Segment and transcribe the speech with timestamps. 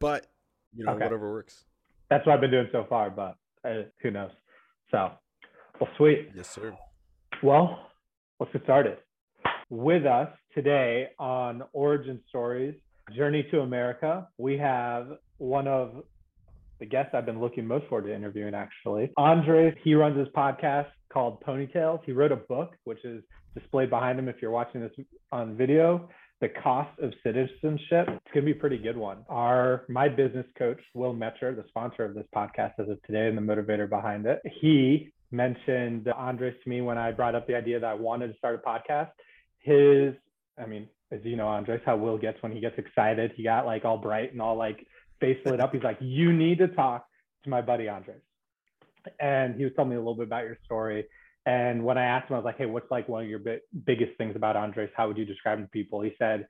[0.00, 0.26] but
[0.74, 1.04] you know Okay.
[1.04, 1.64] whatever works.
[2.10, 4.30] That's what I've been doing so far, but uh, who knows?
[4.90, 5.10] So,
[5.80, 6.30] well, sweet.
[6.34, 6.76] Yes, sir.
[7.42, 7.78] Well,
[8.38, 8.98] let's get started.
[9.68, 12.74] With us today on Origin Stories
[13.14, 16.04] Journey to America, we have one of
[16.78, 19.10] the guests I've been looking most forward to interviewing, actually.
[19.16, 22.00] Andres, he runs his podcast called Pony Tales.
[22.04, 23.22] He wrote a book, which is
[23.54, 24.92] displayed behind him if you're watching this
[25.32, 26.08] on video.
[26.40, 28.08] The cost of citizenship.
[28.08, 29.24] It's gonna be a pretty good one.
[29.28, 33.38] Our my business coach, Will Metcher, the sponsor of this podcast as of today and
[33.38, 37.80] the motivator behind it, he mentioned Andres to me when I brought up the idea
[37.80, 39.10] that I wanted to start a podcast.
[39.60, 40.14] His,
[40.62, 43.64] I mean, as you know, Andres, how Will gets when he gets excited, he got
[43.64, 44.86] like all bright and all like
[45.20, 45.72] face lit up.
[45.72, 47.06] He's like, "You need to talk
[47.44, 48.20] to my buddy Andres,"
[49.20, 51.06] and he was telling me a little bit about your story.
[51.46, 53.60] And when I asked him, I was like, "Hey, what's like one of your bi-
[53.84, 54.90] biggest things about Andres?
[54.96, 56.48] How would you describe him to people?" He said,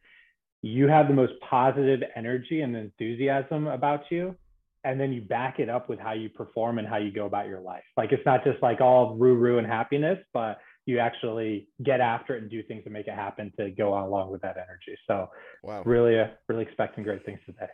[0.62, 4.36] "You have the most positive energy and enthusiasm about you."
[4.86, 7.48] and then you back it up with how you perform and how you go about
[7.48, 7.82] your life.
[7.96, 12.36] Like it's not just like all roo roo and happiness, but you actually get after
[12.36, 14.96] it and do things to make it happen to go on along with that energy.
[15.08, 15.28] So
[15.64, 15.82] Wow.
[15.84, 17.66] really, uh, really expecting great things today.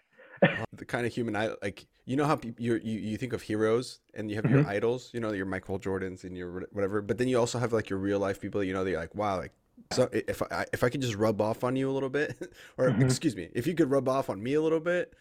[0.73, 4.01] the kind of human I like you know how you you you think of heroes
[4.15, 4.69] and you have your Mhm.
[4.69, 7.89] idols you know your Michael Jordans and your whatever but then you also have like
[7.91, 9.53] your real life people you know they're like wow like
[9.93, 12.37] so if I if I could just rub off on you a little bit
[12.79, 13.03] or Mhm.
[13.03, 15.15] excuse me if you could rub off on me a little bit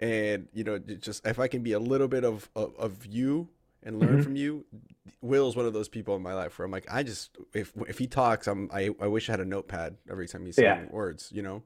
[0.00, 3.48] and you know just if I can be a little bit of of, of you
[3.82, 4.22] and learn Mhm.
[4.22, 4.64] from you
[5.22, 7.98] Will's one of those people in my life where I'm like I just if if
[7.98, 10.90] he talks I'm I, I wish I had a notepad every time he's saying Yeah.
[10.90, 11.62] words you know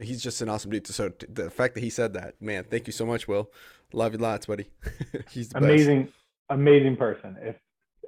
[0.00, 0.86] he's just an awesome dude.
[0.86, 3.50] So the fact that he said that, man, thank you so much, Will.
[3.92, 4.70] Love you lots, buddy.
[5.30, 5.64] he's the best.
[5.64, 6.08] amazing,
[6.50, 7.36] amazing person.
[7.40, 7.56] If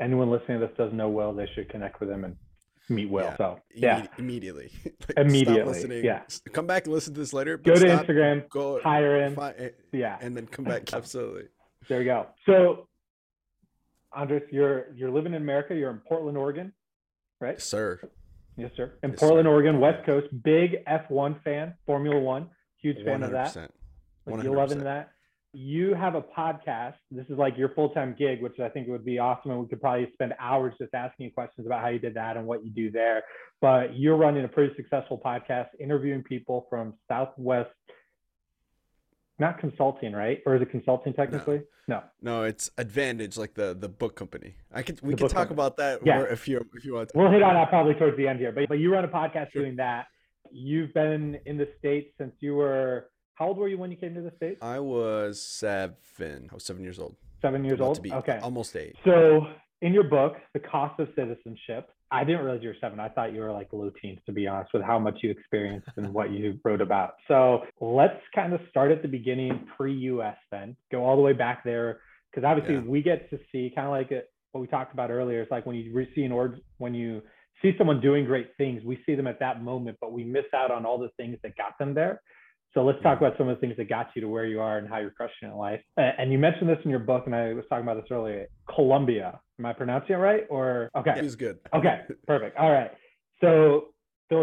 [0.01, 2.37] anyone listening to this doesn't know Will, they should connect with him and
[2.89, 3.25] meet Will.
[3.25, 3.37] Yeah.
[3.37, 4.71] So yeah, immediately.
[5.17, 6.21] Like, Immediately, yeah.
[6.53, 7.57] Come back and listen to this later.
[7.57, 9.35] go to stop, Instagram, Go hire him.
[9.35, 10.83] fi- eh, Yeah, and then come back.
[10.93, 11.45] Absolutely.
[11.89, 12.27] there you go.
[12.45, 12.89] So,
[14.13, 15.75] Andres, you're you're living in America.
[15.75, 16.73] You're in Portland, Oregon,
[17.41, 17.59] right?
[17.61, 18.01] Sir.
[18.59, 18.93] Yes, sir.
[19.03, 19.51] In Yes, Portland, sir.
[19.51, 23.55] Oregon, West Coast, big F1 fan, Formula One, huge fan of that.
[23.55, 23.69] 100%.
[24.27, 25.11] Like you're loving that.
[25.55, 26.95] You have a podcast.
[27.11, 29.53] This is like your full time gig, which I think would be awesome.
[29.53, 32.37] And we could probably spend hours just asking you questions about how you did that
[32.37, 33.23] and what you do there.
[33.61, 37.71] But you're running a pretty successful podcast, interviewing people from Southwest,
[39.39, 40.41] not consulting, right?
[40.47, 41.63] Or is it consulting technically?
[41.87, 42.03] No.
[42.21, 44.55] No, it's Advantage, like the the book company.
[44.73, 45.55] I could we The could talk company.
[45.55, 46.23] about that Yeah.
[46.31, 47.11] if you if you want.
[47.11, 47.19] To.
[47.19, 48.53] We'll hit on that probably towards the end here.
[48.53, 49.63] But, but you run a podcast Sure.
[49.63, 50.07] doing that.
[50.51, 54.15] You've been in the States since you were, how old were you when you came
[54.15, 54.59] to the States?
[54.63, 56.49] I was seven.
[56.51, 57.17] I was seven years old.
[57.43, 57.97] Seven years About old?
[57.97, 58.39] to be okay.
[58.43, 58.97] almost eight.
[59.05, 59.47] So
[59.83, 63.01] in your book, The Cost of Citizenship, I didn't realize you were seven.
[63.01, 65.89] I thought you were like low teens, to be honest, with how much you experienced
[65.97, 67.15] and what you wrote about.
[67.29, 71.65] So let's kind of start at the beginning, pre-US then, go all the way back
[71.65, 72.01] there.
[72.31, 72.81] Because obviously Yeah.
[72.83, 75.43] we get to see kind of like it, what we talked about earlier.
[75.43, 77.23] It's like when you see an org, when you
[77.61, 80.71] see someone doing great things, we see them at that moment, but we miss out
[80.71, 82.23] on all the things that got them there.
[82.79, 84.79] So let's talk about some of the things that got you to where you are
[84.79, 85.81] and how you're crushing it in life.
[85.97, 88.47] And you mentioned this in your book, and I was talking about this earlier.
[88.73, 89.41] Colombia.
[89.59, 90.45] Am I pronouncing it right?
[90.49, 91.15] Or okay.
[91.17, 91.59] He was good.
[91.75, 92.03] Okay.
[92.29, 92.57] Perfect.
[92.57, 92.93] All right.
[93.41, 93.87] So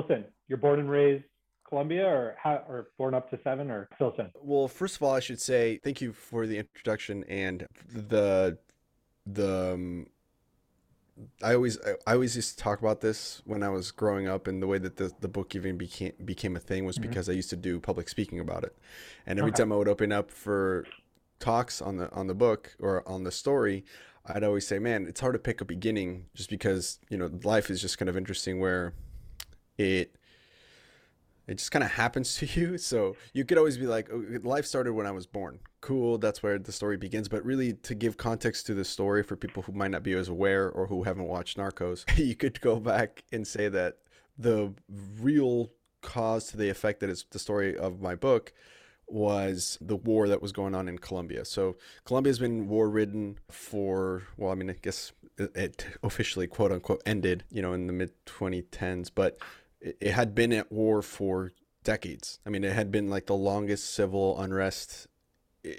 [0.09, 0.25] in.
[0.49, 1.23] You're born and raised
[1.65, 3.87] Colombia, or how, or born up to seven, or
[4.19, 4.29] in.
[4.41, 8.57] Well, first of all, I should say thank you for the introduction and the
[9.25, 9.73] the.
[9.75, 10.07] Um,
[11.41, 14.61] I always I, always used to talk about this when I was growing up, and
[14.61, 17.03] the way that the, the book even became became a thing was Mhm.
[17.03, 18.75] because I used to do public speaking about it,
[19.25, 19.61] and every Okay.
[19.61, 20.87] time I would open up for
[21.39, 23.85] talks on the on the book or on the story,
[24.25, 27.69] I'd always say, "Man, it's hard to pick a beginning just because you know life
[27.69, 28.93] is just kind of interesting where
[29.77, 30.15] it."
[31.47, 32.77] It just kind of happens to you.
[32.85, 35.59] So you could always be like, "Oh, life started when I was born.
[35.81, 37.27] Cool, that's where the story begins.
[37.27, 40.29] But really, to give context to the story for people who might not be as
[40.29, 43.97] aware or who haven't watched Narcos, you could go back and say that
[44.37, 44.73] the
[45.19, 48.53] real cause to the effect that is the story of my book
[49.07, 51.45] was the war that was going on in Colombia.
[51.45, 51.75] So
[52.05, 57.43] Colombia's been war ridden for, well, I mean, I guess it officially, quote unquote, ended,
[57.49, 59.37] you know, in the mid 2010s, but
[59.81, 61.51] it, it had been at war for
[61.83, 62.39] decades.
[62.45, 65.07] I mean, it had been like the longest civil unrest.
[65.65, 65.69] I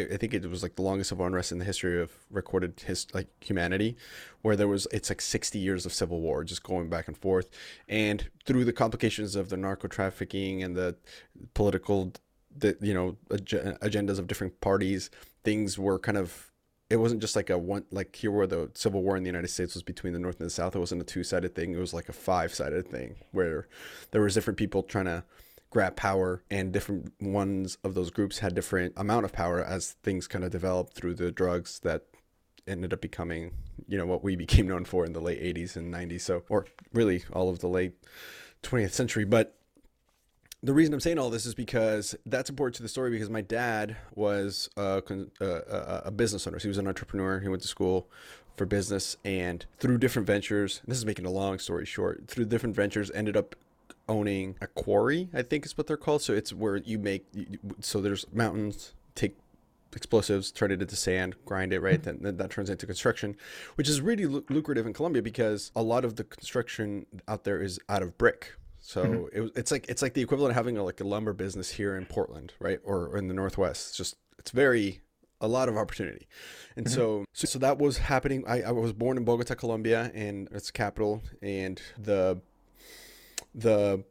[0.00, 2.80] I- I think it was like the longest civil unrest in the history of recorded
[2.86, 3.96] his like humanity,
[4.42, 7.48] where there was it's like 60 years of civil war just going back and forth,
[7.88, 10.96] and through the complications of the narco trafficking and the
[11.54, 12.12] political,
[12.56, 15.10] the you know ag- agendas of different parties,
[15.44, 16.50] things were kind of
[16.88, 19.48] it wasn't just like a one like here where the civil war in the united
[19.48, 21.94] states was between the north and the south it wasn't a two-sided thing it was
[21.94, 23.68] like a five-sided thing where
[24.10, 25.24] there was different people trying to
[25.70, 30.26] grab power and different ones of those groups had different amount of power as things
[30.26, 32.04] kind of developed through the drugs that
[32.68, 33.52] ended up becoming
[33.88, 36.66] you know what we became known for in the late 80s and 90s so or
[36.92, 37.94] really all of the late
[38.62, 39.56] 20th century but
[40.66, 43.40] the reason I'm saying all this is because that's important to the story because my
[43.40, 45.02] dad was a,
[45.40, 46.58] a, a, business owner.
[46.58, 47.38] So he was an entrepreneur.
[47.38, 48.08] He went to school
[48.56, 52.74] for business and through different ventures, this is making a long story short, through different
[52.74, 53.54] ventures ended up
[54.08, 56.22] owning a quarry, I think is what they're called.
[56.22, 57.26] So it's where you make,
[57.80, 59.36] so there's mountains, take
[59.94, 62.00] explosives, turn it into sand, grind it, right?
[62.00, 62.04] Mm-hmm.
[62.04, 63.36] then, then that turns into construction,
[63.76, 67.78] which is really lucrative in Colombia because a lot of the construction out there is
[67.88, 68.54] out of brick.
[68.86, 69.46] So mm-hmm.
[69.46, 71.96] it, it's like it's like the equivalent of having a, like a lumber business here
[71.96, 73.88] in Portland, right, or, or in the Northwest.
[73.88, 75.00] It's just it's very
[75.40, 76.28] a lot of opportunity.
[76.76, 76.94] And mm-hmm.
[76.94, 78.44] so, so, so that was happening.
[78.46, 81.20] I, I was born in Bogota, Colombia, and it's capital.
[81.42, 82.40] And the
[83.56, 84.04] the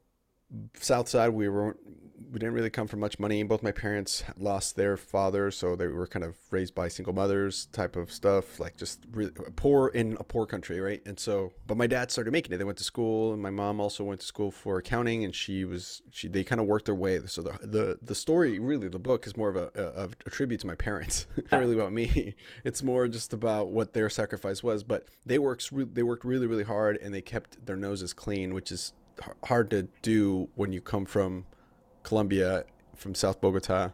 [0.74, 1.78] south side, we were
[2.32, 3.42] we didn't really come from much money.
[3.44, 7.68] Both my parents lost their father, so they were kind of raised by single mothers,
[7.68, 11.02] type of stuff, like just really poor in a poor country, right?
[11.06, 12.58] And so, but my dad started making it.
[12.58, 15.66] They went to school, and my mom also went to school for accounting, and she
[15.66, 17.20] was she they kind of worked their way.
[17.28, 20.62] So the the the story, really, the book is more of a a, a tribute
[20.62, 22.36] to my parents, not really about me.
[22.64, 24.84] It's more just about what their sacrifice was.
[24.84, 28.72] But they worked they worked really really hard, and they kept their noses clean, which
[28.72, 28.94] is
[29.46, 31.46] hard to do when you come from
[32.06, 32.64] Colombia,
[32.96, 33.92] from South Bogota,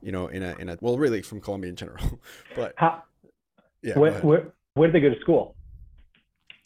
[0.00, 2.20] you know, in a in a well, really from Colombia in general.
[2.56, 3.02] but How,
[3.82, 5.54] yeah, where, where, where did they go to school?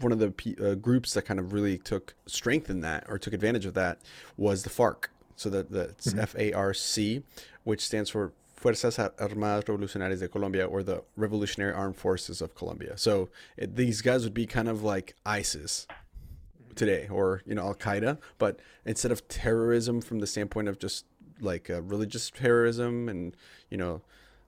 [0.00, 0.32] one of the
[0.62, 3.98] uh, groups that kind of really took strength in that or took advantage of that
[4.36, 5.06] was the FARC
[5.36, 6.20] so that that's mm-hmm.
[6.20, 7.22] F A R C
[7.64, 8.32] which stands for
[8.64, 12.96] Fuerzas Armadas Revolucionarias de Colombia or the Revolutionary Armed Forces of Colombia.
[12.96, 13.28] So
[13.58, 15.86] it, these guys would be kind of like ISIS
[16.74, 21.04] today or, you know, Al Qaeda, but instead of terrorism from the standpoint of just
[21.40, 23.36] like uh, religious terrorism and,
[23.68, 24.00] you know,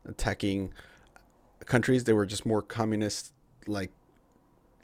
[0.07, 0.73] attacking
[1.67, 3.35] countries, they were just more communist,
[3.67, 3.93] like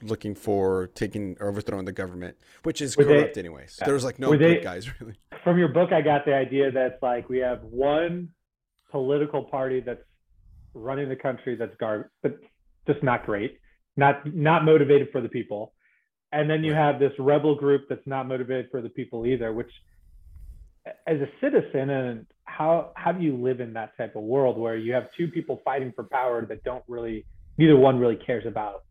[0.03, 3.81] looking for taking or overthrowing the government, which is were corrupt they, anyways.
[3.83, 5.15] There was like no good they, guys really.
[5.43, 8.29] From your book, I got the idea that like we have one
[8.93, 10.05] political party that's
[10.75, 12.39] running the country that's gar but
[12.87, 13.59] just not great,
[13.97, 15.73] not not motivated for the people.
[16.31, 19.71] And then you have this rebel group that's not motivated for the people either, which
[21.07, 24.77] as a citizen and how how do you live in that type of world where
[24.77, 27.25] you have two people fighting for power that don't really
[27.57, 28.83] neither one really cares about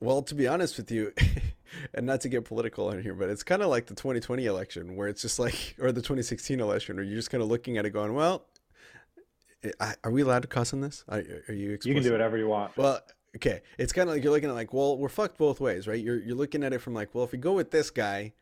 [0.00, 1.12] well to be honest with you
[1.94, 4.94] and not to get political in here but it's kind of like the 2020 election
[4.94, 7.84] where it's just like or the 2016 election where you're just kind of looking at
[7.84, 8.46] it going well
[9.80, 11.04] are we allowed to cuss on this?
[11.08, 11.72] Are, are you?
[11.72, 11.86] Explicit?
[11.86, 12.76] You can do whatever you want.
[12.76, 13.00] Well,
[13.36, 13.62] okay.
[13.78, 16.02] It's kind of like you're looking at like, well, we're fucked both ways, right?
[16.02, 18.32] You're you're looking at it from like, well, if we go with this guy,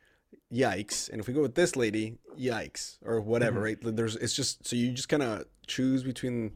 [0.53, 3.87] yikes, and if we go with this lady, yikes, or whatever, mm-hmm.
[3.87, 3.97] right?
[3.97, 6.53] There's it's just so you just kind of choose between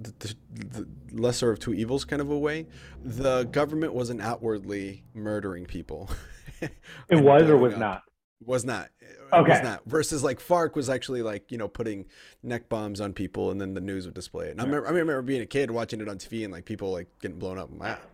[0.00, 2.66] the, the, the, lesser of two evils kind of a way.
[3.04, 6.10] The government wasn't outwardly murdering people.
[6.60, 6.72] it
[7.12, 7.78] was or was up.
[7.78, 8.02] not.
[8.46, 8.90] Was not.
[9.32, 9.52] Uh, okay.
[9.52, 9.82] Was not.
[9.86, 12.06] Versus like FARC was actually like you know putting
[12.42, 14.52] neck bombs on people and then the news would display it.
[14.52, 16.92] And I remember, I remember being a kid watching it on TV and like people
[16.92, 17.70] like getting blown up.
[17.70, 17.98] Wow.
[17.98, 18.06] Ah,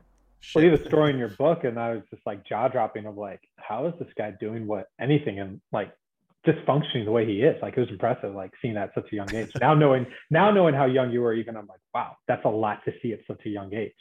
[0.54, 3.06] well, you have a story in your book, and I was just like jaw dropping
[3.06, 5.92] of like, how is this guy doing what anything and like
[6.46, 7.56] just functioning the way he is.
[7.60, 9.50] Like it was impressive, like seeing that at such a young age.
[9.60, 12.84] now knowing now knowing how young you were, even I'm like, wow, that's a lot
[12.84, 13.94] to see at such a young age.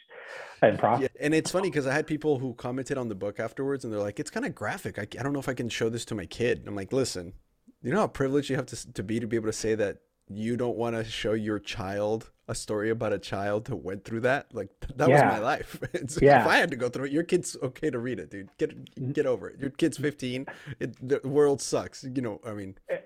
[0.62, 3.84] And yeah, and it's funny because I had people who commented on the book afterwards,
[3.84, 4.98] and they're like, "It's kind of graphic.
[4.98, 7.34] I, I don't know if I can show this to my kid." I'm like, "Listen,
[7.84, 9.98] you know how privileged you have to to be to be able to say that
[10.30, 14.22] you don't want to show your child a story about a child that went through
[14.22, 15.26] that like that yeah.
[15.26, 15.80] was my life
[16.22, 16.42] yeah.
[16.42, 19.14] if i had to go through it your kid's okay to read it dude get
[19.14, 20.46] get over it your kid's 15
[20.80, 22.98] it, the world sucks you know i mean eh,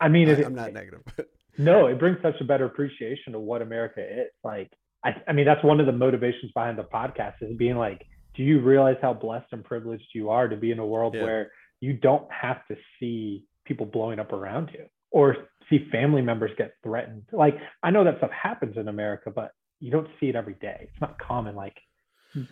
[0.00, 1.02] i mean I, am not negative
[1.58, 4.70] no it brings such a better appreciation of what america is like
[5.02, 8.42] I, I mean that's one of the motivations behind the podcast is being like do
[8.42, 11.22] you realize how blessed and privileged you are to be in a world yeah.
[11.22, 15.36] where you don't have to see people blowing up around you or
[15.70, 17.24] see family members get threatened.
[17.32, 20.88] Like I know that stuff happens in America, but you don't see it every day.
[20.92, 21.54] It's not common.
[21.54, 21.76] Like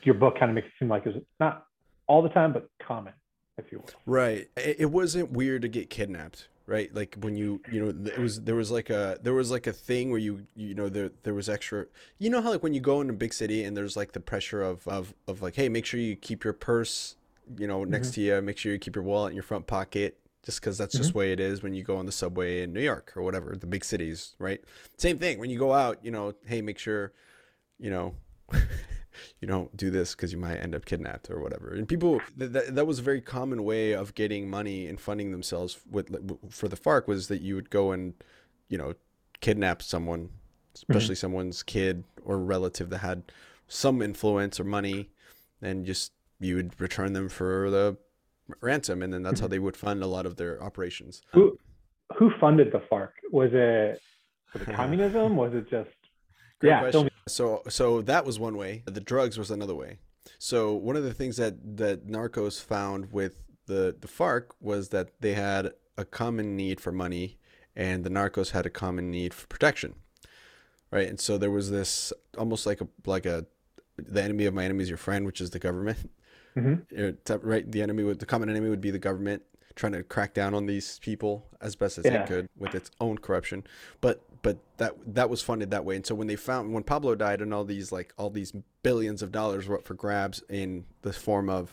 [0.03, 1.67] your book kind of makes it seem like it's not
[2.07, 3.13] all the time, but common,
[3.59, 3.91] if you will.
[4.07, 4.49] Right.
[4.57, 6.93] It wasn't weird to get kidnapped, right?
[6.95, 9.73] Like when you, you know, it was there was like a there was like a
[9.73, 11.87] thing where you you know there there was extra.
[12.19, 14.21] You know how like when you go in a big city and there's like the
[14.21, 17.17] pressure of of of like, hey, make sure you keep your purse,
[17.57, 18.15] you know, next mm-hmm.
[18.15, 18.43] to you.
[18.43, 21.03] Make sure you keep your wallet in your front pocket just because that's mm-hmm.
[21.03, 23.23] just the way it is when you go on the subway in New York or
[23.23, 24.61] whatever, the big cities, right?
[24.97, 27.13] Same thing when you go out, you know, hey, make sure,
[27.79, 28.15] you know,
[29.41, 31.75] you don't do this because you might end up kidnapped or whatever.
[31.75, 35.79] And people, that, that was a very common way of getting money and funding themselves
[35.91, 36.09] with
[36.51, 38.15] for the FARC was that you would go and,
[38.69, 38.95] you know,
[39.41, 40.31] kidnap someone,
[40.75, 41.21] especially mm-hmm.
[41.21, 43.25] someone's kid or relative that had
[43.67, 45.11] some influence or money,
[45.61, 47.97] and just you would return them for the
[48.61, 49.53] ransom, and then that's how mm-hmm.
[49.53, 51.23] they would fund a lot of their operations.
[51.33, 51.59] Who
[52.17, 53.11] who funded the FARC?
[53.31, 54.01] Was it
[54.53, 55.37] was it communism?
[55.37, 55.91] was it just
[56.61, 56.81] Great yeah?
[56.81, 57.11] Question.
[57.29, 58.83] So so that was one way.
[58.87, 59.99] The drugs was another way.
[60.39, 65.21] So one of the things that that Narcos found with the the FARC was that
[65.21, 67.39] they had a common need for money,
[67.77, 69.95] and the Narcos had a common need for protection,
[70.91, 71.09] right?
[71.09, 73.47] And so there was this almost like a like a
[73.97, 76.11] the enemy of my enemy is your friend, which is the government.
[76.59, 77.49] Mm-hmm.
[77.49, 79.43] Right, the enemy would the common enemy would be the government
[79.79, 82.23] trying to crack down on these people as best as yeah.
[82.23, 83.65] it could with its own corruption.
[84.01, 85.97] But but that that was funded that way.
[85.97, 89.23] And so when they found when Pablo died and all these like all these billions
[89.23, 91.73] of dollars were up for grabs in the form of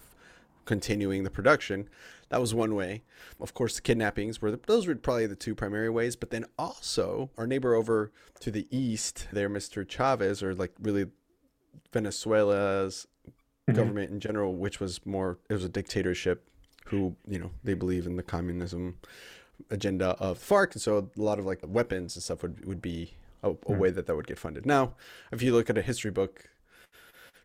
[0.66, 1.90] continuing the production,
[2.30, 3.04] that was one way.
[3.40, 6.16] Of course, the kidnappings were the, those were probably the two primary ways.
[6.16, 9.88] But then also our neighbor over to the east, there, Mr.
[9.88, 11.08] Chavez, or like really
[11.92, 13.08] Venezuela's
[13.68, 13.78] mm-hmm.
[13.78, 16.44] government in general, which was more it was a dictatorship
[16.86, 18.98] who you know they believe in the communism
[19.70, 23.14] agenda of FARC, and so a lot of like weapons and stuff would would be
[23.44, 23.78] a, a mm-hmm.
[23.78, 24.66] way that that would get funded.
[24.66, 24.94] Now,
[25.32, 26.50] if you look at a history book,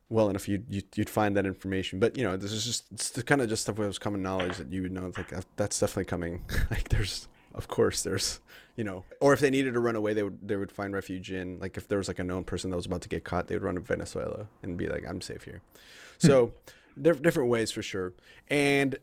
[0.08, 1.98] well enough, you'd, you'd, you'd find that information.
[1.98, 4.22] But you know, this is just it's the kind of just stuff that was common
[4.22, 5.06] knowledge that you would know.
[5.06, 6.44] It's like that's definitely coming.
[6.70, 8.40] like there's of course there's
[8.76, 11.32] you know or if they needed to run away they would they would find refuge
[11.32, 13.48] in like if there was like a known person that was about to get caught
[13.48, 15.60] they would run to venezuela and be like i'm safe here.
[16.20, 16.52] So
[17.00, 18.12] different ways for sure
[18.48, 18.98] and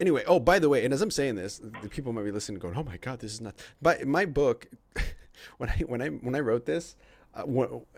[0.00, 2.58] anyway oh by the way and as i'm saying this the people might be listening
[2.58, 4.68] going oh my god this is not but my book
[5.58, 6.96] when i when i when i wrote this
[7.34, 7.44] uh,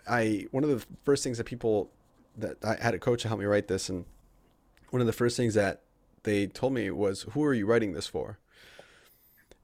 [0.07, 1.91] i one of the first things that people
[2.37, 4.05] that i had a coach to help me write this and
[4.91, 5.81] one of the first things that
[6.23, 8.39] they told me was who are you writing this for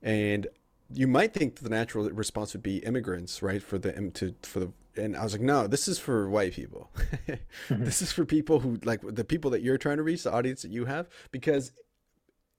[0.01, 0.47] and
[0.93, 3.61] you might think the natural response would be immigrants, right?
[3.61, 6.91] For the to for the and I was like, no, this is for white people.
[7.27, 7.83] mm-hmm.
[7.83, 10.61] This is for people who like the people that you're trying to reach, the audience
[10.63, 11.71] that you have, because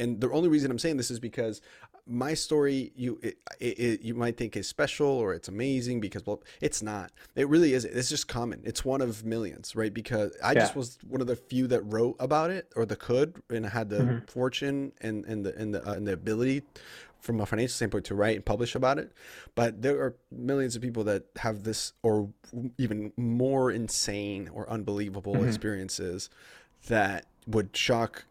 [0.00, 1.61] and the only reason I'm saying this is because
[2.09, 6.43] my story you it, it, you might think is special or it's amazing because well
[6.61, 10.53] it's not it really is it's just common it's one of millions right because i
[10.53, 10.61] yeah.
[10.61, 13.91] just was one of the few that wrote about it or the could and had
[13.91, 14.25] the mm-hmm.
[14.27, 16.62] fortune and and the and the, uh, and the ability
[17.21, 19.12] from a financial standpoint to write and publish about it
[19.55, 22.31] but there are millions of people that have this or
[22.79, 25.49] even more insane or unbelievable mm-hmm.
[25.49, 26.31] experiences
[26.87, 28.25] that would shock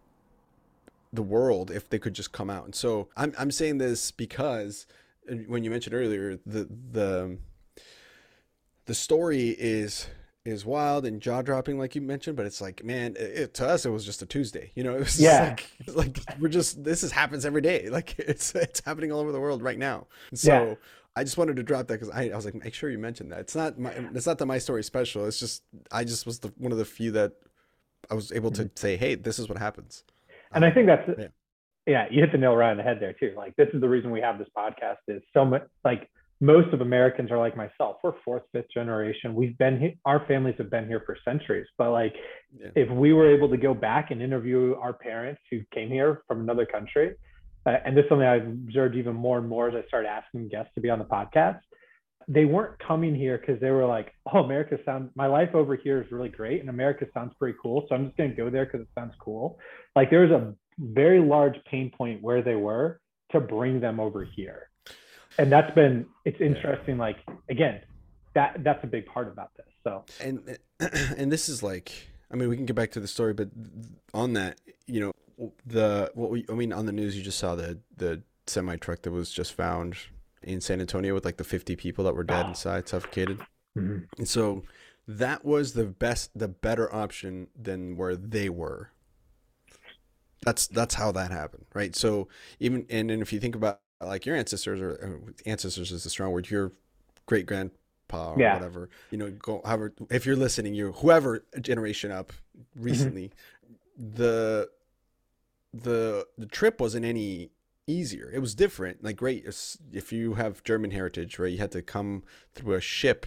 [1.14, 4.86] the world if they could just come out and so i'm, I'm saying this because
[5.48, 7.38] when you mentioned earlier the the
[8.86, 10.08] the story is
[10.48, 12.38] is wild and jaw dropping, like you mentioned.
[12.38, 14.72] But it's like, man, it, it, to us, it was just a Tuesday.
[14.76, 15.56] You know, it was yeah.
[15.88, 17.90] like, like we're just this is happens every day.
[17.98, 20.06] Like it's it's happening all over the world right now.
[20.34, 20.76] so yeah.
[21.16, 23.30] I just wanted to drop that because I, I was like, make sure you mention
[23.30, 23.40] that.
[23.40, 25.26] It's not my it's not that my story special.
[25.26, 27.34] It's just I just was the one of the few that
[28.12, 28.76] I was able to mm-hmm.
[28.76, 30.04] say, hey, this is what happens.
[30.54, 31.28] And I think that's yeah.
[31.86, 33.34] yeah, you hit the nail right on the head there too.
[33.36, 36.82] Like this is the reason we have this podcast is so much like most of
[36.82, 37.98] Americans are like myself.
[38.04, 39.34] We're fourth, fifth generation.
[39.34, 41.66] We've been here, our families have been here for centuries.
[41.78, 42.14] But like,
[42.58, 42.70] yeah.
[42.76, 46.42] if we were able to go back and interview our parents who came here from
[46.42, 47.16] another country,
[47.66, 50.50] uh, and this is something I've observed even more and more as I started asking
[50.50, 51.60] guests to be on the podcast.
[52.28, 55.12] They weren't coming here because they were like, "Oh, America sounds.
[55.16, 57.86] My life over here is really great, and America sounds pretty cool.
[57.88, 59.60] So I'm just going to go there because it sounds cool."
[59.96, 63.00] Like there was a very large pain point where they were
[63.32, 64.70] to bring them over here,
[65.38, 66.98] and that's been it's interesting.
[66.98, 67.18] Like
[67.50, 67.82] again,
[68.34, 69.66] that that's a big part about this.
[69.84, 70.58] So and
[71.18, 71.92] and this is like,
[72.32, 73.50] I mean, we can get back to the story, but
[74.14, 75.14] on that, you know,
[75.66, 79.02] the what we I mean on the news you just saw the the semi truck
[79.04, 79.96] that was just found
[80.44, 82.50] in San Antonio with like the 50 people that were dead oh.
[82.50, 83.40] inside suffocated.
[83.78, 84.06] Mm-hmm.
[84.18, 84.64] And so
[85.08, 88.92] that was the best the better option than where they were.
[90.44, 91.96] That's that's how that happened, right?
[91.96, 92.28] So
[92.60, 96.10] even and, and if you think about like your ancestors or uh, ancestors is a
[96.10, 96.74] strong word, your
[97.26, 98.54] great grandpa or yeah.
[98.54, 102.84] whatever, you know, go however if you're listening, you whoever generation up mm-hmm.
[102.84, 103.32] recently,
[104.00, 104.16] mm-hmm.
[104.16, 104.70] the
[105.74, 107.52] the the trip wasn't any
[107.88, 108.30] easier.
[108.32, 109.04] It was different.
[109.04, 109.46] Like great
[109.92, 111.52] if you have German heritage, right?
[111.52, 113.26] You had to come through a ship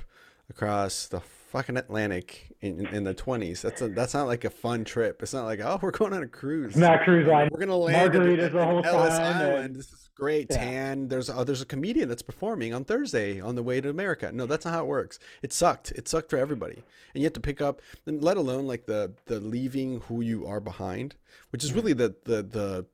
[0.49, 3.63] across the fucking Atlantic in, in the twenties.
[3.63, 5.23] That's a, that's not like a fun trip.
[5.23, 6.77] It's not like oh we're going on a cruise.
[6.77, 7.49] not cruise line.
[7.51, 9.65] We're gonna land at, Ellis Island.
[9.65, 9.77] And...
[9.77, 10.49] This is great.
[10.51, 10.59] Yeah.
[10.59, 11.09] Tan.
[11.09, 14.31] There's a, there's a comedian that's performing on Thursday on the way to America.
[14.33, 15.19] No, that's not how it works.
[15.43, 15.93] It sucked.
[15.93, 16.83] It sucked for everybody.
[17.15, 17.81] And you have to pick up.
[18.07, 21.17] And let alone like the the leaving who you are behind,
[21.51, 22.87] which is really the the the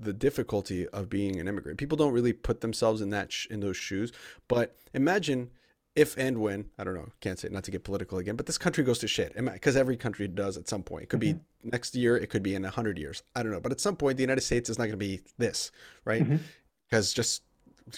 [0.00, 1.78] the difficulty of being an immigrant.
[1.78, 4.12] People don't really put themselves in that sh- in those shoes.
[4.48, 5.50] But imagine
[5.94, 8.58] if and when I don't know, can't say not to get political again, but this
[8.58, 11.04] country goes to shit because every country does at some point.
[11.04, 11.38] It could mm-hmm.
[11.38, 13.22] be next year, it could be in a hundred years.
[13.34, 15.20] I don't know, but at some point, the United States is not going to be
[15.38, 15.70] this,
[16.04, 16.26] right?
[16.88, 17.16] Because mm-hmm.
[17.16, 17.42] just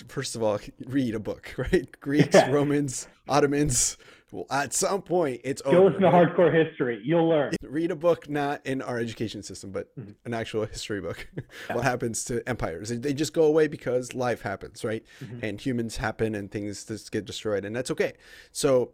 [0.09, 1.89] first of all, read a book, right?
[2.01, 2.51] Greeks, yeah.
[2.51, 3.97] Romans, Ottomans,
[4.33, 5.91] well, at some point, it's Go over.
[5.91, 7.03] listen to hardcore history.
[7.05, 7.53] You'll learn.
[7.63, 10.13] Read a book, not in our education system, but mm-hmm.
[10.25, 11.29] an actual history book.
[11.69, 11.77] Yeah.
[11.77, 12.89] what happens to empires?
[12.89, 15.05] They just go away because life happens, right?
[15.23, 15.45] Mm-hmm.
[15.45, 18.15] And humans happen, and things just get destroyed, and that's okay.
[18.53, 18.93] So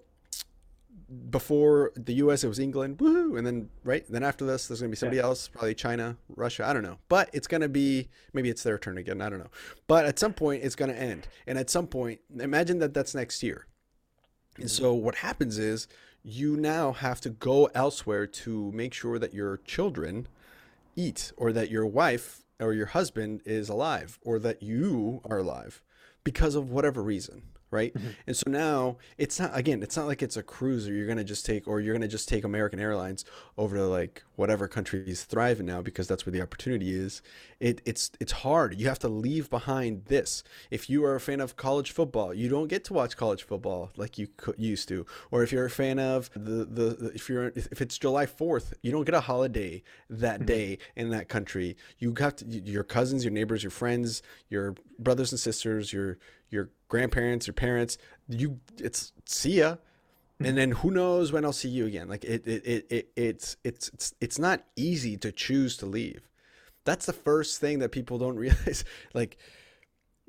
[1.31, 4.91] before the U.S., it was England, woohoo, and then right then after this, there's gonna
[4.91, 5.25] be somebody yeah.
[5.25, 8.99] else, probably China, Russia, I don't know, but it's gonna be maybe it's their turn
[8.99, 9.51] again, I don't know,
[9.87, 13.43] but at some point it's gonna end, and at some point, imagine that that's next
[13.43, 13.67] year
[14.59, 14.85] and mm-hmm.
[14.85, 15.89] so what happens is
[16.23, 20.27] you now have to go elsewhere to make sure that your children
[20.97, 25.81] eat or that your wife or your husband is alive or that you are alive
[26.25, 27.95] because of whatever reason right?
[27.95, 28.09] Mm-hmm.
[28.27, 31.45] And so now it's not again, it's not like it's a cruiser you're gonna just
[31.45, 33.25] take or you're gonna just take American Airlines
[33.57, 37.23] over to like whatever country is thriving now because that's where the opportunity is.
[37.61, 38.79] It it's it's hard.
[38.81, 40.43] You have to leave behind this.
[40.71, 43.91] If you are a fan of college football, you don't get to watch college football
[43.97, 45.07] like you used to.
[45.31, 48.75] Or if you're a fan of the the, the if you're if it's July 4th,
[48.83, 50.47] you don't get a holiday that mm-hmm.
[50.47, 51.77] day in that country.
[51.99, 56.19] You have to your cousins, your neighbors, your friends, your brothers and sisters, your
[56.51, 59.77] your grandparents, your parents, you it's see ya.
[60.41, 62.09] And then who knows when I'll see you again.
[62.09, 66.29] Like it, it, it, it it's, it's, it's, it's not easy to choose to leave.
[66.85, 68.85] That's the first thing that people don't realize.
[69.15, 69.39] Like,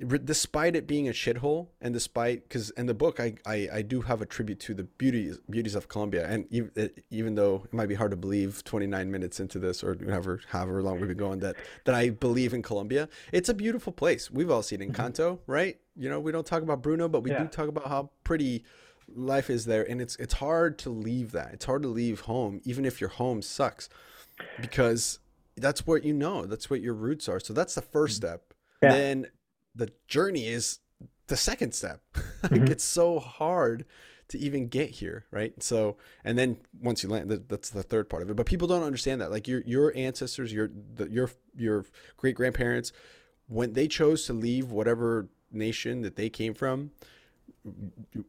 [0.07, 4.01] despite it being a shithole and despite because in the book I, I i do
[4.01, 7.87] have a tribute to the beauties beauties of colombia and even, even though it might
[7.87, 11.39] be hard to believe 29 minutes into this or however however long we've been going
[11.39, 14.91] that that i believe in colombia it's a beautiful place we've all seen mm-hmm.
[14.91, 17.43] encanto right you know we don't talk about bruno but we yeah.
[17.43, 18.63] do talk about how pretty
[19.13, 22.61] life is there and it's it's hard to leave that it's hard to leave home
[22.63, 23.89] even if your home sucks
[24.61, 25.19] because
[25.57, 28.27] that's what you know that's what your roots are so that's the first mm-hmm.
[28.27, 28.93] step yeah.
[28.93, 29.27] then
[29.75, 30.79] the journey is
[31.27, 32.01] the second step.
[32.43, 32.65] mm-hmm.
[32.65, 33.85] it's so hard
[34.29, 35.61] to even get here, right?
[35.61, 38.35] So, and then once you land, that's the third part of it.
[38.35, 39.31] But people don't understand that.
[39.31, 41.85] Like your your ancestors, your the, your your
[42.17, 42.91] great grandparents,
[43.47, 46.91] when they chose to leave whatever nation that they came from,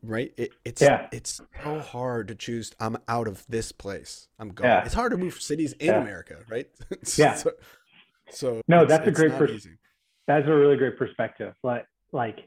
[0.02, 0.32] right?
[0.36, 1.08] It, it's yeah.
[1.12, 2.72] it's so hard to choose.
[2.80, 4.28] I'm out of this place.
[4.38, 4.70] I'm going.
[4.70, 4.84] Yeah.
[4.84, 6.00] It's hard to move cities in yeah.
[6.00, 6.68] America, right?
[7.16, 7.34] yeah.
[7.34, 7.52] So,
[8.30, 9.32] so no, that's a great.
[9.32, 9.58] Per-
[10.26, 11.54] that's a really great perspective.
[11.62, 12.38] Like, like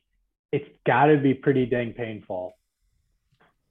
[0.51, 2.53] it's got to be pretty dang painful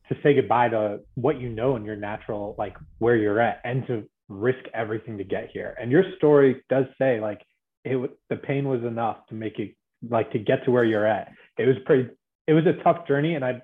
[0.09, 3.87] to say goodbye to what you know in your natural, like where you're at, and
[3.87, 5.77] to risk everything to get here.
[5.81, 7.41] And your story does say like
[7.85, 9.75] it the pain was enough to make it
[10.09, 11.33] like to get to where you're at.
[11.59, 12.11] It was pretty.
[12.47, 13.63] It was a tough journey, and I,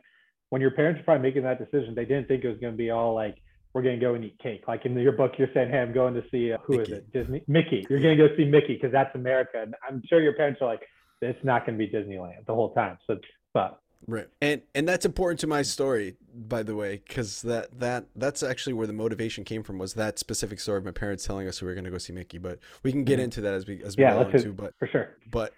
[0.50, 2.76] when your parents were probably making that decision, they didn't think it was going to
[2.76, 3.36] be all like
[3.72, 4.66] we're gonna go and eat cake.
[4.68, 6.92] Like in your book, you're saying, "Hey, I'm going to see uh, who Mickey.
[6.92, 7.12] is it?
[7.12, 7.86] Disney, Mickey.
[7.88, 10.82] You're gonna go see Mickey because that's America." And I'm sure your parents are like,
[11.20, 13.18] "It's not gonna be Disneyland the whole time." So,
[13.54, 14.28] but Right.
[14.40, 18.74] And and that's important to my story, by the way, because that that that's actually
[18.74, 21.66] where the motivation came from was that specific story of my parents telling us we
[21.66, 22.38] were going to go see Mickey.
[22.38, 23.24] But we can get Mhm.
[23.24, 25.16] into that as we as we Yeah, go on hit- But for sure.
[25.28, 25.52] but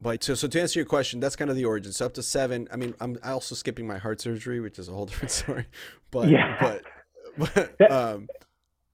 [0.00, 1.92] but so so to answer your question, that's kind of the origin.
[1.92, 2.68] So up to seven.
[2.72, 5.66] I mean, I'm also skipping my heart surgery, which is a whole different story.
[6.10, 6.56] But Yeah.
[6.58, 6.92] but but
[7.36, 8.28] That- um,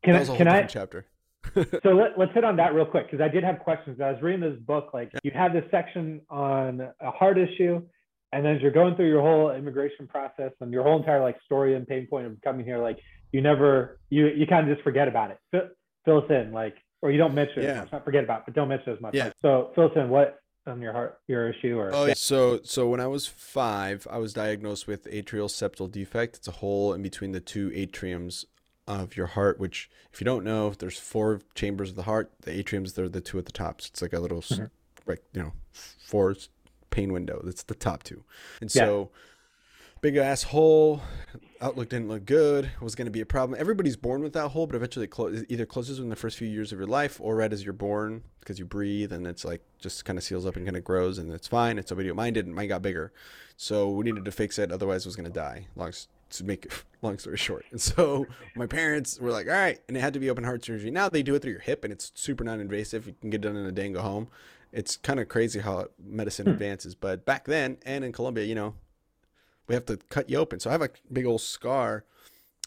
[0.05, 1.07] Can that I was a whole can I chapter.
[1.55, 4.00] so let, let's hit on that real quick because I did have questions.
[4.00, 7.83] I was reading this book, like you have this section on a heart issue,
[8.33, 11.38] and then as you're going through your whole immigration process and your whole entire like
[11.46, 12.98] story and pain point of coming here, like
[13.33, 15.38] you never you you kind of just forget about it.
[15.50, 15.68] Fill,
[16.05, 17.81] fill us in, like or you don't mention it Yeah.
[17.81, 17.92] much.
[17.92, 19.14] Not forget about, it, but don't mention it as much.
[19.14, 19.33] Yeah.
[19.40, 20.11] So fill us in.
[20.11, 22.14] What on your heart your issue or Oh, yeah.
[22.14, 26.37] so so when I was five, I was diagnosed with atrial septal defect.
[26.37, 28.44] It's a hole in between the two atriums
[28.87, 29.59] of your heart.
[29.59, 32.31] Which, if you don't know, there's four chambers of the heart.
[32.42, 33.81] The atriums, they're the two at the top.
[33.81, 34.70] So it's like a little, s Mhm.
[35.07, 36.35] like you know, four
[36.90, 37.40] pane window.
[37.44, 38.25] That's the top two.
[38.61, 38.85] And Yeah.
[38.85, 39.11] so,
[40.00, 41.02] big ass hole.
[41.62, 42.64] Outlook didn't look good.
[42.64, 43.58] It was going to be a problem.
[43.60, 46.48] Everybody's born with that hole, but eventually it clo- either closes in the first few
[46.48, 49.60] years of your life or right as you're born because you breathe and it's like
[49.78, 51.78] just kind of seals up and kind of grows and it's fine.
[51.78, 52.14] It's a video.
[52.14, 52.54] Mine didn't.
[52.54, 53.12] Mine got bigger.
[53.58, 54.72] So we needed to fix it.
[54.72, 55.66] Otherwise, it was going to die.
[55.76, 55.92] Long
[56.30, 57.66] to make long story short.
[57.70, 59.78] And so my parents were like, all right.
[59.86, 60.90] And it had to be open heart surgery.
[60.90, 63.06] Now they do it through your hip and it's super non invasive.
[63.06, 64.28] You can get it done in a day and go home.
[64.72, 66.52] It's kind of crazy how medicine Hmm.
[66.52, 66.94] advances.
[66.94, 68.76] But back then and in Colombia, you know,
[69.70, 70.59] we have to cut you open.
[70.59, 72.04] So I have a big old scar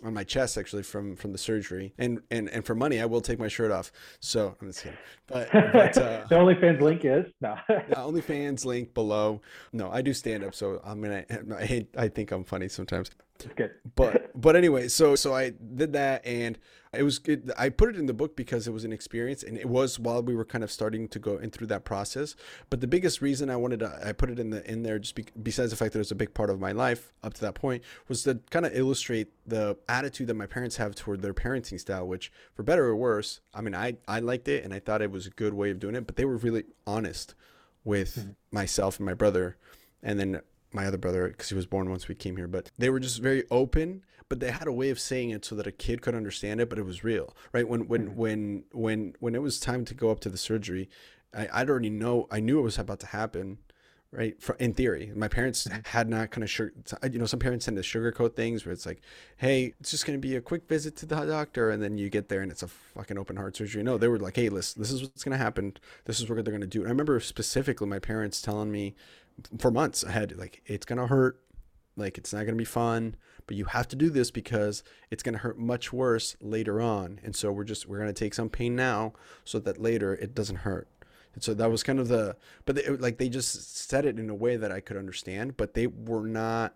[0.06, 1.94] on my chest actually from from the surgery.
[1.98, 3.92] And and and for money, I will take my shirt off.
[4.22, 4.98] So I'm just kidding.
[5.28, 7.58] But but uh, the OnlyFans link is no.
[7.70, 9.42] yeah, OnlyFans link below.
[9.74, 11.26] No, I do stand up, so I mean, I
[11.60, 13.12] I, I think I'm funny sometimes.
[13.46, 13.72] It's good.
[13.96, 16.58] But but anyway, so so I did that, and
[16.94, 17.52] it was good.
[17.58, 20.22] I put it in the book because it was an experience, and it was while
[20.22, 22.36] we were kind of starting to go in through that process.
[22.70, 25.16] But the biggest reason I wanted to I put it in the in there just
[25.16, 27.42] be, besides the fact that it was a big part of my life up to
[27.42, 31.34] that point was to kind of illustrate the attitude that my parents have toward their
[31.34, 34.80] parenting style, which for better or worse, I mean, I I liked it and I
[34.80, 37.34] thought it was a good way of doing it, but they were really honest
[37.84, 38.36] with Mhm.
[38.52, 39.58] myself and my brother,
[40.02, 40.42] and then
[40.74, 42.48] my other brother because he was born once we came here.
[42.48, 45.56] But they were just very open, but they had a way of saying it so
[45.56, 47.68] that a kid could understand it, but it was real, right?
[47.68, 48.16] When when Mhm.
[48.16, 50.90] when when when it was time to go up to the surgery,
[51.34, 53.60] I, I'd already know I knew it was about to happen.
[54.16, 56.72] Right, in theory, my parents had not kind of sure.
[57.12, 59.02] You know, some parents tend to sugarcoat things where it's like,
[59.38, 62.12] "Hey, it's just going to be a quick visit to the doctor," and then you
[62.12, 63.82] get there and it's a fucking open heart surgery.
[63.82, 65.74] No, they were like, "Hey, listen, this is what's going to happen.
[66.06, 68.94] This is what they're going to do." And I remember specifically my parents telling me
[69.58, 71.40] for months ahead, like, "It's to hurt,
[71.96, 73.16] like it's not to be fun,
[73.48, 77.36] but you have to do this because it's to hurt much worse later on." And
[77.36, 80.88] so we're just we're to take some pain now so that later it doesn't hurt.
[81.34, 84.30] And so that was kind of the, but they, like they just said it in
[84.30, 86.76] a way that I could understand, but they were not.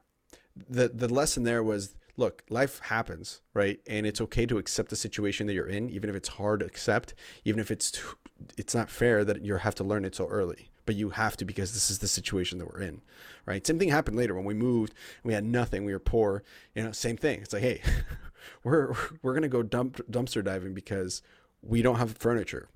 [0.70, 3.80] The the lesson there was, look, life happens, right?
[3.86, 6.66] And it's okay to accept the situation that you're in, even if it's hard to
[6.66, 7.14] accept,
[7.46, 8.18] even if it's too,
[8.58, 10.72] it's not fair that you have to learn it so early.
[10.88, 13.02] But you have to because this is the situation that we're in,
[13.46, 13.66] right?
[13.66, 14.96] Same thing happened later when we moved.
[15.24, 15.86] We had nothing.
[15.86, 16.44] We were poor.
[16.74, 17.42] You know, same thing.
[17.42, 17.82] It's like, hey,
[18.64, 21.22] we're we're gonna go dump dumpster diving because
[21.62, 22.70] we don't have furniture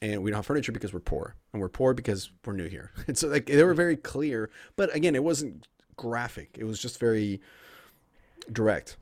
[0.00, 2.90] and we don't have furniture because we're poor and we're poor because we're new here
[3.06, 5.66] and so like they were very clear but again it wasn't
[5.96, 7.40] graphic it was just very
[8.52, 8.96] direct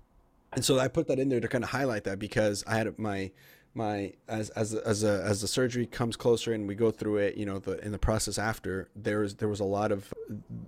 [0.52, 2.98] and so i put that in there to kind of highlight that because i had
[2.98, 3.30] my
[3.76, 7.36] my as as as a, as the surgery comes closer and we go through it
[7.36, 10.12] you know the in the process after there was there was a lot of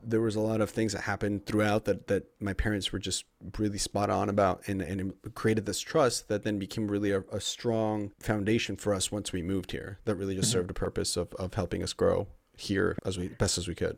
[0.05, 3.25] there was a lot of things that happened throughout that that my parents were just
[3.59, 7.41] really spot on about and and created this trust that then became really a, a
[7.41, 10.53] strong foundation for us once we moved here that really just Mhm.
[10.53, 13.97] served a purpose of of helping us grow here as we best as we could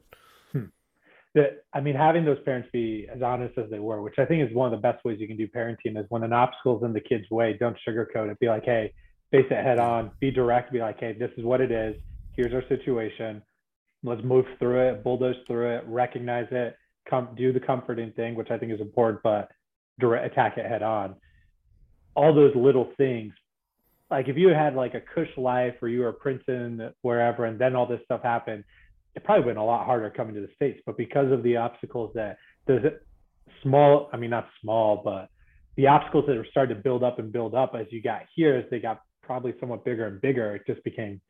[1.34, 4.48] that I mean, having those parents be as honest as they were, which I think
[4.48, 6.92] is one of the best ways you can do parenting, is when an obstacle's in
[6.92, 8.38] the kid's way, don't sugarcoat it.
[8.40, 8.92] Be like, hey,
[9.30, 10.10] face it head on.
[10.20, 10.72] Be direct.
[10.72, 11.94] Be like, hey, this is what it is.
[12.34, 13.42] Here's our situation.
[14.02, 16.74] Let's move through it, bulldoze through it, recognize it,
[17.08, 19.50] come do the comforting thing, which I think is important, but
[19.98, 21.16] direct attack it head on.
[22.14, 23.34] All those little things.
[24.10, 26.42] Like if you had like a cush life or you were a prince
[27.02, 28.64] wherever, and then all this stuff happened,
[29.14, 32.10] it probably been a lot harder coming to the states but because of the obstacles
[32.14, 32.98] that the
[33.62, 35.28] small i mean not small but
[35.76, 38.56] the obstacles that were starting to build up and build up as you got here
[38.56, 41.20] as they got probably somewhat bigger and bigger it just became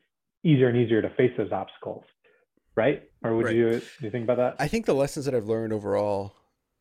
[0.44, 2.04] easier and easier to face those obstacles
[2.76, 3.56] right or would Right.
[3.56, 6.34] you do you think about that I think the lessons that I've learned overall,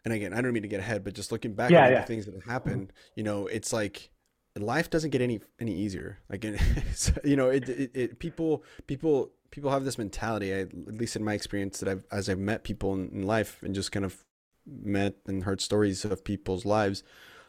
[0.05, 2.01] and again, I don't mean to get ahead, but just looking back Yeah, at yeah.
[2.01, 3.11] the things that have happened, mm-hmm.
[3.15, 4.09] you know, it's like
[4.57, 6.19] life doesn't get any any easier.
[6.29, 6.43] Like,
[7.23, 10.53] you know, it, it, it people people people have this mentality.
[10.53, 13.61] I, at least in my experience, that I've as I've met people in, in life
[13.63, 14.23] and just kind of
[14.65, 17.03] met and heard stories of people's lives,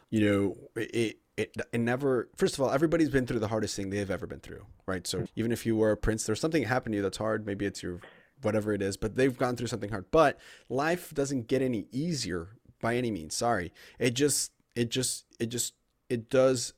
[0.09, 3.89] you know, it, it, it never, first of all, everybody's been through the hardest thing
[3.89, 5.07] they've ever been through, right?
[5.07, 5.25] So mm-hmm.
[5.35, 7.45] even if you were a prince, there's something happened to you that's hard.
[7.45, 7.99] Maybe it's your
[8.41, 10.05] whatever it is, but they've gone through something hard.
[10.11, 12.49] But life doesn't get any easier
[12.81, 13.35] by any means.
[13.35, 13.71] Sorry.
[13.99, 15.73] It just, it just, it just,
[16.09, 16.73] it does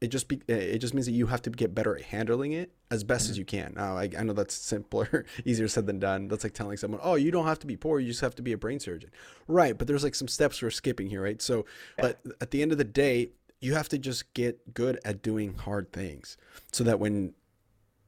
[0.00, 2.72] it just be, it just means that you have to get better at handling it
[2.92, 3.30] as best mm-hmm.
[3.30, 3.72] as you can.
[3.74, 6.28] Now, I, I know that's simpler, easier said than done.
[6.28, 8.42] That's like telling someone, "Oh, you don't have to be poor; you just have to
[8.42, 9.10] be a brain surgeon."
[9.48, 11.40] Right, but there's like some steps we're skipping here, right?
[11.40, 11.64] So,
[11.98, 12.02] yeah.
[12.02, 15.54] but at the end of the day, you have to just get good at doing
[15.54, 16.36] hard things,
[16.70, 17.32] so that when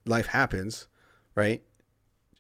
[0.05, 0.87] life happens,
[1.35, 1.63] right,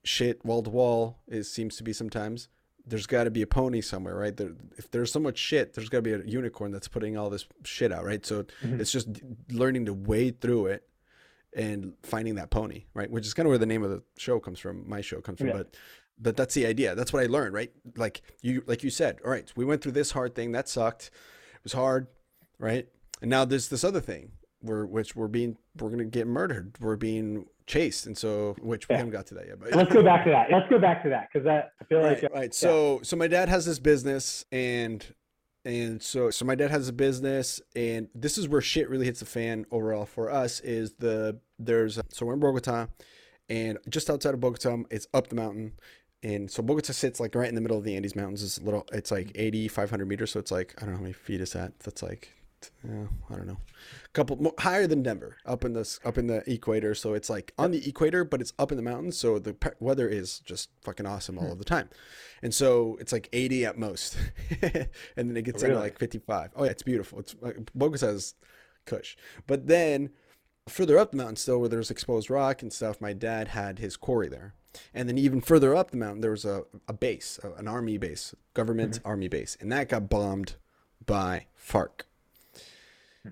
[0.02, 2.48] shit wall to wall is seems to be sometimes
[2.86, 4.36] there's got to be a pony somewhere, right?
[4.36, 7.30] There, if there's so much shit, there's got to be a unicorn that's putting all
[7.30, 8.24] this shit out, right?
[8.26, 8.78] So mm-hmm.
[8.78, 9.08] it's just
[9.50, 10.86] learning to wade through it
[11.56, 13.10] and finding that pony, right?
[13.10, 14.88] Which is kind of where the name of the show comes from.
[14.88, 15.54] My show comes from, yeah.
[15.54, 15.76] but
[16.18, 16.94] but that's the idea.
[16.94, 17.72] That's what I learned, right?
[17.96, 21.10] Like you like you said, all right, we went through this hard thing that sucked.
[21.54, 22.06] It was hard,
[22.58, 22.88] right?
[23.20, 24.32] And now there's this other thing
[24.64, 26.76] we're which we're being we're gonna get murdered.
[26.80, 29.60] We're being chased, and so which we haven't got to that yet.
[29.60, 30.50] But let's go back to that.
[30.50, 32.44] Let's go back to that because that I feel right, like right.
[32.44, 32.50] Yeah.
[32.50, 35.04] So so my dad has this business, and
[35.64, 39.20] and so so my dad has a business, and this is where shit really hits
[39.20, 40.60] the fan overall for us.
[40.60, 42.86] Is the there's so we're in Bogota,
[43.48, 45.72] and just outside of Bogota, it's up the mountain.
[46.22, 48.42] And so Bogota sits like right in the middle of the Andes Mountains.
[48.42, 50.30] It's a little, it's like 80, 500 meters.
[50.30, 51.78] So it's like, I don't know how many feet is that.
[51.80, 52.30] That's like
[52.86, 53.58] yeah, I don't know,
[54.04, 56.94] a couple more, higher than Denver, up in this up in the equator.
[56.94, 59.16] So it's like on the equator, but it's up in the mountains.
[59.16, 61.52] So the pe- weather is just fucking awesome all hmm.
[61.52, 61.88] of the time,
[62.42, 64.16] and so it's like 80 at most,
[64.62, 65.74] and then it gets really?
[65.74, 66.52] into like 55.
[66.56, 67.18] Oh yeah, it's beautiful.
[67.20, 68.34] It's like Bogota's
[68.86, 70.10] Kush, but then
[70.68, 73.96] further up the mountain still where there's exposed rock and stuff my dad had his
[73.96, 74.54] quarry there
[74.94, 78.34] and then even further up the mountain there was a, a base an army base
[78.54, 79.08] government mm-hmm.
[79.08, 80.56] army base and that got bombed
[81.04, 82.02] by farc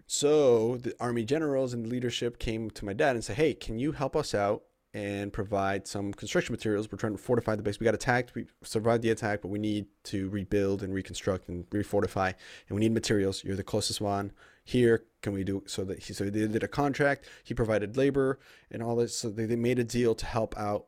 [0.07, 3.93] so the army generals and leadership came to my dad and said, "Hey, can you
[3.93, 4.63] help us out
[4.95, 6.91] and provide some construction materials?
[6.91, 7.81] We're trying to fortify the base.
[7.81, 8.35] We got attacked.
[8.35, 12.35] We survived the attack, but we need to rebuild and reconstruct and refortify,
[12.69, 13.43] and we need materials.
[13.45, 14.33] You're the closest one
[14.65, 15.05] here.
[15.23, 17.27] Can we do so that he so they did a contract?
[17.45, 18.39] He provided labor
[18.71, 19.17] and all this.
[19.17, 20.87] So they, they made a deal to help out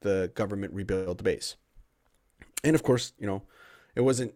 [0.00, 1.56] the government rebuild the base.
[2.62, 3.42] And of course, you know,
[3.94, 4.34] it wasn't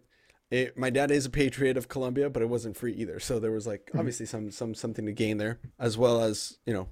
[0.55, 3.19] it, my dad is a patriot of Colombia, but it wasn't free either.
[3.19, 3.99] So there was like mm-hmm.
[3.99, 6.89] obviously some some something to gain there, as well as you know.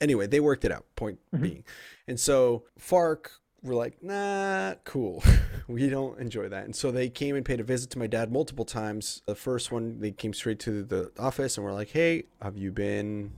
[0.00, 0.84] Anyway, they worked it out.
[0.96, 1.42] Point mm-hmm.
[1.42, 1.64] being,
[2.06, 3.30] and so FARC
[3.62, 5.22] were like, nah, cool.
[5.68, 6.64] we don't enjoy that.
[6.64, 9.22] And so they came and paid a visit to my dad multiple times.
[9.26, 12.70] The first one, they came straight to the office and were like, hey, have you
[12.70, 13.32] been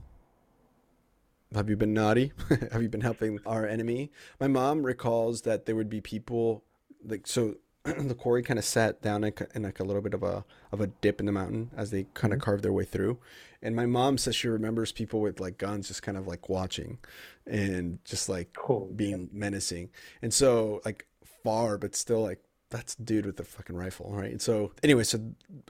[1.53, 2.33] have you been naughty?
[2.71, 4.11] have you been helping our enemy?
[4.41, 6.63] My mom recalls that there would be people
[7.05, 7.55] like so
[7.97, 10.81] the quarry kind of sat down in, in, like a little bit of a of
[10.81, 12.45] a dip in the mountain as they kind of mm-hmm.
[12.45, 13.19] carved their way through.
[13.61, 16.97] And my mom says she remembers people with like guns just kind of like watching
[17.45, 18.91] and just like cool.
[18.95, 19.89] being menacing.
[20.21, 21.05] And so like
[21.43, 24.31] far, but still like that's dude with the fucking rifle, right?
[24.31, 25.19] And so anyway, so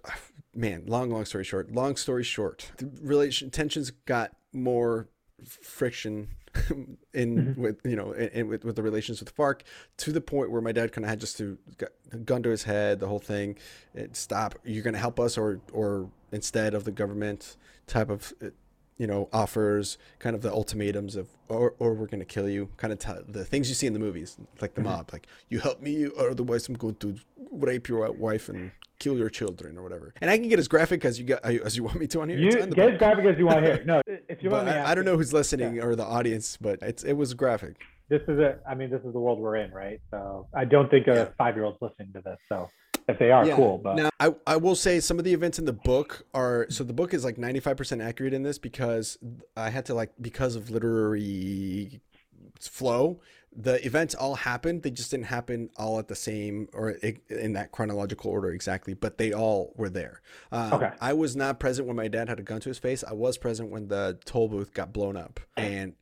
[0.56, 5.10] man, long long story short, long story short, the relation tensions got more
[5.43, 6.30] friction
[7.13, 7.61] in mm-hmm.
[7.61, 9.61] with you know in, in, with, with the relations with FARC
[9.97, 11.57] to the point where my dad kind of had just to
[12.23, 13.57] gun to his head the whole thing
[14.13, 18.33] stop you're going to help us or or instead of the government type of
[18.97, 22.69] you know offers kind of the ultimatums of or, or we're going to kill you
[22.77, 24.91] kind of t- the things you see in the movies like the mm-hmm.
[24.91, 27.15] mob like you help me or otherwise i'm going to
[27.51, 31.03] rape your wife and kill your children or whatever and i can get as graphic
[31.03, 32.79] as you got as you want me to on here you get book.
[32.79, 35.17] as graphic as you want here no if you want me I, I, don't know
[35.17, 35.84] who's listening yeah.
[35.84, 37.75] or the audience but it's it was graphic
[38.10, 40.89] this is it i mean this is the world we're in right so i don't
[40.89, 41.27] think a yeah.
[41.38, 42.69] five year old's listening to this so
[43.07, 43.55] if they are yeah.
[43.55, 43.77] cool.
[43.77, 46.83] But now I, I will say some of the events in the book are so
[46.83, 49.17] the book is like 95% accurate in this because
[49.55, 52.01] I had to like because of literary
[52.59, 53.19] flow
[53.55, 56.91] the events all happened they just didn't happen all at the same or
[57.29, 60.91] in that chronological order exactly but they all were there um, okay.
[60.99, 63.37] i was not present when my dad had a gun to his face i was
[63.37, 65.93] present when the toll booth got blown up and,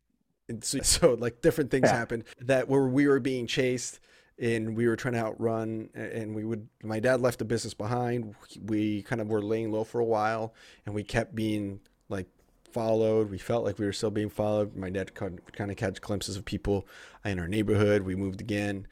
[0.49, 1.97] and so, so, like different things yeah.
[1.97, 3.99] happened that where we were being chased
[4.43, 8.35] and we were trying to outrun and we would my dad left the business behind.
[8.65, 10.53] We kind of were laying low for a while
[10.85, 11.79] and we kept being
[12.09, 12.27] like
[12.69, 13.31] followed.
[13.31, 14.75] We felt like we were still being followed.
[14.75, 16.85] My dad could kind of catch glimpses of people
[17.23, 18.01] in our neighborhood.
[18.01, 18.85] We moved again.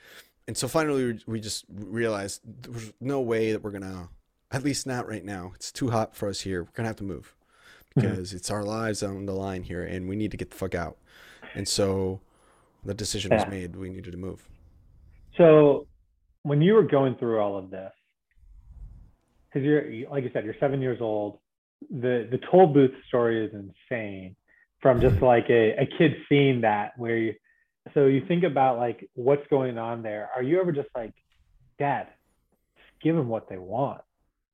[0.48, 4.08] And so finally we just realized there's no way that we're gonna
[4.52, 5.52] at least not right now.
[5.56, 6.64] It's too hot for us here.
[6.64, 7.36] We're gonna have to move
[7.98, 8.08] mm-hmm.
[8.08, 8.38] because mm-hmm.
[8.38, 10.98] it's our lives on the line here and we need to get the fuck out.
[11.56, 12.22] And so
[12.86, 13.40] the decision yeah.
[13.40, 13.76] was made.
[13.76, 14.48] We needed to move
[15.38, 15.88] so
[16.44, 17.92] when you were going through all of this,
[19.50, 21.40] because you're like you said, you're seven years old.
[21.90, 24.36] The the toll booth story is insane.
[24.82, 25.26] From just Mm-hmm.
[25.26, 27.34] like a, a kid seeing that, where you,
[27.94, 30.30] so you think about like what's going on there.
[30.36, 31.14] Are you ever just like,
[31.78, 32.08] Dad,
[32.78, 34.02] just give them what they want,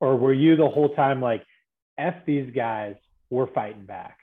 [0.00, 1.44] or were you the whole time like,
[1.96, 2.96] f these guys,
[3.30, 4.18] we're fighting back?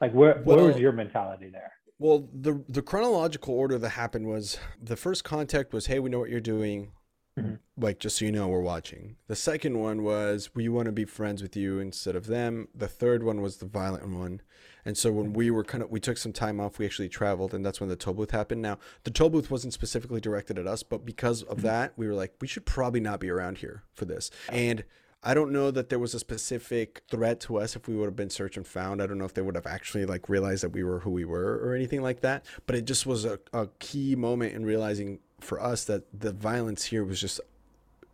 [0.00, 1.72] Like, where where was your mentality there?
[1.98, 6.20] Well, the the chronological order that happened was the first contact was, "Hey, we know
[6.20, 6.92] what you're doing.
[7.36, 7.58] Mhm.
[7.76, 11.04] Like, just so you know, we're watching." The second one was, "We want to be
[11.04, 14.42] friends with you instead of them." The third one was the violent one.
[14.84, 16.78] And so when we were kind of, we took some time off.
[16.78, 18.62] We actually traveled, and that's when the toll booth happened.
[18.62, 22.14] Now, the toll booth wasn't specifically directed at us, but because of that, we were
[22.14, 24.30] like, we should probably not be around here for this.
[24.48, 24.84] And
[25.22, 28.16] I don't know that there was a specific threat to us if we would have
[28.16, 29.02] been searched and found.
[29.02, 31.24] I don't know if they would have actually like realized that we were who we
[31.24, 32.44] were or anything like that.
[32.66, 36.84] But it just was a, a key moment in realizing for us that the violence
[36.84, 37.40] here was just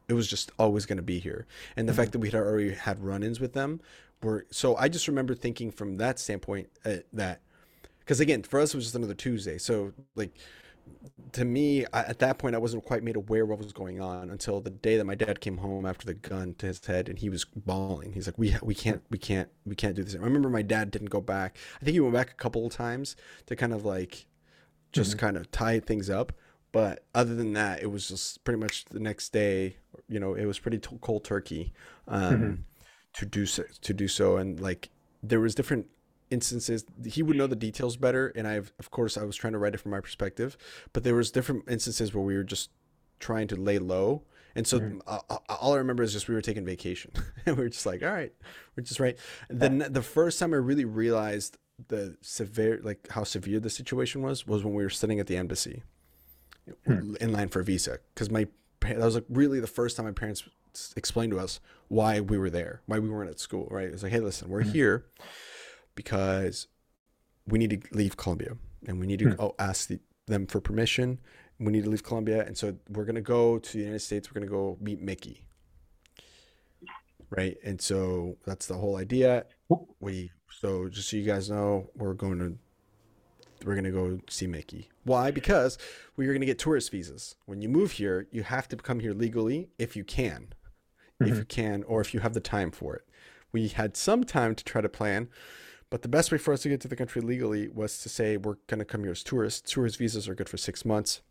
[0.09, 1.47] it was just always going to be here.
[1.77, 3.81] And the fact that we had already had run-ins with them
[4.23, 7.41] were so I just remember thinking from that standpoint uh, that
[8.01, 9.59] because again for us it was just another Tuesday.
[9.59, 10.35] So like
[11.33, 14.31] to me I, at that point I wasn't quite made aware what was going on
[14.31, 17.19] until the day that my dad came home after the gun to his head and
[17.19, 18.13] he was bawling.
[18.13, 20.91] He's like, "We we can't we can't we can't do this." I remember my dad
[20.91, 21.57] didn't go back.
[21.81, 23.17] I think he went back a couple of times
[23.47, 24.27] to kind of like
[24.93, 26.33] just kind of tie things up.
[26.71, 29.77] But other than that, it was just pretty much the next day.
[30.09, 31.73] You know, it was pretty t- cold turkey
[32.09, 32.59] um, Mhm.
[33.15, 33.65] to do so.
[33.81, 34.91] To do so, and like
[35.23, 35.87] there was different
[36.31, 36.85] instances.
[37.05, 39.75] He would know the details better, and I, of course, I was trying to write
[39.75, 40.57] it from my perspective.
[40.93, 42.71] But there was different instances where we were just
[43.21, 44.23] trying to lay low.
[44.57, 45.01] And so Mhm.
[45.07, 47.11] uh, all I remember is just we were taking vacation,
[47.47, 48.33] and we were just like, all right,
[48.77, 49.19] we're just right.
[49.49, 51.59] Then the first time I really realized
[51.89, 55.37] the severe, like how severe the situation was, was when we were sitting at the
[55.37, 55.83] embassy
[56.87, 57.15] Hmm.
[57.21, 57.99] in line for a visa.
[58.15, 58.47] Because my
[58.81, 60.45] that was like really the first time my parents
[60.97, 61.59] explained to us
[61.89, 63.67] why we were there, why we weren't at school.
[63.71, 63.87] Right?
[63.89, 64.73] It was like, hey, listen, we're Mhm.
[64.73, 65.07] here
[65.95, 66.69] because
[67.47, 69.47] we need to leave Colombia, and we need to Hmm.
[69.59, 71.21] ask the, them for permission.
[71.59, 74.29] We need to leave Colombia, and so we're gonna go to the United States.
[74.31, 75.45] We're gonna go meet Mickey.
[77.31, 79.47] Right, and so that's the whole idea.
[80.01, 82.59] We so just so you guys know, we're going to
[83.67, 84.91] we're gonna go see Mickey.
[85.05, 85.31] Why?
[85.31, 85.79] Because
[86.17, 87.35] we are gonna get tourist visas.
[87.47, 90.53] When you move here, you have to come here legally if you can,
[91.21, 91.39] if Mhm.
[91.39, 93.03] you can, or if you have the time for it.
[93.53, 95.29] We had some time to try to plan,
[95.95, 98.37] but the best way for us to get to the country legally was to say
[98.37, 99.73] we're gonna come here as tourists.
[99.73, 101.23] Tourist visas are good for six months,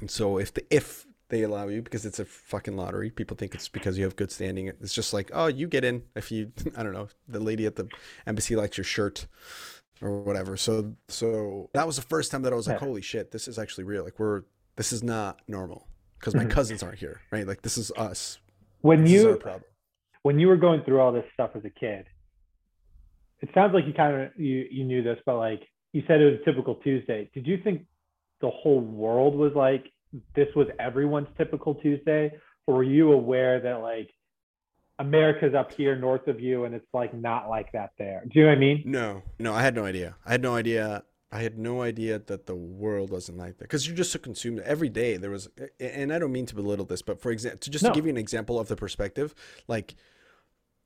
[0.00, 3.10] and so if the if they allow you because it's a fucking lottery.
[3.10, 4.68] People think it's because you have good standing.
[4.68, 7.76] It's just like, oh, you get in if you, I don't know, the lady at
[7.76, 7.86] the
[8.26, 9.26] embassy likes your shirt
[10.00, 10.56] or whatever.
[10.56, 13.58] So, so that was the first time that I was like, holy shit, this is
[13.58, 14.04] actually real.
[14.04, 14.44] Like we're,
[14.76, 15.86] this is not normal
[16.18, 16.50] because my Mhm.
[16.50, 17.46] cousins aren't here, right?
[17.46, 18.38] Like this is us.
[18.80, 19.38] When This you
[20.22, 22.06] when you were going through all this stuff as a kid,
[23.40, 25.60] it sounds like you kind of you you knew this, but like
[25.92, 27.30] you said it was a typical Tuesday.
[27.34, 27.86] Did you think
[28.40, 29.84] the whole world was like
[30.34, 32.32] this was everyone's typical Tuesday,
[32.66, 34.10] or were you aware that like
[34.98, 38.22] America's up here north of you and it's like not like that there?
[38.24, 38.82] Do you know what I mean?
[38.86, 40.16] No, no, I had no idea.
[40.24, 41.02] I had no idea.
[41.32, 44.60] I had no idea that the world wasn't like that because you're just so consumed
[44.60, 45.16] every day.
[45.16, 45.48] There was,
[45.80, 47.90] and I don't mean to belittle this, but for example, to just No.
[47.90, 49.34] to give you an example of the perspective,
[49.66, 49.96] like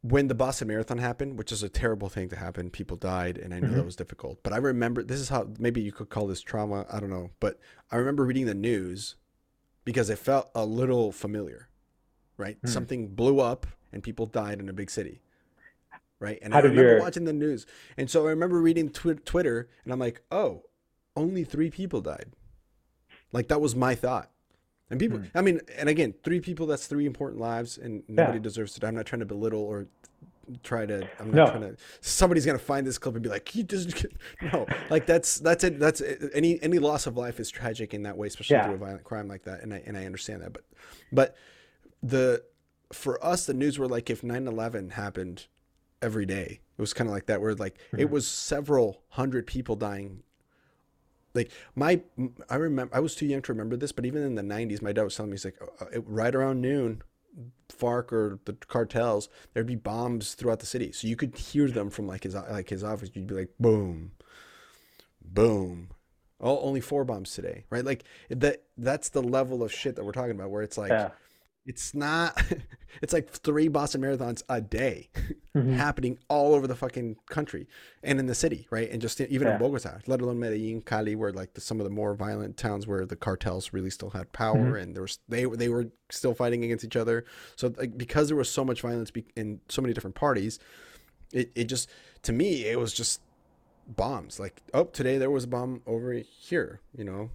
[0.02, 3.52] when the Boston Marathon happened, which is a terrible thing to happen, people died, and
[3.52, 3.84] I know that Mhm.
[3.84, 4.42] was difficult.
[4.42, 6.86] But I remember this is how maybe you could call this trauma.
[6.90, 7.58] I don't know, but
[7.90, 9.16] I remember reading the news
[9.84, 11.68] because it felt a little familiar,
[12.38, 12.58] right?
[12.62, 12.66] Hmm.
[12.68, 15.20] Something blew up and people died in a big city,
[16.18, 16.38] right?
[16.40, 17.66] And How I remember your- watching the news,
[17.98, 20.64] and so I remember reading twi- Twitter, and I'm like, oh,
[21.14, 22.32] only three people died.
[23.32, 24.30] Like that was my thought.
[24.90, 25.24] And people, Hmm.
[25.38, 28.42] I mean, and again, three people, that's three important lives, and nobody Yeah.
[28.42, 28.88] deserves to die.
[28.88, 29.86] I'm not trying to belittle or
[30.64, 31.46] try to, I'm not No.
[31.46, 34.04] trying to, somebody's going to find this clip and be like, he just,
[34.52, 35.78] no, like that's, that's it.
[35.78, 36.30] That's it.
[36.34, 38.64] Any, any loss of life is tragic in that way, especially Yeah.
[38.64, 39.62] through a violent crime like that.
[39.62, 40.52] And I, and I understand that.
[40.52, 40.64] But,
[41.12, 41.36] but
[42.02, 42.42] the,
[42.92, 45.46] for us, the news were like if 9 11 happened
[46.02, 48.10] every day, it was kind of like that, where like it Mhm.
[48.10, 50.24] was several hundred people dying
[51.34, 52.00] like my
[52.48, 54.92] i remember i was too young to remember this but even in the 90s my
[54.92, 57.02] dad was telling me he's like uh, it, right around noon
[57.70, 60.92] farc or the cartels there'd be bombs throughout the city.
[60.92, 63.10] So you could hear them from like his like his office.
[63.14, 64.12] You'd be like boom
[65.24, 65.90] boom.
[66.40, 67.84] Oh only four bombs today right?
[67.84, 71.10] Like that that's the level of shit that we're talking about where it's like yeah.
[71.66, 72.40] It's not
[73.02, 75.08] it's like three boston marathons a day
[75.56, 75.72] mm-hmm.
[75.74, 77.66] happening all over the fucking country
[78.02, 79.54] and in the city right and just even yeah.
[79.54, 82.86] in bogota let alone medellin cali where like the, some of the more violent towns
[82.86, 84.76] where the cartels really still had power mm-hmm.
[84.76, 87.24] and there was they they were still fighting against each other
[87.56, 90.58] so like because there was so much violence in so many different parties
[91.32, 91.90] it, it just
[92.22, 93.20] to me it was just
[93.86, 97.30] bombs like oh today there was a bomb over here you know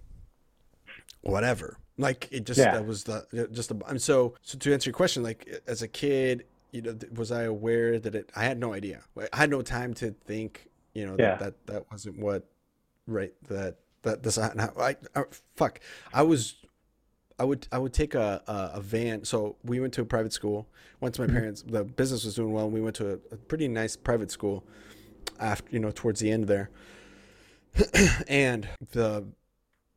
[1.22, 2.72] whatever like it just yeah.
[2.72, 5.88] that was the just the and so so to answer your question, like as a
[5.88, 8.30] kid, you know, was I aware that it?
[8.36, 9.02] I had no idea.
[9.32, 10.68] I had no time to think.
[10.94, 11.36] You know, yeah.
[11.36, 12.46] that, that that wasn't what
[13.06, 15.24] right that that this I, I, I
[15.54, 15.80] fuck
[16.12, 16.56] I was
[17.38, 19.24] I would I would take a, a, a van.
[19.24, 20.68] So we went to a private school.
[21.00, 21.36] Went to my mm-hmm.
[21.36, 21.62] parents.
[21.62, 24.64] The business was doing well, and we went to a, a pretty nice private school.
[25.38, 26.70] After you know, towards the end there,
[28.28, 29.26] and the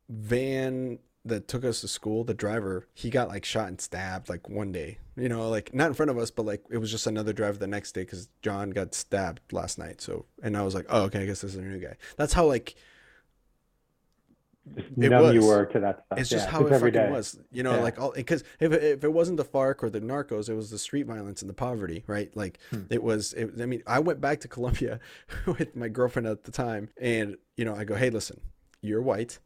[0.08, 4.48] van that took us to school, the driver, he got like shot and stabbed like
[4.48, 4.98] one day.
[5.16, 7.58] You know, like not in front of us, but like it was just another driver
[7.58, 10.00] the next day because John got stabbed last night.
[10.00, 11.96] So, and I was like, oh, okay, I guess this is a new guy.
[12.16, 12.74] That's how like
[14.76, 15.34] it was.
[15.34, 16.18] you were to that stuff.
[16.18, 17.10] It's just yeah, how it fucking day.
[17.10, 17.38] was.
[17.50, 17.82] You know, yeah.
[17.82, 20.78] like all because if if it wasn't the FARC or the narcos, it was the
[20.78, 22.34] street violence and the poverty, right?
[22.36, 22.82] Like hmm.
[22.90, 23.32] it was.
[23.34, 25.00] It, I mean, I went back to Colombia
[25.46, 28.40] with my girlfriend at the time, and you know, I go, hey, listen,
[28.82, 29.38] you're white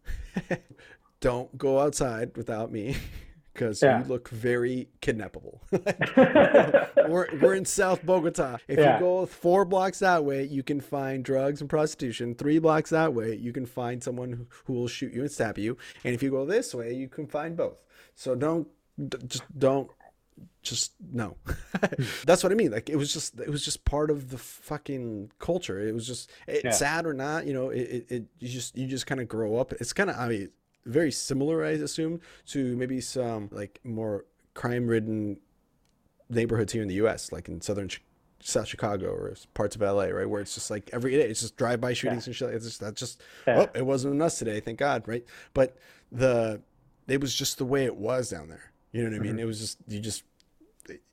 [1.25, 2.95] don't go outside without me
[3.55, 3.99] because yeah.
[3.99, 5.59] you look very kidnappable.
[7.09, 8.59] we're, we're in South Bogota.
[8.69, 8.95] If yeah.
[8.95, 12.35] you go four blocks that way, you can find drugs and prostitution.
[12.35, 15.57] Three blocks that way, you can find someone who, who will shoot you and stab
[15.57, 15.79] you.
[16.05, 17.81] And if you go this way, you can find both.
[18.15, 18.69] So don't,
[19.27, 19.91] just don't
[20.63, 21.37] just no
[22.25, 25.31] that's what i mean like it was just it was just part of the fucking
[25.39, 26.71] culture it was just it's yeah.
[26.71, 29.57] sad or not you know it, it, it you just you just kind of grow
[29.59, 30.49] up it's kind of i mean
[30.87, 34.25] very similar, I assume, to maybe some like more
[34.55, 35.39] crime-ridden
[36.29, 37.91] neighborhoods here in the U.S., like in southern
[38.41, 41.57] South Chicago or parts of LA, right, where it's just like every day it's just
[41.57, 42.31] drive-by shootings yeah.
[42.31, 42.51] and shit.
[42.51, 43.61] It's just that's just yeah.
[43.61, 45.25] oh, it wasn't us today, thank God, right?
[45.55, 45.77] But
[46.13, 46.61] the
[47.09, 48.73] it was just the way it was down there.
[48.93, 49.33] You know what I mean?
[49.33, 49.41] Mm-hmm.
[49.41, 50.25] It was just you just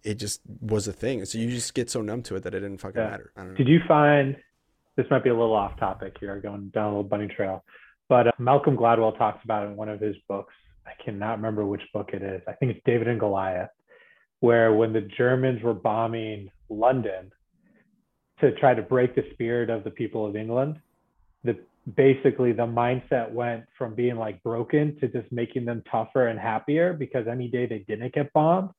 [0.03, 1.23] it just was a thing.
[1.25, 3.09] So you just get so numb to it that it didn't fucking yeah.
[3.09, 3.55] matter.
[3.57, 4.35] Did you find
[4.95, 7.63] this might be a little off topic here, going down a little bunny trail?
[8.11, 10.53] But uh, Malcolm Gladwell talks about in one of his books.
[10.85, 12.41] I cannot remember which book it is.
[12.45, 13.69] I think it's David and Goliath,
[14.41, 17.31] where when the Germans were bombing London
[18.41, 20.75] to try to break the spirit of the people of England,
[21.45, 21.57] the
[21.95, 26.91] basically the mindset went from being like broken to just making them tougher and happier
[26.91, 28.71] because any day they didn't get bombed,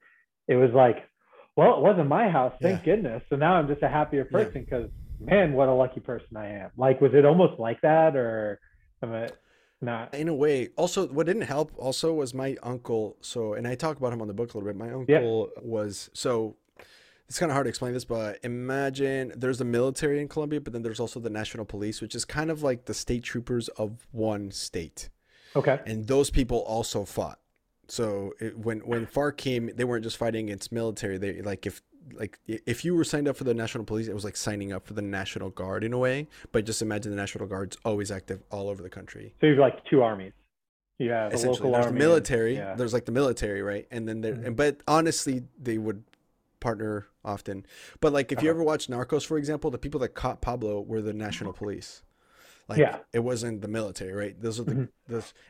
[0.46, 1.08] it was like,
[1.56, 2.96] well, it wasn't my house, thank yeah.
[2.96, 3.22] goodness.
[3.30, 5.34] So now I'm just a happier person because yeah.
[5.34, 6.70] man, what a lucky person I am.
[6.76, 8.60] Like, was it almost like that or?
[9.02, 9.38] But
[9.82, 10.70] not in a way.
[10.76, 13.16] Also, what didn't help also was my uncle.
[13.20, 14.76] So, and I talk about him on the book a little bit.
[14.76, 15.62] My uncle yeah.
[15.62, 16.56] was so.
[17.28, 20.74] It's kind of hard to explain this, but imagine there's the military in Colombia, but
[20.74, 24.06] then there's also the national police, which is kind of like the state troopers of
[24.12, 25.08] one state.
[25.56, 25.80] Okay.
[25.86, 27.38] And those people also fought.
[27.88, 31.18] So it, when when FARC came, they weren't just fighting against military.
[31.18, 31.82] They like if
[32.12, 34.86] like if you were signed up for the national police it was like signing up
[34.86, 38.42] for the national guard in a way but just imagine the national guard's always active
[38.50, 40.32] all over the country so you have like two armies
[40.98, 42.74] you have a local there's army military and, yeah.
[42.74, 44.52] there's like the military right and then there mm-hmm.
[44.52, 46.02] but honestly they would
[46.60, 47.66] partner often
[48.00, 48.44] but like if uh-huh.
[48.44, 52.02] you ever watch narcos for example the people that caught pablo were the national police
[52.68, 52.98] like yeah.
[53.12, 54.40] it wasn't the military, right?
[54.40, 54.84] Those are the, mm-hmm.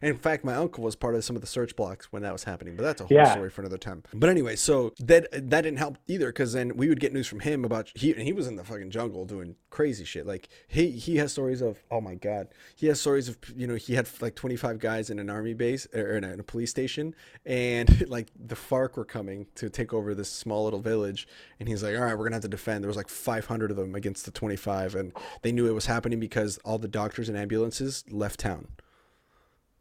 [0.01, 2.45] In fact, my uncle was part of some of the search blocks when that was
[2.45, 3.33] happening, but that's a whole yeah.
[3.33, 4.03] story for another time.
[4.15, 7.41] But anyway, so that that didn't help either because then we would get news from
[7.41, 10.27] him about he and he was in the fucking jungle doing crazy shit.
[10.27, 13.75] Like he he has stories of oh my god, he has stories of you know
[13.75, 16.45] he had like twenty five guys in an army base or in a, in a
[16.45, 21.27] police station, and like the FARC were coming to take over this small little village,
[21.59, 22.83] and he's like, all right, we're gonna have to defend.
[22.83, 25.75] There was like five hundred of them against the twenty five, and they knew it
[25.75, 28.69] was happening because all the doctors and ambulances left town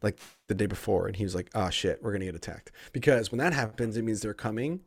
[0.02, 3.32] like the day before and he was like oh shit we're gonna get attacked because
[3.32, 4.80] when that happens it means they're coming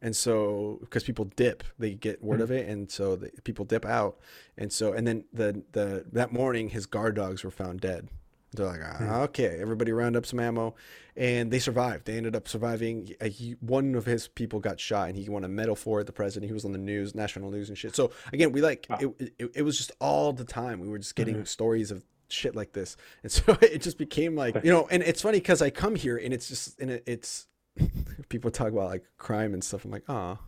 [0.00, 2.42] and so because people dip they get word mm-hmm.
[2.42, 4.18] of it and so the, people dip out
[4.56, 8.08] and so and then the the that morning his guard dogs were found dead
[8.54, 10.74] they're like, ah, okay, everybody round up some ammo,
[11.16, 12.04] and they survived.
[12.04, 13.14] They ended up surviving.
[13.24, 16.04] He, one of his people got shot, and he won a medal for it.
[16.04, 17.96] The president, he was on the news, national news, and shit.
[17.96, 18.98] So again, we like wow.
[19.00, 19.62] it, it, it.
[19.62, 20.80] was just all the time.
[20.80, 21.44] We were just getting mm-hmm.
[21.44, 24.88] stories of shit like this, and so it just became like you know.
[24.90, 27.46] And it's funny because I come here, and it's just and it, it's
[28.28, 29.84] people talk about like crime and stuff.
[29.84, 30.38] I'm like, ah,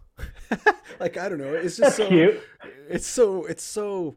[1.01, 1.53] like I don't know.
[1.53, 2.09] It's just That's so.
[2.09, 2.43] Cute.
[2.89, 3.45] It's so.
[3.47, 4.17] It's so.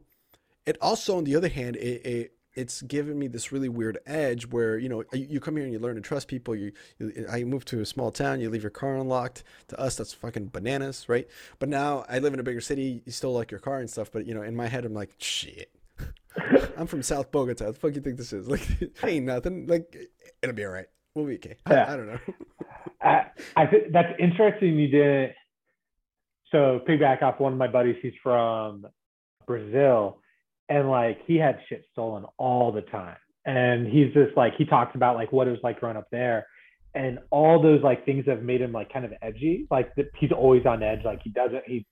[0.66, 4.48] It also, on the other hand, it, it it's given me this really weird edge
[4.48, 6.56] where you know you, you come here and you learn to trust people.
[6.56, 9.44] You, you I move to a small town, you leave your car unlocked.
[9.70, 11.28] To us, that's fucking bananas, right?
[11.60, 13.04] But now I live in a bigger city.
[13.06, 15.14] You still like your car and stuff, but you know, in my head, I'm like,
[15.20, 15.72] shit.
[16.78, 17.66] I'm from South Bogota.
[17.66, 18.48] What the fuck you think this is?
[18.48, 18.68] Like,
[19.04, 19.68] ain't nothing.
[19.68, 19.96] Like,
[20.42, 20.88] it'll be all right.
[21.16, 21.58] We'll be okay.
[21.66, 21.94] I, Yeah.
[21.94, 22.20] I don't know.
[23.02, 23.26] I,
[23.56, 24.78] I think that's interesting.
[24.78, 25.32] You didn't.
[26.52, 27.98] So piggyback off one of my buddies.
[28.02, 28.86] He's from
[29.46, 30.20] Brazil,
[30.70, 33.18] and like he had shit stolen all the time.
[33.46, 36.48] And he's just like he talks about like what it was like growing up there,
[36.96, 39.68] and all those like things have made him like kind of edgy.
[39.70, 41.00] Like that he's always on edge.
[41.04, 41.86] Like he doesn't he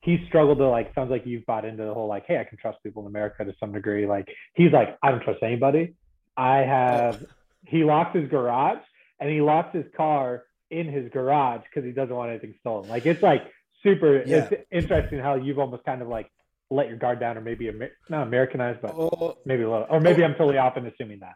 [0.00, 2.58] he struggled to like sounds like you've bought into the whole like hey I can
[2.58, 4.06] trust people in America to some degree.
[4.06, 5.94] Like he's like I don't trust anybody.
[6.36, 7.24] I have.
[7.66, 8.82] He locks his garage
[9.20, 12.88] and he locks his car in his garage because he doesn't want anything stolen.
[12.88, 13.42] Like it's like
[13.82, 14.22] super.
[14.24, 14.48] Yeah.
[14.50, 16.30] It's interesting how you've almost kind of like
[16.70, 20.00] let your guard down, or maybe Amer- not Americanized, but Oh, maybe a little, or
[20.00, 21.34] maybe I'm totally off in assuming that.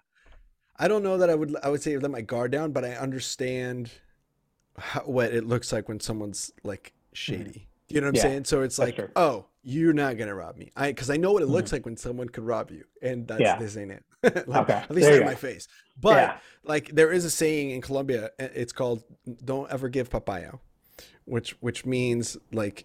[0.77, 2.93] I don't know that I would I would say let my guard down, but I
[2.93, 3.91] understand
[4.79, 7.15] how, what it looks like when someone's like mm-hmm.
[7.15, 7.69] shady.
[7.95, 8.29] You know what I'm Mm-hmm.
[8.29, 8.45] Saying?
[8.47, 9.09] So it's like, true.
[9.15, 10.73] oh, you're not gonna rob me.
[10.77, 13.41] I because I know what it looks like when someone could rob you, and that's
[13.41, 13.57] Yeah.
[13.59, 14.05] this ain't it.
[14.49, 15.69] Like, Okay, At least not in my face.
[16.01, 18.31] But yeah, like there is a saying in Colombia.
[18.41, 19.05] uh, It's called
[19.45, 20.53] "Don't ever give papaya,"
[21.25, 22.85] which which means like.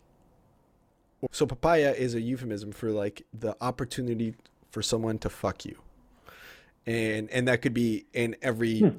[1.32, 4.36] So papaya is a euphemism for like the opportunity
[4.72, 5.78] for someone to fuck you,
[6.86, 8.80] and and that could be in every.
[8.82, 8.98] Hmm.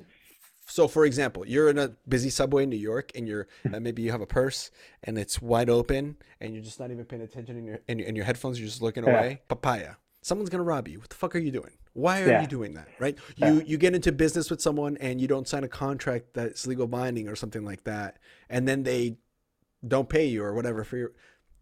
[0.71, 4.03] So for example, you're in a busy subway in New York, and you're uh, maybe
[4.03, 4.71] you have a purse
[5.05, 8.11] and it's wide open, and you're just not even paying attention, and your and your,
[8.16, 9.18] your headphones you're just looking Yeah.
[9.18, 9.43] away.
[9.49, 9.95] Papaya.
[10.23, 11.01] Someone's gonna rob you.
[11.01, 11.73] What the fuck are you doing?
[11.95, 12.41] Why are Yeah.
[12.43, 12.89] you doing that?
[12.99, 13.18] Right?
[13.37, 13.53] Yeah.
[13.53, 16.87] You you get into business with someone and you don't sign a contract that's legal
[16.87, 18.18] binding or something like that,
[18.49, 19.16] and then they
[19.87, 21.12] don't pay you or whatever for your.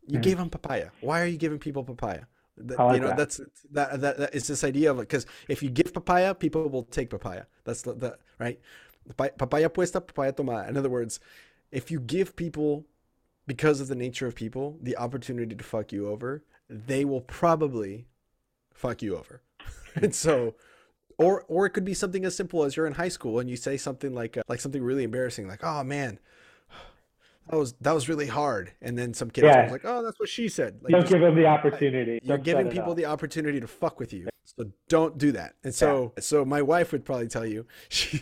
[0.07, 0.23] You Mhm.
[0.23, 0.91] gave them papaya.
[1.01, 2.25] Why are you giving people papaya?
[2.57, 3.17] That- like you know that.
[3.17, 3.41] that's
[3.71, 7.09] that, that that it's this idea of because if you give papaya, people will take
[7.11, 7.45] papaya.
[7.65, 8.59] That's the, the right.
[9.17, 10.69] Pa- Papaya puesta, papaya tomada.
[10.69, 11.21] In other words,
[11.71, 12.87] if you give people
[13.47, 18.07] because of the nature of people the opportunity to fuck you over, they will probably
[18.73, 19.43] fuck you over.
[19.95, 20.55] and so
[21.19, 23.57] or or it could be something as simple as you're in high school and you
[23.57, 26.19] say something like uh, like something really embarrassing like, "Oh man,
[27.51, 29.65] that was that was really hard." And then some kid Yeah.
[29.65, 32.21] was like, "Oh, that's what she said." Like don't just- give them the opportunity.
[32.23, 35.75] you're Don't giving people the opportunity to fuck with you so don't do that and
[35.75, 38.19] so so my wife would probably tell you she,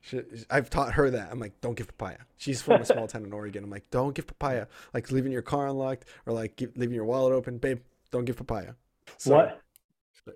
[0.00, 3.24] she i've taught her that i'm like don't give papaya she's from a small town
[3.24, 6.74] in oregon i'm like don't give papaya like leaving your car unlocked or like give,
[6.78, 8.72] leaving your wallet open babe don't give papaya
[9.18, 9.60] so, what?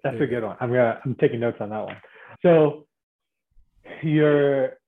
[0.04, 0.56] That's a good one.
[0.60, 1.96] I'm gonna I'm taking notes on that one.
[2.42, 2.86] So
[4.02, 4.78] you're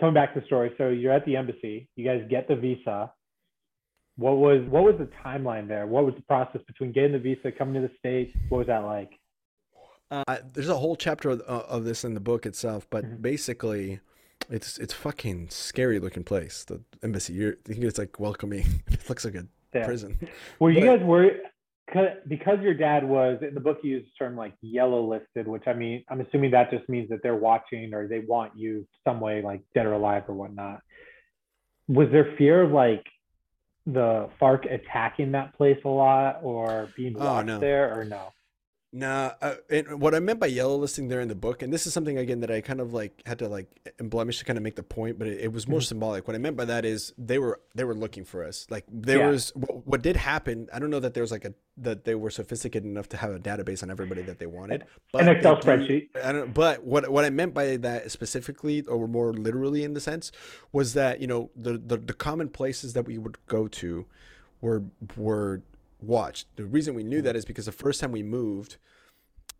[0.00, 0.72] coming back to the story.
[0.78, 1.88] So you're at the embassy.
[1.96, 3.12] You guys get the visa.
[4.16, 5.86] What was what was the timeline there?
[5.86, 8.36] What was the process between getting the visa, coming to the states?
[8.48, 9.10] What was that like?
[10.10, 13.20] uh, there's a whole chapter of, uh, of this in the book itself but Mhm.
[13.20, 14.00] basically
[14.48, 19.06] it's it's fucking scary looking place the embassy you're you think it's like welcoming it
[19.06, 19.84] looks like a Yeah.
[19.84, 20.18] prison
[20.60, 21.36] Were you But- guys worried?
[21.92, 25.66] 'Cause- your dad was in the book, you used the term like yellow listed, which
[25.66, 29.20] I mean, I'm assuming that just means that they're watching or they want you some
[29.20, 30.80] way, like dead or alive or whatnot.
[31.88, 33.06] Was there fear of like
[33.86, 37.58] the FARC attacking that place a lot or being Oh, no.
[37.58, 38.28] there or no?
[38.90, 41.86] Nah, uh, and what I meant by yellow listing there in the book, and this
[41.86, 43.68] is something again that I kind of like had to like
[44.00, 45.84] embellish to kind of make the point, but it, it was more Mhm.
[45.88, 46.26] symbolic.
[46.26, 48.66] What I meant by that is they were they were looking for us.
[48.70, 49.28] Like there Yeah.
[49.30, 50.68] was what, what did happen.
[50.72, 53.32] I don't know that there was like a that they were sophisticated enough to have
[53.34, 54.84] a database on everybody that they wanted.
[55.12, 56.08] But An Excel spreadsheet.
[56.24, 56.54] I don't.
[56.54, 60.32] But what what I meant by that specifically, or more literally in the sense,
[60.72, 64.06] was that you know the the, the common places that we would go to
[64.62, 64.82] were
[65.14, 65.60] were
[66.00, 66.46] watched.
[66.56, 68.76] The reason we knew that is because the first time we moved,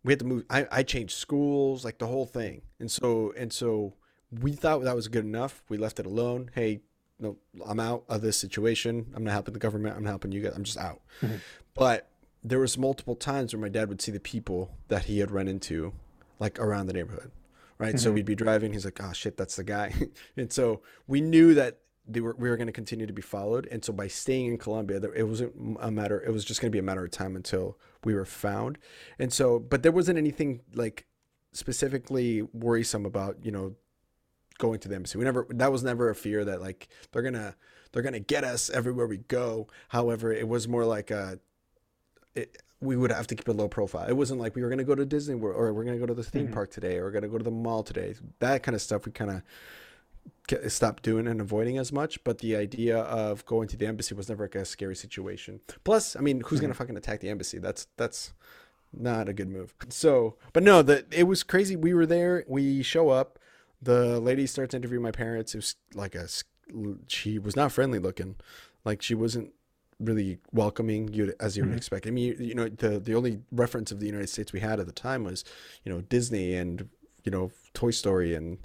[0.03, 0.45] we had to move.
[0.49, 3.93] I, I changed schools, like the whole thing, and so and so
[4.31, 5.63] we thought that was good enough.
[5.69, 6.51] We left it alone.
[6.53, 6.81] Hey,
[7.19, 9.11] no, I'm out of this situation.
[9.15, 9.95] I'm not helping the government.
[9.97, 10.53] I'm not helping you guys.
[10.55, 11.01] I'm just out.
[11.21, 11.39] Mhm.
[11.73, 12.07] But
[12.43, 15.47] there was multiple times where my dad would see the people that he had run
[15.49, 15.91] into,
[16.39, 17.31] like around the neighborhood,
[17.77, 17.99] right?
[17.99, 18.13] So Mhm.
[18.13, 18.71] we'd be driving.
[18.71, 19.93] He's like, "Oh shit, that's the guy,"
[20.37, 21.79] and so we knew that
[22.11, 23.67] they were we were going to continue to be followed.
[23.71, 26.21] And so by staying in Colombia, it wasn't a matter.
[26.21, 28.77] It was just going to be a matter of time until we were found.
[29.19, 31.05] And so, but there wasn't anything like
[31.51, 33.75] specifically worrisome about you know
[34.57, 35.17] going to the embassy.
[35.17, 37.55] We never that was never a fear that like they're gonna
[37.91, 39.67] they're gonna get us everywhere we go.
[39.89, 41.39] However, it was more like a
[42.35, 44.07] it, we would have to keep a low profile.
[44.07, 46.13] It wasn't like we were gonna go to Disney World or we're gonna go to
[46.13, 46.53] the theme Mhm.
[46.53, 48.15] park today or we're gonna go to the mall today.
[48.39, 49.41] That kind of stuff we kind of
[50.67, 52.23] stopped doing and avoiding as much.
[52.23, 55.61] But the idea of going to the embassy was never like a scary situation.
[55.83, 57.59] Plus, I mean, who's gonna fucking attack the embassy?
[57.59, 58.33] That's that's
[58.93, 59.73] not a good move.
[59.89, 61.75] So, but no, the it was crazy.
[61.75, 62.45] We were there.
[62.47, 63.39] We show up.
[63.81, 65.53] The lady starts interviewing my parents.
[65.53, 66.27] It was like a
[67.07, 68.35] she was not friendly looking,
[68.85, 69.53] like she wasn't
[69.99, 71.77] really welcoming you as you would mm-hmm.
[71.77, 72.07] expect.
[72.07, 74.79] I mean, you, you, know, the the only reference of the United States we had
[74.79, 75.43] at the time was,
[75.83, 76.89] you know, Disney and
[77.23, 78.57] you know Toy Story and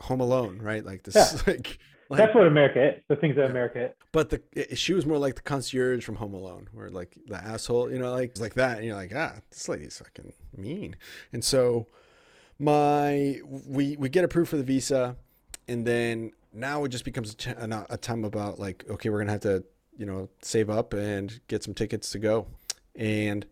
[0.00, 0.84] Home Alone, right?
[0.84, 1.40] Like this, yeah.
[1.46, 1.78] like,
[2.10, 3.02] like, that's what America is.
[3.08, 3.50] The things that yeah.
[3.50, 3.90] America is.
[4.10, 7.90] But the she was more like the concierge from Home Alone, where like the asshole,
[7.92, 10.96] you know, like it's like that, and you're like, ah, this lady's fucking mean.
[11.32, 11.86] And so,
[12.58, 15.16] my we we get approved for the visa,
[15.68, 19.42] and then now it just becomes a, a time about like, okay, we're gonna have
[19.42, 19.64] to
[19.96, 22.48] you know save up and get some tickets to go,
[22.96, 23.46] and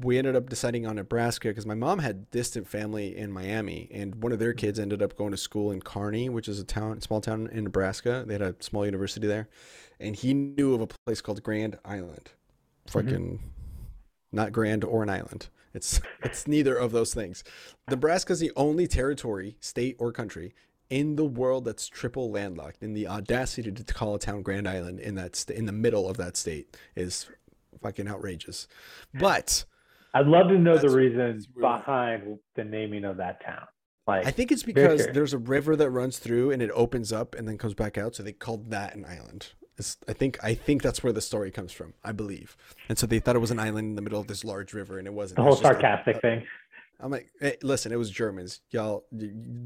[0.00, 4.22] we ended up deciding on Nebraska because my mom had distant family in Miami, and
[4.22, 7.00] one of their kids ended up going to school in Kearney, which is a town,
[7.00, 8.24] small town in Nebraska.
[8.26, 9.48] They had a small university there,
[9.98, 12.30] and he knew of a place called Grand Island.
[12.88, 13.46] Fucking, mm-hmm.
[14.32, 15.48] not Grand or an island.
[15.74, 17.42] It's it's neither of those things.
[17.88, 20.54] Nebraska is the only territory, state or country
[20.90, 22.82] in the world that's triple landlocked.
[22.82, 26.08] And the audacity to call a town Grand Island in that st- in the middle
[26.08, 27.28] of that state is
[27.82, 28.68] fucking outrageous.
[29.14, 29.64] But
[30.14, 33.66] I'd love to know the reason behind the naming of that town.
[34.06, 37.34] Like, I think it's because there's a river that runs through and it opens up
[37.34, 39.52] and then comes back out, so they called that an island.
[39.76, 41.92] It's, I think I think that's where the story comes from.
[42.02, 42.56] I believe,
[42.88, 44.98] and so they thought it was an island in the middle of this large river,
[44.98, 45.36] and it wasn't.
[45.36, 46.46] The whole sarcastic a, thing.
[47.00, 49.04] I'm like, hey, listen, it was Germans, y'all,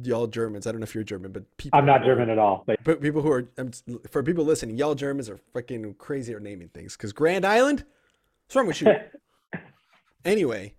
[0.03, 0.67] y'all Germans.
[0.67, 1.79] I don't know if you're German, but people.
[1.79, 2.63] I'm not German at all.
[2.67, 3.49] But, but people who are,
[4.11, 6.95] for people listening, y'all Germans are freaking crazy at naming things.
[6.95, 7.85] Because Grand Island,
[8.45, 8.93] what's wrong with you?
[10.27, 10.75] anyway,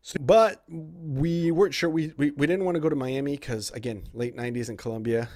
[0.00, 1.90] so, but we weren't sure.
[1.90, 5.28] We, we we didn't want to go to Miami because again, late '90s in Colombia,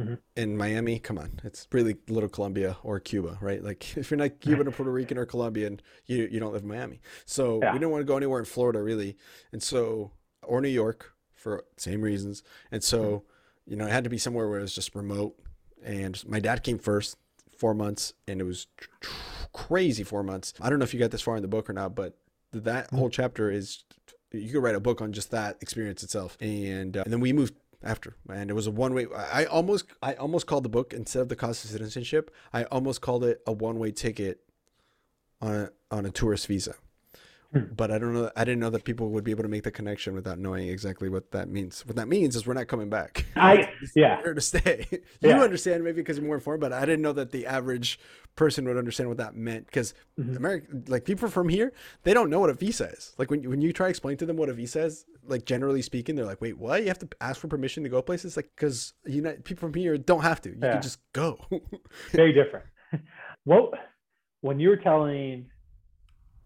[0.00, 0.14] mm-hmm.
[0.36, 0.98] in Miami.
[0.98, 3.62] Come on, it's really little Colombia or Cuba, right?
[3.62, 6.68] Like if you're not Cuban or Puerto Rican or Colombian, you you don't live in
[6.68, 7.00] Miami.
[7.26, 7.72] So yeah.
[7.72, 9.16] we didn't want to go anywhere in Florida really,
[9.52, 12.42] and so or New York for same reasons.
[12.70, 13.70] And so mm-hmm.
[13.70, 15.36] you know it had to be somewhere where it was just remote.
[15.82, 17.16] And my dad came first,
[17.56, 19.10] four months, and it was tr- tr-
[19.52, 20.52] crazy four months.
[20.60, 22.18] I don't know if you got this far in the book or not, but
[22.52, 22.96] that mm-hmm.
[22.96, 23.84] whole chapter is
[24.32, 26.36] you could write a book on just that experience itself.
[26.40, 29.86] And, uh, and then we moved after and it was a one way i almost
[30.02, 33.40] i almost called the book instead of the cost of citizenship i almost called it
[33.46, 34.40] a one way ticket
[35.40, 36.74] on a, on a tourist visa.
[37.52, 38.30] But I don't know.
[38.36, 41.08] I didn't know that people would be able to make the connection without knowing exactly
[41.08, 41.84] what that means.
[41.84, 43.26] What that means is we're not coming back.
[43.36, 44.22] I yeah.
[44.22, 44.86] Here to stay.
[44.90, 45.40] you yeah.
[45.40, 47.98] understand maybe because you're more informed, but I didn't know that the average
[48.36, 49.66] person would understand what that meant.
[49.66, 50.36] Because mm-hmm.
[50.36, 51.72] America, like people from here,
[52.04, 53.14] they don't know what a visa is.
[53.18, 55.82] Like when when you try to explain to them what a visa is, like generally
[55.82, 56.82] speaking, they're like, "Wait, what?
[56.82, 59.74] You have to ask for permission to go places?" Like because you know people from
[59.74, 60.50] here don't have to.
[60.50, 60.72] You yeah.
[60.72, 61.44] can just go.
[62.12, 62.66] Very different.
[63.44, 63.72] Well,
[64.40, 65.46] when you were telling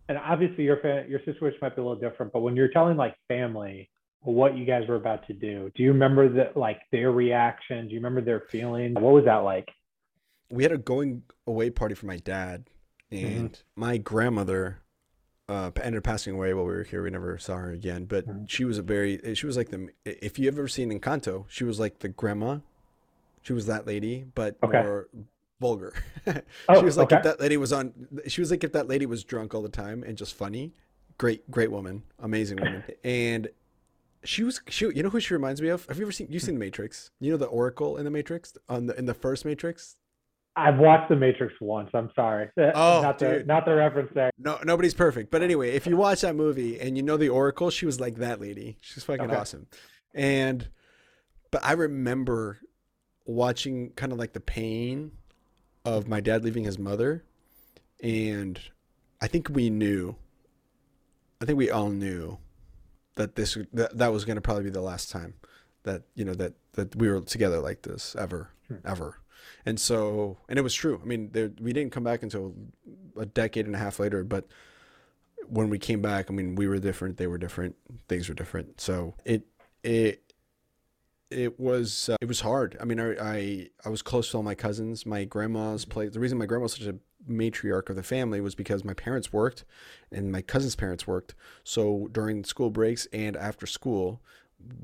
[0.08, 2.96] and obviously your fa- your situation might be a little different, but when you're telling
[2.96, 3.90] like family
[4.20, 7.86] what you guys were about to do, do you remember that like their reaction?
[7.86, 8.94] Do you remember their feelings?
[8.94, 9.68] What was that like?
[10.50, 12.64] We had a going away party for my dad,
[13.10, 13.80] and mm-hmm.
[13.80, 14.82] my grandmother
[15.48, 17.02] uh, ended up passing away while we were here.
[17.02, 18.44] We never saw her again, but mm-hmm.
[18.46, 21.64] she was a very she was like the if you have ever seen Encanto, she
[21.64, 22.58] was like the grandma.
[23.42, 24.82] She was that lady, but okay.
[24.82, 25.08] more
[25.64, 25.94] vulgar.
[26.68, 27.16] oh, she was like okay.
[27.16, 27.94] if that lady was on
[28.28, 30.74] she was like if that lady was drunk all the time and just funny.
[31.16, 32.84] Great great woman, amazing woman.
[33.04, 33.48] and
[34.24, 35.86] she was she you know who she reminds me of?
[35.86, 37.10] Have you ever seen you seen the Matrix?
[37.18, 39.96] You know the Oracle in the Matrix on the in the first Matrix?
[40.56, 41.90] I've watched the Matrix once.
[41.94, 42.48] I'm sorry.
[42.58, 43.42] Oh, not dude.
[43.42, 44.30] the not the reference there.
[44.38, 45.30] No, nobody's perfect.
[45.30, 48.16] But anyway, if you watch that movie and you know the Oracle, she was like
[48.16, 48.76] that lady.
[48.80, 49.36] She's fucking okay.
[49.36, 49.66] awesome.
[50.12, 50.68] And
[51.50, 52.58] but I remember
[53.24, 55.12] watching kind of like the pain
[55.84, 57.24] of my dad leaving his mother,
[58.02, 58.60] and
[59.20, 60.16] I think we knew.
[61.40, 62.38] I think we all knew
[63.16, 65.34] that this that, that was going to probably be the last time
[65.84, 68.76] that you know that that we were together like this ever hmm.
[68.84, 69.18] ever
[69.64, 72.54] and so and it was true i mean there, we didn't come back until
[73.16, 74.46] a decade and a half later but
[75.46, 77.76] when we came back i mean we were different they were different
[78.08, 79.46] things were different so it
[79.82, 80.22] it
[81.34, 82.76] it was uh, it was hard.
[82.80, 85.04] I mean, I, I, I was close to all my cousins.
[85.04, 86.12] My grandma's place.
[86.12, 86.96] The reason my grandma was such a
[87.28, 89.64] matriarch of the family was because my parents worked,
[90.12, 91.34] and my cousins' parents worked.
[91.64, 94.20] So during school breaks and after school,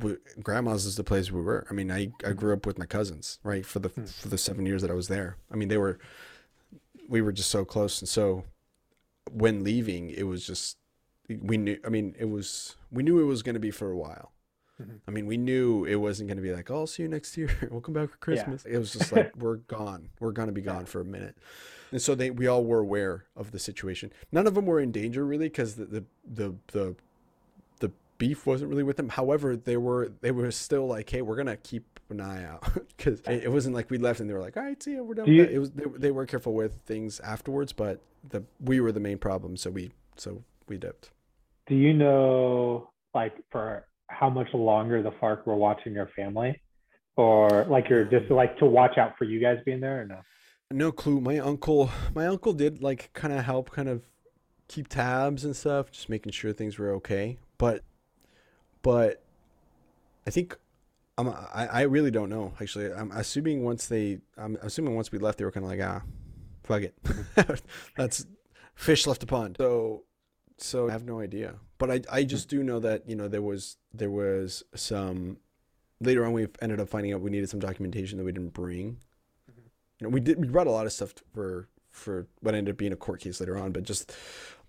[0.00, 1.66] we, grandma's is the place we were.
[1.70, 4.04] I mean, I, I grew up with my cousins right for the hmm.
[4.04, 5.36] for the seven years that I was there.
[5.52, 5.98] I mean, they were
[7.08, 8.44] we were just so close, and so
[9.30, 10.78] when leaving, it was just
[11.28, 11.78] we knew.
[11.86, 14.32] I mean, it was we knew it was going to be for a while
[14.80, 14.96] Mm-hmm.
[15.06, 17.36] I mean, we knew it wasn't going to be like, oh, I'll see you next
[17.36, 17.50] year.
[17.70, 18.64] we'll come back for Christmas.
[18.66, 18.76] Yeah.
[18.76, 20.08] It was just like, we're gone.
[20.18, 21.36] We're going to be gone for a minute.
[21.90, 24.12] And so they, we all were aware of the situation.
[24.32, 26.96] None of them were in danger really because the, the, the, the,
[27.80, 29.08] the beef wasn't really with them.
[29.08, 32.64] However, they were, they were still like, hey, we're going to keep an eye out
[32.96, 35.02] because it, it, wasn't like we left and they were like, all right, see ya,
[35.02, 35.26] we're done.
[35.26, 39.00] You, it was, they, they were careful with things afterwards, but the, we were the
[39.00, 39.56] main problem.
[39.56, 41.10] So we, so we dipped.
[41.66, 46.60] Do you know, like, for how much longer the FARC were watching your family,
[47.16, 50.20] or like you're just like to watch out for you guys being there, or no?
[50.72, 51.20] No clue.
[51.20, 54.02] My uncle, my uncle did like kind of help, kind of
[54.68, 57.38] keep tabs and stuff, just making sure things were okay.
[57.58, 57.82] But,
[58.82, 59.22] but
[60.26, 60.56] I think
[61.18, 62.52] I'm, I, I really don't know.
[62.60, 65.80] Actually, I'm assuming once they, I'm assuming once we left, they were kind of like,
[65.82, 66.02] ah,
[66.62, 66.94] fuck it,
[67.96, 68.26] that's
[68.74, 69.56] fish left the pond.
[69.58, 70.04] So
[70.62, 71.54] so I have no idea.
[71.78, 75.38] But I I just do know that you know there was there was some
[76.00, 78.98] later on we ended up finding out we needed some documentation that we didn't bring.
[79.50, 79.60] Mm-hmm.
[80.00, 82.78] You know we did we brought a lot of stuff for for what ended up
[82.78, 84.14] being a court case later on, but just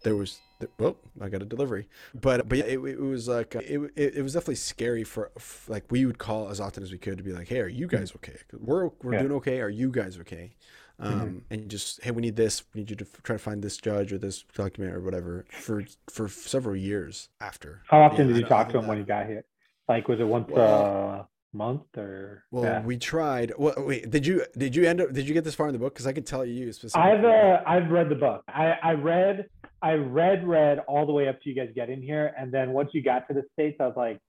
[0.03, 0.39] there was
[0.77, 4.21] well I got a delivery, but but yeah, it, it was like it, it, it
[4.21, 5.31] was definitely scary for,
[5.67, 7.87] like we would call as often as we could to be like hey are you
[7.87, 7.97] mm-hmm.
[7.97, 9.19] guys okay we're we're yeah.
[9.19, 10.55] doing okay are you guys okay.
[11.01, 11.37] Um, mm-hmm.
[11.49, 12.63] and just hey we need this.
[12.73, 15.45] We need you to f- try to find this judge or this document or whatever
[15.49, 17.81] for for several years after.
[17.87, 18.89] How often yeah, did you talk to him that.
[18.89, 19.43] when you got here
[19.91, 22.81] like was it once well, a month or well yeah.
[22.81, 23.51] we tried.
[23.57, 25.79] Well wait did you did you end up did you get this far in the
[25.79, 25.93] book?
[25.93, 27.11] Because i could tell you specifically.
[27.11, 28.43] I've uh, i've read the book.
[28.47, 29.47] I i read
[29.81, 32.33] i read read all the way up to you guys getting here.
[32.37, 34.19] And then once you got to the states i was like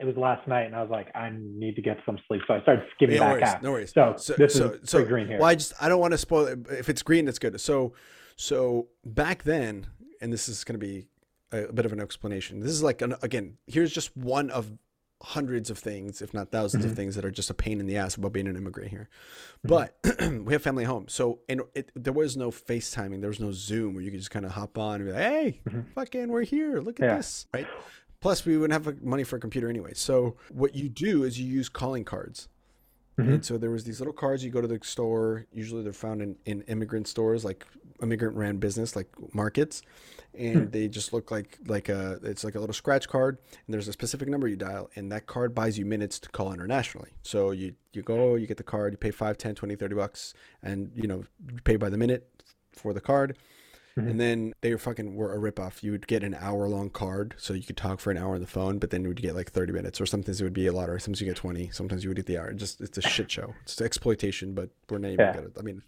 [0.00, 2.42] it was last night, and I was like, I need to get some sleep.
[2.46, 3.62] So I started skimming no back worries, out.
[3.62, 3.92] No worries.
[3.92, 5.38] So, so this so, is so green here.
[5.38, 6.58] Well, I just I don't want to spoil it.
[6.70, 7.60] If it's green, it's good.
[7.60, 7.92] So
[8.36, 9.86] so back then,
[10.20, 11.08] and this is going to be
[11.52, 12.60] a, a, bit of an explanation.
[12.60, 14.72] This is like an, again, here's just one of
[15.22, 16.88] hundreds of things, if not 1000s mm-hmm.
[16.88, 19.08] of things that are just a pain in the ass about being an immigrant here.
[19.66, 19.68] Mm-hmm.
[19.68, 23.52] But we have family home, so and it, there was no FaceTiming, there was no
[23.52, 25.80] Zoom where you could just kind of hop on and be like, "Hey, mm-hmm.
[25.94, 26.80] fucking, we're here.
[26.80, 27.16] Look at yeah.
[27.16, 27.66] this!" Right?
[28.24, 29.92] Plus, we wouldn't have money for a computer anyway.
[29.92, 32.48] So what you do is you use calling cards.
[33.18, 33.34] Mm-hmm.
[33.34, 34.42] And so there was these little cards.
[34.42, 35.44] You go to the store.
[35.52, 37.66] Usually they're found in, in immigrant stores, like
[38.00, 39.82] immigrant ran business, like markets,
[40.32, 40.70] and hmm.
[40.70, 43.36] they just look like like a it's like a little scratch card.
[43.66, 46.50] And there's a specific number you dial, and that card buys you minutes to call
[46.50, 47.10] internationally.
[47.24, 50.32] So you you go, you get the card, you pay 5, 10, 20, 30 bucks,
[50.62, 52.26] and you know you pay by the minute
[52.72, 53.36] for the card.
[53.98, 54.08] Mm-hmm.
[54.08, 55.82] And then they were fucking were a ripoff.
[55.82, 58.40] You would get an hour long card, so you could talk for an hour on
[58.40, 60.66] the phone, but then you would get like thirty minutes, or sometimes it would be
[60.66, 62.52] a lot, or sometimes you get twenty, sometimes you would get the hour.
[62.52, 63.54] Just it's a shit show.
[63.62, 65.32] It's exploitation, but we're not even yeah.
[65.32, 65.52] good.
[65.58, 65.82] I mean,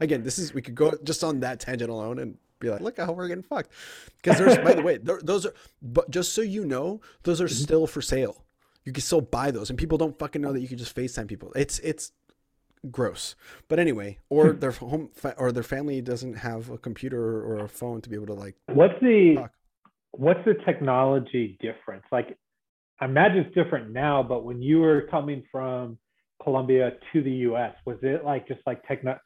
[0.00, 2.98] again, this is we could go just on that tangent alone and be like, look
[2.98, 3.70] how we're getting fucked.
[4.22, 7.62] Because there's, by the way, those are, but just so you know, those are mm-hmm.
[7.62, 8.44] still for sale.
[8.84, 11.28] You can still buy those, and people don't fucking know that you can just FaceTime
[11.28, 11.52] people.
[11.54, 12.12] It's it's
[12.90, 13.34] gross.
[13.68, 14.60] But anyway, or hmm.
[14.60, 18.16] their home fa- or their family doesn't have a computer or a phone to be
[18.16, 18.56] able to like.
[18.66, 19.52] What's the talk.
[20.12, 22.04] what's the technology difference?
[22.10, 22.36] Like,
[23.00, 25.98] I imagine it's different now, but when you were coming from
[26.42, 29.18] Colombia to the U.S., was it like just like techno?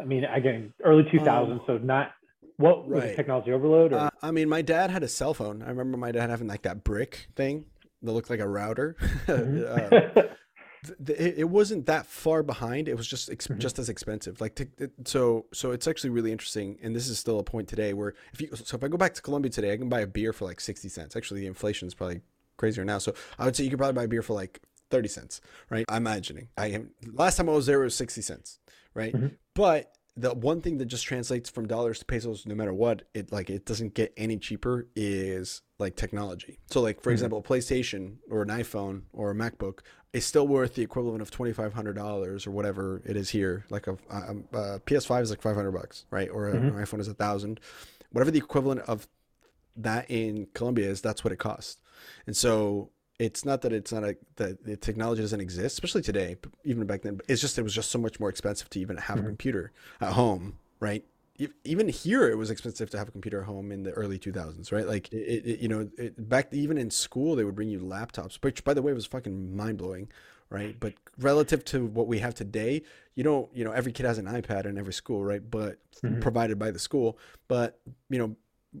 [0.00, 2.12] I mean, again, early 2000s, um, so not
[2.56, 3.16] what was right.
[3.16, 3.92] technology overload?
[3.92, 5.62] Uh, I mean, my dad had a cell phone.
[5.62, 7.66] I remember my dad having like that brick thing
[8.02, 8.96] that looked like a router.
[9.28, 10.20] Mm-hmm.
[10.20, 10.22] uh,
[11.06, 12.88] it wasn't that far behind.
[12.88, 13.58] It was just mm-hmm.
[13.58, 14.40] just as expensive.
[14.40, 14.68] Like to,
[15.04, 18.40] so so it's actually really interesting, and this is still a point today where if
[18.40, 20.44] you so if I go back to Colombia today, I can buy a beer for
[20.44, 21.16] like sixty cents.
[21.16, 22.20] Actually, the inflation is probably
[22.56, 22.98] crazier now.
[22.98, 24.60] So I would say you could probably buy a beer for like
[24.90, 25.84] thirty cents, right?
[25.88, 26.48] I'm imagining.
[26.56, 28.58] I am last time I was there it was sixty cents,
[28.94, 29.12] right?
[29.12, 29.28] Mm-hmm.
[29.54, 33.30] But the one thing that just translates from dollars to pesos no matter what it
[33.30, 36.58] like it doesn't get any cheaper is like technology.
[36.70, 37.14] So like for mm-hmm.
[37.14, 39.80] example a playstation or an iphone or a macbook
[40.12, 43.64] is still worth the equivalent of $2500 or whatever it is here.
[43.70, 46.28] Like a, a, a ps5 is like 500 bucks right?
[46.28, 46.76] Or mm-hmm.
[46.78, 47.60] an iphone is a thousand.
[48.10, 49.06] Whatever the equivalent of
[49.76, 51.76] that in colombia is that's what it costs.
[52.26, 56.36] And so it's not that it's not a that the technology doesn't exist, especially today,
[56.64, 57.20] even back then.
[57.28, 59.26] It's just it was just so much more expensive to even have mm-hmm.
[59.26, 61.04] a computer at home, right?
[61.64, 64.72] Even here, it was expensive to have a computer at home in the early 2000s,
[64.72, 64.88] right?
[64.88, 68.38] Like, it, it you know, it, back even in school, they would bring you laptops,
[68.42, 70.08] which, by the way, was fucking mind blowing,
[70.50, 70.78] right?
[70.80, 72.82] But relative to what we have today,
[73.14, 75.48] you don't, you know, every kid has an iPad in every school, right?
[75.48, 76.18] But mm-hmm.
[76.18, 77.78] provided by the school, but
[78.10, 78.34] you know,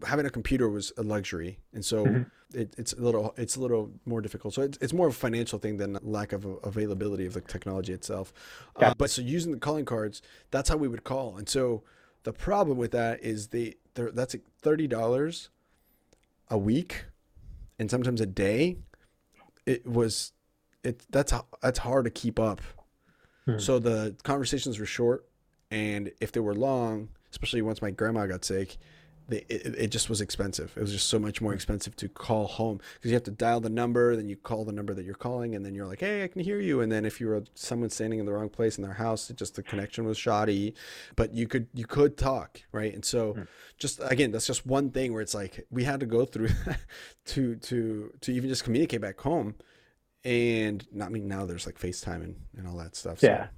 [0.06, 2.58] having a computer was a luxury, and so mm-hmm.
[2.58, 4.54] it, it's a little it's a little more difficult.
[4.54, 7.92] So it's, it's more of a financial thing than lack of availability of the technology
[7.92, 8.32] itself.
[8.80, 8.90] Yeah.
[8.90, 11.36] Uh, but so using the calling cards, that's how we would call.
[11.36, 11.82] And so
[12.24, 15.50] the problem with that is they that's thirty dollars
[16.48, 17.06] a week,
[17.78, 18.76] and sometimes a day.
[19.66, 20.32] It was
[20.82, 22.62] it that's that's hard to keep up.
[23.44, 23.58] Hmm.
[23.58, 25.28] So the conversations were short,
[25.70, 28.78] and if they were long, especially once my grandma got sick,
[29.28, 30.72] they, it, it just was expensive.
[30.76, 33.60] It was just so much more expensive to call home because you have to dial
[33.60, 36.24] the number, then you call the number that you're calling, and then you're like, "Hey,
[36.24, 38.78] I can hear you." And then if you were someone standing in the wrong place
[38.78, 40.74] in their house, it just the connection was shoddy,
[41.14, 42.94] but you could you could talk, right?
[42.94, 43.42] And so, Hmm.
[43.76, 46.48] just again, that's just one thing where it's like we had to go through
[47.26, 49.56] to to to even just communicate back home,
[50.24, 53.20] and not I mean now there's like FaceTime and and all that stuff.
[53.20, 53.48] So Yeah.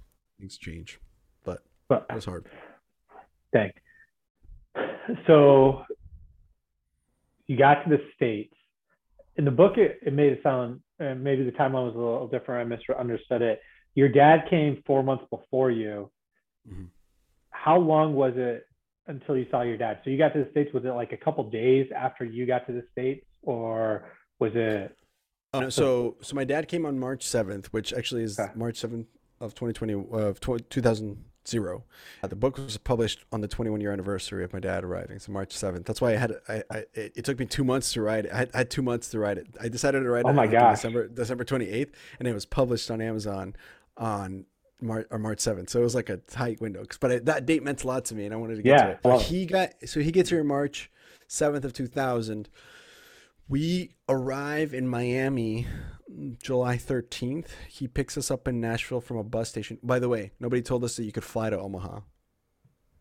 [0.41, 0.99] things change,
[1.45, 2.47] but But it was hard.
[3.53, 3.71] dang
[5.27, 5.85] so
[7.47, 8.55] you got to the states.
[9.37, 12.73] In the book, it, it made it sound maybe the timeline was a little different.
[12.73, 13.61] I misunderstood it.
[13.95, 16.11] Your dad came four months before you.
[16.68, 16.85] Mm-hmm.
[17.51, 18.66] How long was it
[19.07, 20.01] until you saw your dad?
[20.05, 20.73] So you got to the states.
[20.73, 24.97] Was it like a couple days after you got to the states, or was it?
[25.53, 28.53] Uh, so so my dad came on March seventh, which actually is okay.
[28.55, 29.07] March seventh
[29.41, 31.84] of 2020 of 2000 zero.
[32.22, 35.32] Uh, the book was published on the 21 year anniversary of my dad arriving, so
[35.32, 35.84] March 7th.
[35.84, 38.26] That's why I had I, I it, it took me two months to write.
[38.26, 38.32] It.
[38.32, 39.47] I had, I had, two months to write it.
[39.61, 40.24] I decided to write.
[40.24, 40.78] Oh it my gosh.
[40.78, 43.55] December December 28th, and it was published on Amazon
[43.97, 44.47] on.
[44.82, 45.68] March or March 7th.
[45.68, 46.86] So it was like a tight window.
[47.01, 48.84] But I, that date meant a lot to me and I wanted to get yeah,
[48.84, 49.01] to it.
[49.05, 50.91] Well, he got so he gets here March
[51.28, 52.49] 7th of 2000.
[53.51, 55.67] We arrive in Miami
[56.41, 57.49] July 13th.
[57.69, 59.77] He picks us up in Nashville from a bus station.
[59.83, 62.03] By the way, nobody told us that you could fly to Omaha.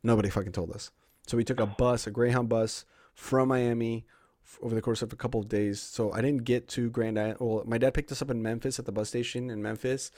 [0.02, 0.90] Nobody fucking told us.
[1.28, 4.08] So we took a bus, a Greyhound bus from Miami
[4.60, 5.80] over the course of a couple of days.
[5.80, 7.38] So I didn't get to Grand Island.
[7.40, 10.10] Well, my dad picked us up in Memphis at the bus station in Memphis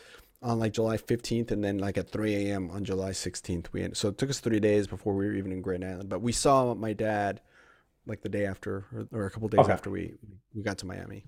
[0.42, 2.72] on like July 15th and then like at 3 a.m.
[2.72, 3.66] on July 16th.
[3.74, 6.08] We so it took us three days before we were even in Grand Island.
[6.08, 7.42] But we saw my dad
[8.12, 9.72] like the day after or, or a couple of days Okay.
[9.74, 10.14] after we
[10.54, 11.26] we got to Miami.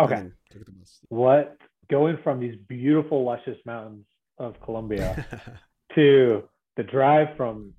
[0.00, 0.24] Okay.
[0.50, 0.98] took the bus.
[1.08, 1.56] What
[1.88, 4.04] going from these beautiful, luscious mountains
[4.38, 5.24] of Colombia
[5.94, 6.42] to
[6.76, 7.72] the drive from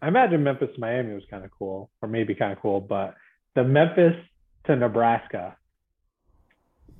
[0.00, 3.14] I imagine Memphis to Miami was kind of cool, or maybe kind of cool, but
[3.54, 4.14] the Memphis
[4.66, 5.56] to Nebraska.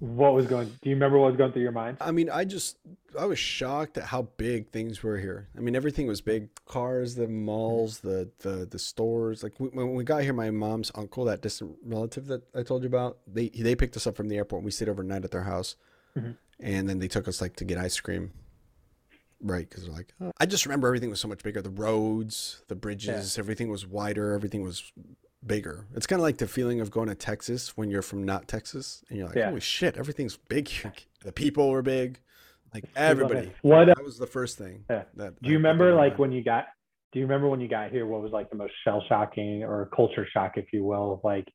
[0.01, 1.97] What was going do you remember what was going through your mind?
[2.01, 2.77] I mean, I just
[3.19, 5.49] I was shocked at how big things were here.
[5.57, 9.43] I mean, everything was big: cars, the malls, the the the stores.
[9.43, 12.83] Like we, when we got here, my mom's uncle, that distant relative that I told
[12.83, 14.61] you about, they they picked us up from the airport.
[14.61, 15.75] and We stayed overnight at their house,
[16.17, 16.37] Mhm.
[16.61, 18.33] and then they took us like to get ice cream.
[19.41, 20.33] Right, because they're like, oh.
[20.41, 21.63] I just remember everything was so much bigger.
[21.63, 24.33] The roads, the bridges, everything was wider.
[24.33, 24.93] Everything was
[25.47, 25.87] bigger.
[25.95, 29.03] It's kind of like the feeling of going to Texas when you're from not Texas,
[29.09, 29.49] and you're like, Yeah.
[29.49, 30.93] holy shit, everything's big here.
[31.25, 32.21] The people were big,
[32.73, 33.53] like everybody.
[33.63, 34.85] What that was the first thing.
[34.89, 35.03] Yeah.
[35.17, 36.67] That do you I- remember like when you got
[37.13, 39.89] do you remember when you got here what was like the most shell shocking or
[39.97, 41.49] culture shock if you will of like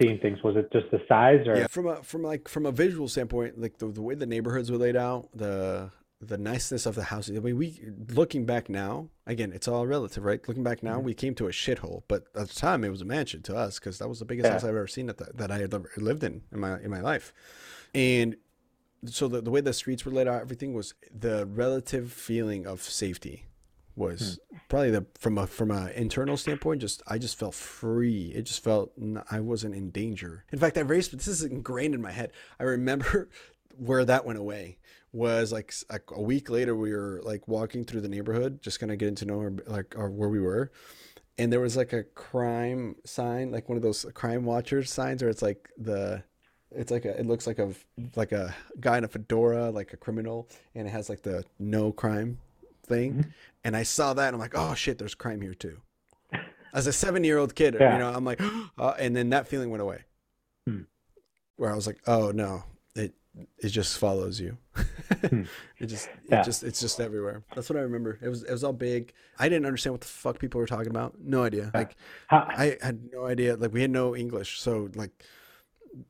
[0.00, 2.70] seeing things was it just the size or yeah from a from like from a
[2.72, 5.90] visual standpoint like the, the way the neighborhoods were laid out the
[6.22, 10.22] the niceness of the houses i mean we looking back now again it's all relative
[10.24, 10.46] right?
[10.46, 11.04] Looking back now Mhm.
[11.04, 13.78] we came to a shithole but at the time it was a mansion to us
[13.78, 14.52] because that was the biggest Yeah.
[14.52, 16.90] house i've ever seen that, that, that i had ever lived in in my in
[16.90, 17.32] my life.
[17.94, 18.36] And
[19.06, 22.82] so the, the way the streets were laid out everything was the relative feeling of
[22.82, 23.46] safety
[23.96, 28.30] was probably the from a from a internal standpoint just i just felt free.
[28.34, 30.44] It just felt n- i wasn't in danger.
[30.52, 32.30] In fact i sp- this is ingrained in my head.
[32.58, 33.30] I remember
[33.78, 34.76] where that went away
[35.12, 38.92] was like, like a week later we were like walking through the neighborhood just kind
[38.92, 40.70] of getting to know our, like our, where we were
[41.38, 45.30] and there was like a crime sign like one of those crime watchers signs where
[45.30, 46.22] it's like the
[46.70, 47.72] it's like a it looks like a
[48.14, 51.90] like a guy in a fedora like a criminal and it has like the no
[51.90, 52.38] crime
[52.86, 53.32] thing Mhm.
[53.64, 55.80] and i saw that and i'm like oh shit there's crime here too
[56.72, 57.94] as a seven year old kid Yeah.
[57.94, 58.40] you know i'm like
[58.78, 60.04] uh, and then that feeling went away
[60.68, 60.82] Hmm.
[61.56, 62.62] where i was like oh no
[63.40, 64.56] it it just follows you
[65.28, 65.42] Hmm.
[65.78, 66.42] it just it Yeah.
[66.42, 69.48] just it's just everywhere that's what i remember it was it was all big i
[69.48, 71.96] didn't understand what the fuck people were talking about no idea like
[72.28, 73.56] how, I had no idea.
[73.56, 75.10] Like we had no English, so like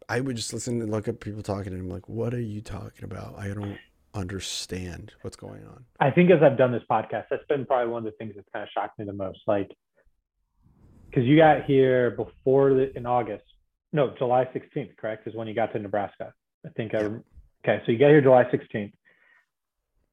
[0.08, 2.60] I would just listen and look at people talking, and I'm like, "What are you
[2.60, 3.38] talking about?
[3.38, 3.78] I don't
[4.12, 8.06] understand what's going on." I think as I've done this podcast, that's been probably one
[8.06, 9.40] of the things that's kind of shocked me the most.
[9.46, 9.70] Like,
[11.08, 13.44] because you got here before the, in August,
[13.92, 15.26] no, July 16th, correct?
[15.26, 16.34] Is when you got to Nebraska.
[16.64, 17.82] I think I, okay.
[17.86, 18.92] So you get here July 16th.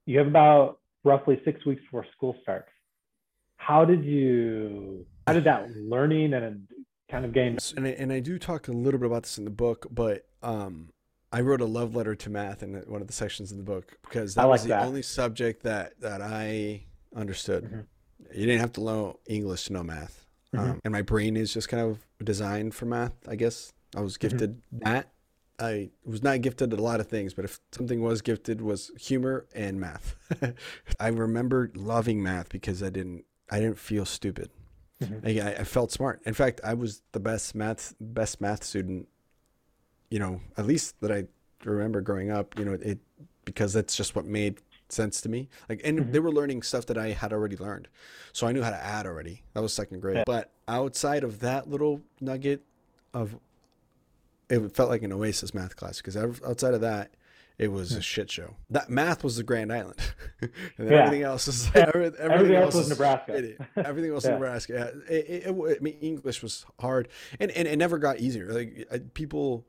[0.06, 2.70] You have about roughly six weeks before school starts.
[3.58, 6.68] How did you, how did that learning and
[7.12, 7.58] kind of gain?
[7.76, 10.26] And I, and I do talk a little bit about this in the book, but
[10.42, 10.90] um,
[11.34, 13.98] I wrote a love letter to math in one of the sections in the book
[14.04, 14.86] because that I was the that.
[14.86, 16.86] only subject that that I
[17.16, 17.66] understood.
[17.66, 17.86] Mhm.
[18.34, 20.60] You didn't have to know English to know math, Mhm.
[20.60, 23.14] um, and my brain is just kind of designed for math.
[23.28, 24.28] I guess I was Mm-hmm.
[24.38, 25.12] gifted that,
[25.60, 28.92] I was not gifted at a lot of things, but if something was gifted was
[29.00, 30.16] humor and math.
[31.00, 34.50] I remember loving math because I didn't I didn't feel stupid.
[35.02, 35.42] Mhm.
[35.44, 36.22] I, I felt smart.
[36.26, 39.08] In fact, I was the best math best math student.
[40.10, 41.26] You know, at least that I
[41.66, 42.58] remember growing up.
[42.60, 43.00] You know, it
[43.46, 45.50] because that's just what made sense to me.
[45.70, 46.12] Like, and Mhm.
[46.12, 47.88] they were learning stuff that I had already learned,
[48.32, 49.42] so I knew how to add already.
[49.54, 50.18] That was second grade.
[50.18, 50.24] Yeah.
[50.26, 52.62] But outside of that little nugget
[53.14, 53.38] of,
[54.50, 57.12] it felt like an oasis math class because outside of that.
[57.60, 58.54] It was a shit show.
[58.70, 59.96] That math was the Grand Island,
[60.42, 60.98] and then Yeah.
[61.06, 63.34] everything else is like, every- everything, Everything else was Nebraska.
[63.76, 64.30] Everything else Yeah.
[64.30, 64.74] in Nebraska.
[65.10, 65.16] Yeah.
[65.16, 67.08] It, it, it, I mean, English was hard,
[67.40, 68.54] and, and it never got easier.
[68.54, 69.66] Like I, people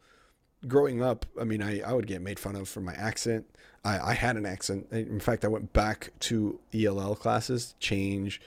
[0.67, 3.47] growing up, I mean, I, I would get made fun of for my accent.
[3.87, 4.89] I, I had an accent.
[4.91, 8.39] In fact, I went back to ELL classes, change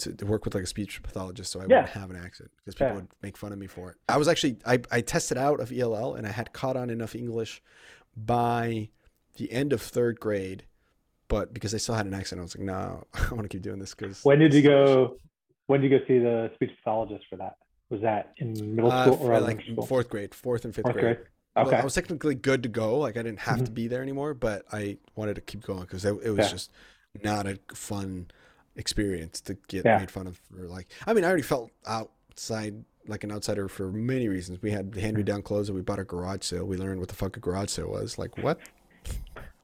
[0.00, 1.80] to, to work with like a speech pathologist, so I Yeah.
[1.80, 2.94] wouldn't have an accent because people Yeah.
[2.94, 3.96] would make fun of me for it.
[4.08, 7.14] I was actually I, I tested out of ELL, and I had caught on enough
[7.14, 7.62] English
[8.16, 8.88] by
[9.36, 10.64] the end of third grade.
[11.28, 13.62] But because I still had an accent, I was like, no, I want to keep
[13.62, 15.16] doing this because When did you go?
[15.66, 17.56] When did you go see the speech pathologist for that?
[17.90, 19.86] Was that in middle Uh, school for, or like school?
[19.86, 21.16] fourth grade, fourth and fifth Fourth grade.
[21.16, 21.26] grade.
[21.56, 21.76] Well, Okay.
[21.76, 22.98] I was technically good to go.
[22.98, 23.74] Like I didn't have to Mhm.
[23.74, 26.48] be there anymore, but I wanted to keep going because it, it was Yeah.
[26.48, 26.70] just
[27.22, 28.28] not a fun
[28.76, 29.98] experience to get Yeah.
[29.98, 30.38] made fun of.
[30.38, 34.62] For like, I mean, I already felt outside like an outsider for many reasons.
[34.62, 35.26] We had hand me mm-hmm.
[35.26, 36.64] down clothes and we bought a garage sale.
[36.64, 38.18] We learned what the fuck a garage sale was.
[38.18, 38.60] Like what?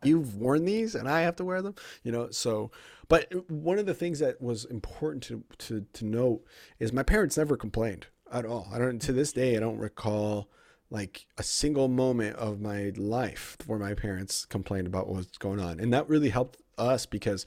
[0.02, 2.30] You've worn these and I have to wear them, you know.
[2.30, 2.70] So,
[3.08, 6.44] but one of the things that was important to to to note
[6.78, 8.68] is my parents never complained at all.
[8.72, 10.48] I don't to this day I don't recall
[10.90, 15.80] like a single moment of my life where my parents complained about what's going on,
[15.80, 17.46] and that really helped us because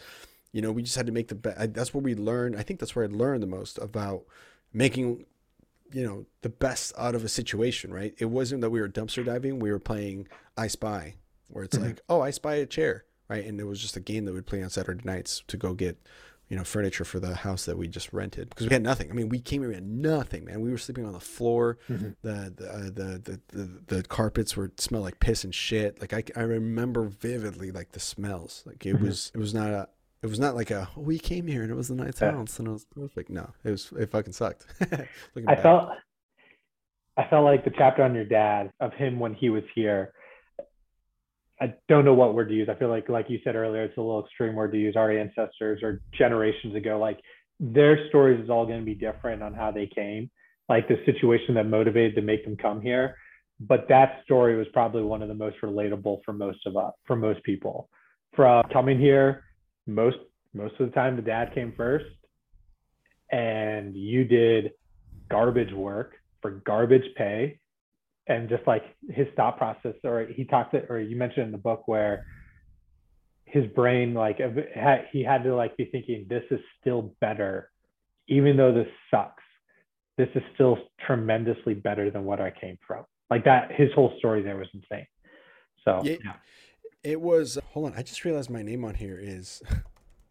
[0.52, 1.74] you know we just had to make the best.
[1.74, 2.56] That's where we learned.
[2.56, 4.24] I think that's where I learned the most about
[4.74, 5.26] making
[5.92, 7.94] you know the best out of a situation.
[7.94, 8.14] Right?
[8.18, 10.28] It wasn't that we were dumpster diving; we were playing
[10.58, 11.16] I Spy,
[11.48, 11.84] where it's Mhm.
[11.86, 13.46] like, oh, I spy a chair, right?
[13.46, 15.98] And it was just a game that we'd play on Saturday nights to go get
[16.52, 19.08] you know, furniture for the house that we just rented because we had nothing.
[19.12, 20.62] I mean, we came here we had nothing, man.
[20.62, 21.78] We were sleeping on the floor.
[21.88, 22.16] Mhm.
[22.24, 26.02] The the, uh, the the the the carpets were smell like piss and shit.
[26.02, 28.64] Like I, I remember vividly like the smells.
[28.66, 29.02] Like it Mhm.
[29.02, 29.90] was it was not a
[30.22, 32.32] it was not like a oh, we came here and it was the nice Yeah.
[32.32, 33.30] house and it was perfect.
[33.30, 34.66] No, it was it fucking sucked.
[34.82, 35.08] I
[35.46, 35.62] back.
[35.64, 35.90] felt
[37.18, 40.14] I felt like the chapter on your dad of him when he was here.
[41.62, 42.70] I don't know what word to use.
[42.70, 44.96] I feel like, like you said earlier, it's a little extreme word to use.
[44.96, 47.20] Our ancestors or generations ago, like
[47.60, 50.32] their stories is all going to be different on how they came,
[50.70, 53.16] like the situation that motivated to make them come here.
[53.60, 57.18] But that story was probably one of the most relatable for most of us, for
[57.18, 57.90] most people.
[58.34, 59.44] From coming here,
[59.94, 60.18] most
[60.54, 62.06] most of the time the dad came first,
[63.32, 64.72] and you did
[65.30, 67.60] garbage work for garbage pay.
[68.28, 71.58] And just like his thought process or he talked it or you mentioned in the
[71.58, 72.26] book where
[73.46, 74.40] his brain like
[75.12, 77.72] he had to like be thinking this is still better
[78.28, 79.44] even though this sucks.
[80.18, 80.78] This is still
[81.08, 83.06] tremendously better than what i came from.
[83.32, 85.08] Like that his whole story there was insane.
[85.84, 86.34] So Yeah.
[87.04, 87.94] It was uh, hold on.
[87.98, 89.62] I just realized my name on here is.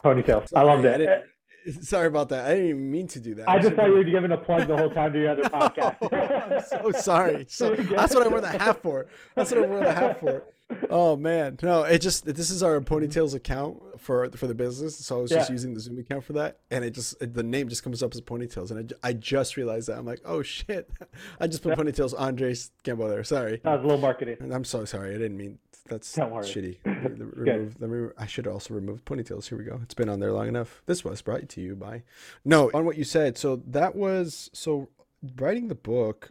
[0.02, 1.24] Pony Tales i loved I it
[1.82, 2.46] Sorry about that.
[2.46, 3.48] I didn't even mean to do that.
[3.48, 5.58] i just thought you were giving a plug the whole time to your other oh,
[5.58, 7.46] podcast I'm so sorry.
[7.48, 9.06] So that's what I wore the hat for.
[9.34, 10.44] That's what I wore the hat for.
[10.90, 11.82] Oh man, no!
[11.82, 15.30] It just this is our Pony Tales account for for the business, so I was
[15.30, 18.14] just using the Zoom account for that, and it just the name just comes up
[18.14, 20.90] as Pony Tales, and I, I just realized that I'm like, oh shit,
[21.40, 23.24] I just put Pony Tales Andres Gamboa there.
[23.24, 25.14] Sorry, that was a little marketing and I'm so sorry.
[25.14, 25.58] I didn't mean
[25.88, 26.44] that's Don't worry.
[26.44, 26.76] shitty.
[27.36, 29.48] Remove, me, I should also remove Pony Tales.
[29.48, 29.80] Here we go.
[29.82, 30.82] It's been on there long enough.
[30.86, 32.02] This was brought to you by.
[32.44, 33.38] No, on what you said.
[33.38, 34.88] So that was so
[35.36, 36.30] writing the book.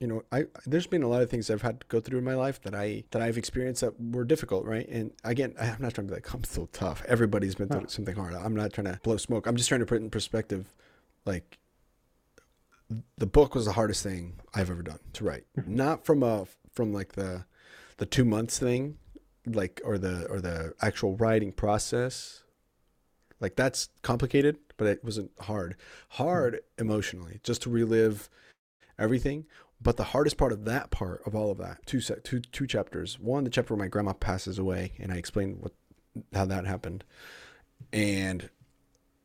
[0.00, 2.24] You know, I there's been a lot of things I've had to go through in
[2.24, 4.86] my life that I that I've experienced that were difficult, right?
[4.88, 7.02] And again, I'm not trying to be like I'm so tough.
[7.08, 7.86] Everybody's been through No.
[7.86, 8.34] something hard.
[8.34, 9.46] I'm not trying to blow smoke.
[9.46, 10.72] I'm just trying to put it in perspective,
[11.24, 11.58] like
[13.16, 15.44] the book was the hardest thing I've ever done to write.
[15.58, 15.74] Mm-hmm.
[15.74, 17.44] Not from a from like the
[17.98, 18.98] the two months thing,
[19.46, 22.44] like or the or the actual writing process.
[23.40, 25.76] Like that's complicated, but it wasn't hard.
[26.10, 26.84] Hard mm-hmm.
[26.84, 28.28] emotionally, just to relive
[28.98, 29.46] everything.
[29.80, 33.18] But the hardest part of that part of all of that, two two two chapters.
[33.18, 35.72] One, the chapter where my grandma passes away, and I explain what
[36.32, 37.04] how that happened.
[37.92, 38.50] And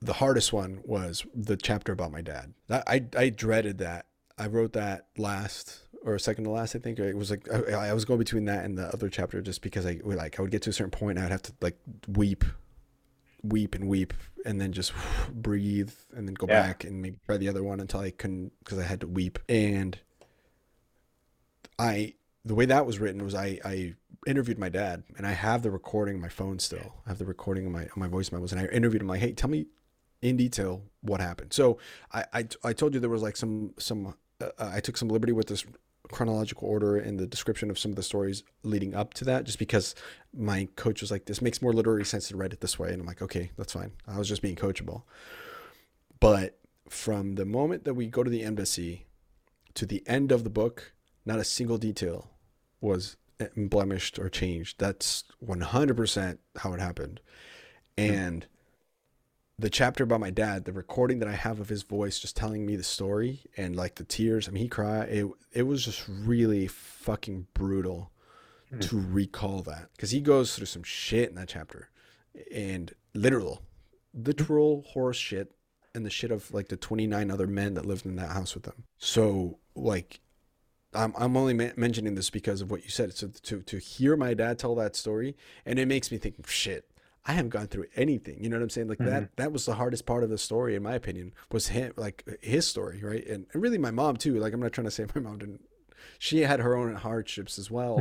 [0.02, 2.54] the hardest one was the chapter about my dad.
[2.68, 4.06] That, I I dreaded that.
[4.38, 6.76] I wrote that last or second to last.
[6.76, 9.42] I think it was like I, I was going between that and the other chapter
[9.42, 11.42] just because I would like I would get to a certain point and I'd have
[11.44, 11.78] to like
[12.08, 12.44] weep,
[13.42, 14.14] weep and weep,
[14.46, 14.94] and then just
[15.34, 16.62] breathe and then go Yeah.
[16.62, 19.40] back and maybe try the other one until I couldn't because I had to weep
[19.50, 19.98] and
[21.80, 22.14] I
[22.46, 23.96] the way that was written was I, I
[24.28, 26.96] interviewed my dad and I have the recording on my phone still.
[27.06, 29.22] I have the recording on my on my voice memos and I interviewed him like,
[29.22, 29.68] hey, tell me
[30.22, 31.54] in detail what happened.
[31.54, 31.78] So
[32.12, 35.34] I I, I told you there was like some some uh, I took some liberty
[35.34, 35.66] with this
[36.12, 39.60] chronological order in the description of some of the stories leading up to that, just
[39.60, 39.96] because
[40.34, 43.02] my coach was like, this makes more literary sense to write it this way, and
[43.02, 43.92] I'm like, okay, that's fine.
[44.08, 45.04] I was just being coachable.
[46.20, 46.60] But
[46.90, 49.08] from the moment that we go to the embassy
[49.76, 50.94] to the end of the book,
[51.26, 52.30] not a single detail
[52.82, 53.16] was
[53.56, 54.80] blemished or changed.
[54.80, 57.22] That's 100% how it happened.
[57.98, 58.46] And
[59.58, 62.66] the chapter about my dad, the recording that I have of his voice just telling
[62.66, 65.10] me the story and like the tears, I mean, he cried.
[65.10, 68.12] It, it was just really fucking brutal
[68.72, 68.80] mm-hmm.
[68.82, 71.90] to recall that because he goes through some shit in that chapter
[72.54, 73.62] and literal,
[74.14, 75.52] literal horse shit
[75.96, 78.64] and the shit of like the 29 other men that lived in that house with
[78.64, 78.84] them.
[78.98, 80.20] So, like,
[80.96, 83.14] I'm, I'm only ma- mentioning this because of what you said.
[83.16, 85.36] So to, to hear my dad tell that story,
[85.66, 86.90] and it makes me think, shit,
[87.26, 88.44] I haven't gone through anything.
[88.44, 88.88] You know what I'm saying?
[88.88, 89.10] Like mm-hmm.
[89.10, 92.24] that, that was the hardest part of the story, in my opinion, was him, like
[92.42, 93.26] his story, right?
[93.26, 94.36] And, and really my mom too.
[94.40, 95.64] Like I'm not trying to say my mom didn't,
[96.20, 97.98] she had her own hardships as well,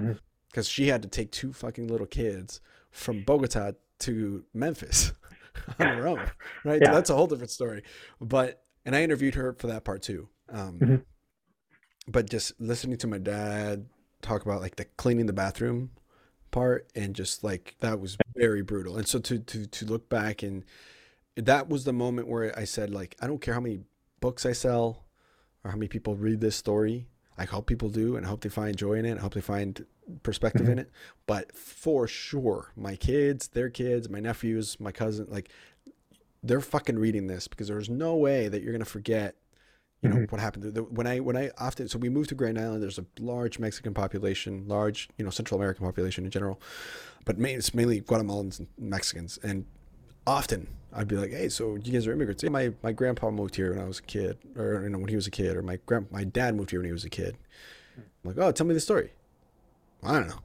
[0.51, 0.73] because mm-hmm.
[0.73, 5.13] she had to take two fucking little kids from Bogota to Memphis
[5.79, 6.31] on her own,
[6.65, 6.81] right?
[6.81, 6.89] Yeah.
[6.89, 7.85] So that's a whole different story.
[8.21, 10.29] But and I interviewed her for that part too.
[10.49, 10.97] Um, mm-hmm
[12.09, 13.87] but just listening to my dad
[14.21, 15.91] talk about like the cleaning the bathroom
[16.51, 20.43] part and just like that was very brutal and so to to to look back
[20.43, 20.65] and
[21.37, 23.81] that was the moment where i said like i don't care how many
[24.21, 25.05] books i sell
[25.65, 27.07] or how many people read this story
[27.39, 29.41] i hope people do and i hope they find joy in it i hope they
[29.41, 29.87] find
[30.23, 30.73] perspective mm-hmm.
[30.73, 30.91] in it
[31.27, 35.49] but for sure my kids their kids my nephews my cousin like
[36.43, 39.37] they're fucking reading this because there's no way that you're going to forget
[40.03, 40.25] you know mm-hmm.
[40.25, 40.77] what happened.
[40.91, 43.95] When i when i often so we moved to grand island there's a large mexican
[43.95, 46.61] population large you know central american population in general
[47.25, 49.39] but it's mainly guatemalans and mexicans.
[49.43, 49.65] And
[50.27, 52.43] often i'd be like hey so you guys are immigrants.
[52.43, 55.09] Yeah, my my grandpa moved here when i was a kid or you know when
[55.09, 57.11] he was a kid or my grand my dad moved here when he was a
[57.11, 57.37] kid.
[57.97, 59.13] I'm like oh tell me the story.
[60.03, 60.41] I don't know.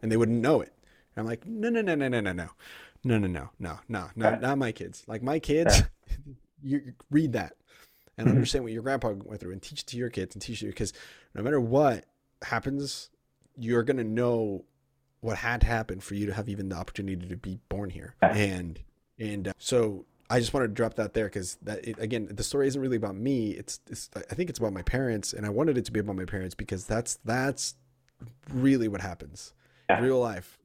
[0.00, 0.72] And they wouldn't know it.
[1.16, 2.48] And i'm like no no no no no no no.
[3.04, 5.02] No no no no no no not my kids.
[5.08, 5.82] Like my kids
[6.62, 7.54] you read that
[8.16, 8.36] and mm-hmm.
[8.36, 10.68] understand what your grandpa went through and teach it to your kids and teach you
[10.68, 10.92] because
[11.34, 12.04] no matter what
[12.42, 13.10] happens,
[13.56, 14.64] you're gonna know
[15.20, 18.14] what had to happen for you to have even the opportunity to be born here.
[18.22, 18.80] And
[19.18, 22.42] and uh, so I just wanted to drop that there because that it, again, the
[22.42, 23.50] story isn't really about me.
[23.50, 26.16] It's, it's I think it's about my parents, and I wanted it to be about
[26.16, 27.74] my parents because that's that's
[28.50, 29.52] really what happens
[29.88, 30.00] yeah.
[30.00, 30.58] real life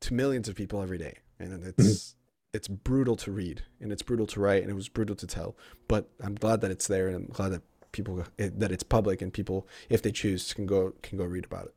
[0.00, 2.14] to millions of people every day, and it's.
[2.52, 5.56] It's brutal to read and it's brutal to write and it was brutal to tell.
[5.88, 9.32] But I'm glad that it's there and I'm glad that people that it's public and
[9.32, 11.74] people, if they choose, can go can go read about it.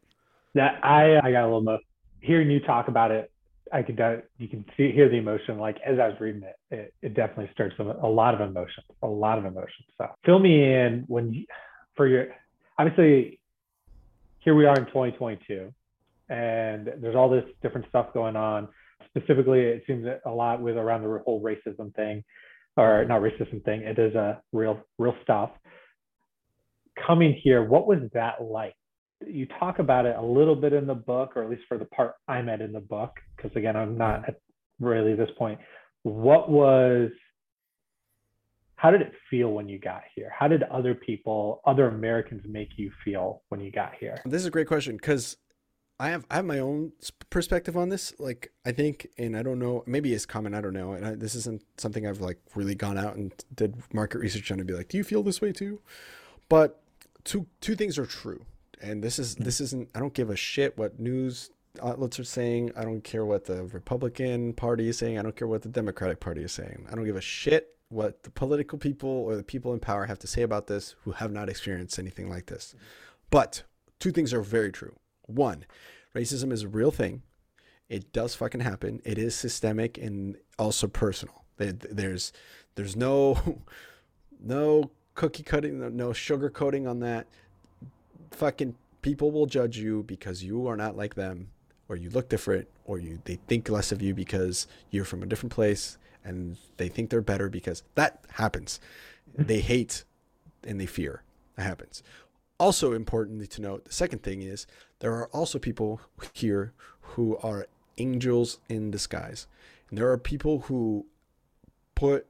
[0.55, 1.79] That I uh, I got a little mo-
[2.21, 3.31] hearing you talk about it.
[3.71, 6.55] I could uh, you can see hear the emotion like as I was reading it.
[6.71, 9.85] It, it definitely stirs some a lot of emotion, a lot of emotion.
[9.97, 11.45] So fill me in when you,
[11.95, 12.27] for your
[12.77, 13.39] obviously
[14.39, 15.73] here we are in 2022
[16.29, 18.67] and there's all this different stuff going on
[19.15, 22.23] specifically, it seems a lot with around the whole racism thing,
[22.77, 23.81] or not racism thing.
[23.81, 25.51] It is a real, real stuff.
[27.07, 28.75] Coming here, what was that like?
[29.25, 31.85] You talk about it a little bit in the book, or at least for the
[31.85, 34.35] part I'm at in the book, because again, I'm not at
[34.79, 35.59] really this point.
[36.03, 37.09] What was
[38.79, 40.31] how did it feel when you got here?
[40.37, 44.21] How did other people, other Americans make you feel when you got here?
[44.23, 45.35] This is a great question because
[45.99, 46.93] I have I have my own
[47.29, 48.13] perspective on this.
[48.19, 50.53] Like I think, and I don't know, maybe it's common.
[50.53, 50.93] I don't know.
[50.93, 54.59] And I, this isn't something I've like really gone out and did market research on
[54.59, 55.81] to be like, do you feel this way too?
[56.47, 56.81] But
[57.25, 58.45] two two things are true,
[58.81, 59.43] and this is hmm.
[59.43, 59.89] this isn't.
[59.93, 61.51] I don't give a shit what news
[61.83, 62.71] outlets are saying.
[62.77, 65.19] I don't care what the Republican Party is saying.
[65.19, 66.87] I don't care what the Democratic Party is saying.
[66.89, 70.19] I don't give a shit what the political people or the people in power have
[70.19, 72.71] to say about this who have not experienced anything like this.
[72.71, 72.83] Hmm.
[73.31, 73.63] But
[73.99, 74.95] two things are very true.
[75.29, 75.65] One,
[76.15, 77.21] racism is a real thing.
[77.87, 79.01] It does fucking happen.
[79.03, 81.43] It is systemic and also personal.
[81.57, 82.31] There's
[82.75, 83.61] there's no
[84.39, 87.27] no cookie cutting, no sugar coating on that.
[88.31, 91.49] Fucking people will judge you because you are not like them
[91.87, 95.25] or you look different or you they think less of you because you're from a
[95.25, 98.79] different place and they think they're better because that happens.
[99.35, 100.03] They hate
[100.63, 101.23] and they fear.
[101.55, 102.03] That happens.
[102.59, 104.67] Also, importantly to note, the second thing is
[104.99, 106.01] there are also people
[106.33, 107.67] here who are
[107.97, 109.47] angels in disguise.
[109.89, 111.05] And there are people who
[111.95, 112.27] put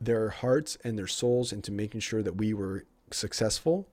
[0.00, 3.88] their hearts and their souls into making sure that we were successful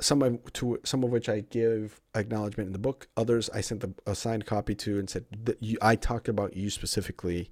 [0.00, 3.08] some of to some of which I give acknowledgement in the book.
[3.16, 6.56] Others I sent the, a signed copy to and said that you, I talked about
[6.56, 7.50] you specifically.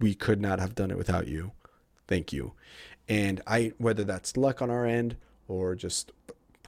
[0.00, 1.52] We could not have done it without you.
[2.06, 2.52] Thank you.
[3.08, 5.16] And I whether that's luck on our end
[5.48, 6.12] or just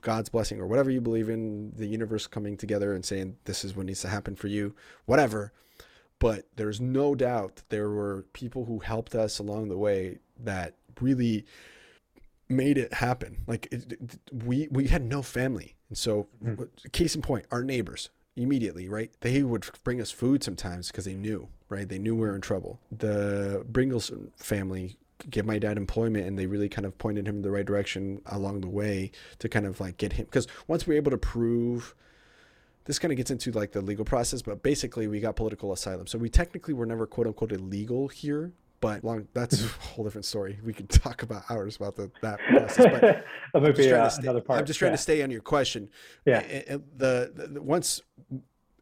[0.02, 3.76] God's blessing or whatever you believe in, the universe coming together and saying this is
[3.76, 4.74] what needs to happen for you,
[5.06, 5.52] whatever.
[6.18, 11.46] But there's no doubt there were people who helped us along the way that really
[12.48, 13.38] made it happen.
[13.46, 16.64] Like it, it, we we had no family, and so mm-hmm.
[16.92, 19.10] case in point, our neighbors immediately, right?
[19.20, 21.88] They would bring us food sometimes because they knew, right?
[21.88, 22.80] They knew we were in trouble.
[22.90, 24.96] The Bringles family
[25.28, 28.20] gave my dad employment and they really kind of pointed him in the right direction
[28.26, 31.18] along the way to kind of like get him because once we were able to
[31.18, 31.94] prove
[32.84, 36.06] this kind of gets into like the legal process but basically we got political asylum
[36.06, 40.24] so we technically were never quote unquote illegal here but long that's a whole different
[40.24, 40.58] story.
[40.64, 43.24] We could talk about hours about the, that process.
[43.52, 44.58] But might be uh, stay, another part.
[44.58, 44.96] I'm just trying yeah.
[44.96, 45.90] to stay on your question.
[46.24, 46.40] Yeah.
[46.40, 48.00] The, the, the, once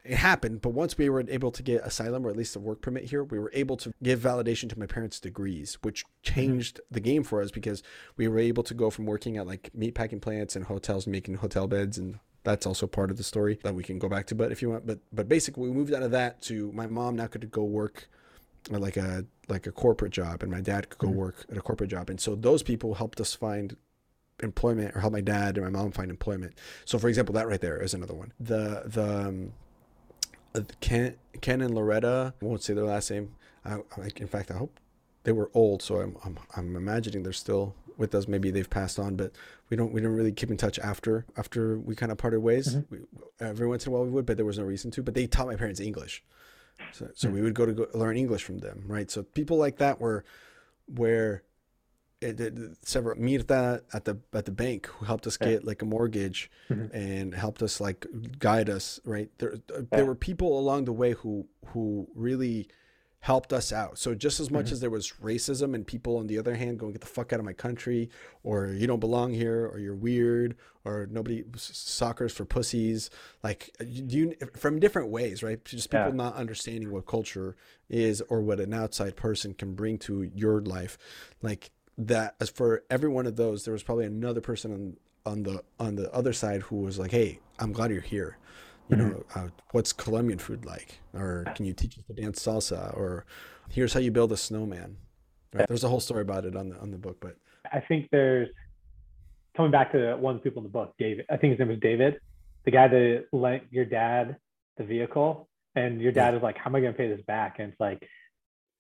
[0.05, 2.81] it happened, but once we were able to get asylum or at least a work
[2.81, 6.35] permit here, we were able to give validation to my parents' degrees, which mm-hmm.
[6.35, 6.95] changed mm-hmm.
[6.95, 7.83] the game for us because
[8.17, 11.13] we were able to go from working at like meat packing plants and hotels and
[11.13, 14.27] making hotel beds and that's also part of the story that we can go back
[14.27, 16.87] to but if you want but but basically we moved out of that to my
[16.87, 18.09] mom now could go work
[18.71, 21.19] like a like a corporate job and my dad could go mm-hmm.
[21.19, 23.77] work at a corporate job and so those people helped us find
[24.43, 26.55] employment or help my dad and my mom find employment
[26.85, 29.53] so for example that right there is another one the the um,
[30.81, 33.35] ken ken and loretta I won't say their last name.
[33.65, 34.79] I, I, in fact i hope
[35.25, 38.29] they were old so I'm, I'm i'm imagining they're still with us.
[38.29, 39.33] Maybe they've passed on but
[39.69, 42.77] we don't we don't really keep in touch after after we kind of parted ways.
[42.77, 42.95] Mm-hmm.
[42.95, 43.01] we,
[43.41, 45.27] every once in a while we would but there was no reason to but they
[45.27, 46.23] taught my parents english.
[46.93, 49.11] So, so we would go to go learn English from them, right?
[49.11, 50.25] So people like that were
[50.87, 51.43] where
[52.83, 56.95] several meet at the at the bank who helped us get like a mortgage mm-hmm.
[56.95, 58.07] and helped us like
[58.39, 59.31] guide us, right?
[59.39, 59.57] There
[59.91, 62.69] there were people along the way who who really
[63.21, 63.99] helped us out.
[63.99, 64.75] So just as much mm-hmm.
[64.75, 67.41] as there was racism and people on the other hand going get the fuck out
[67.41, 68.11] of my country
[68.45, 73.11] or you don't belong here or you're weird or nobody soccer's for pussies
[73.43, 75.65] like you from different ways, right?
[75.65, 76.15] Just people yeah.
[76.15, 77.57] not understanding what culture
[77.89, 80.97] is or what an outside person can bring to your life.
[81.43, 84.97] Like that as for every one of those there was probably another person on
[85.27, 88.39] on the on the other side who was like, "Hey, I'm glad you're here."
[88.89, 89.09] you mm-hmm.
[89.09, 90.99] know, uh, what's Colombian food like?
[91.15, 92.97] Or can you teach us to dance salsa?
[92.97, 93.27] Or
[93.69, 94.97] here's how you build a snowman.
[95.53, 95.67] Right?
[95.69, 97.37] There's a whole story about it on the on the book, but
[97.73, 98.49] I think there's
[99.57, 101.27] coming back to one of the people in the book, David.
[101.31, 102.21] I think his name was David,
[102.65, 104.37] the guy that lent your dad
[104.77, 106.37] the vehicle, and your dad yeah.
[106.37, 108.07] is like, "How am I going to pay this back?" And it's like,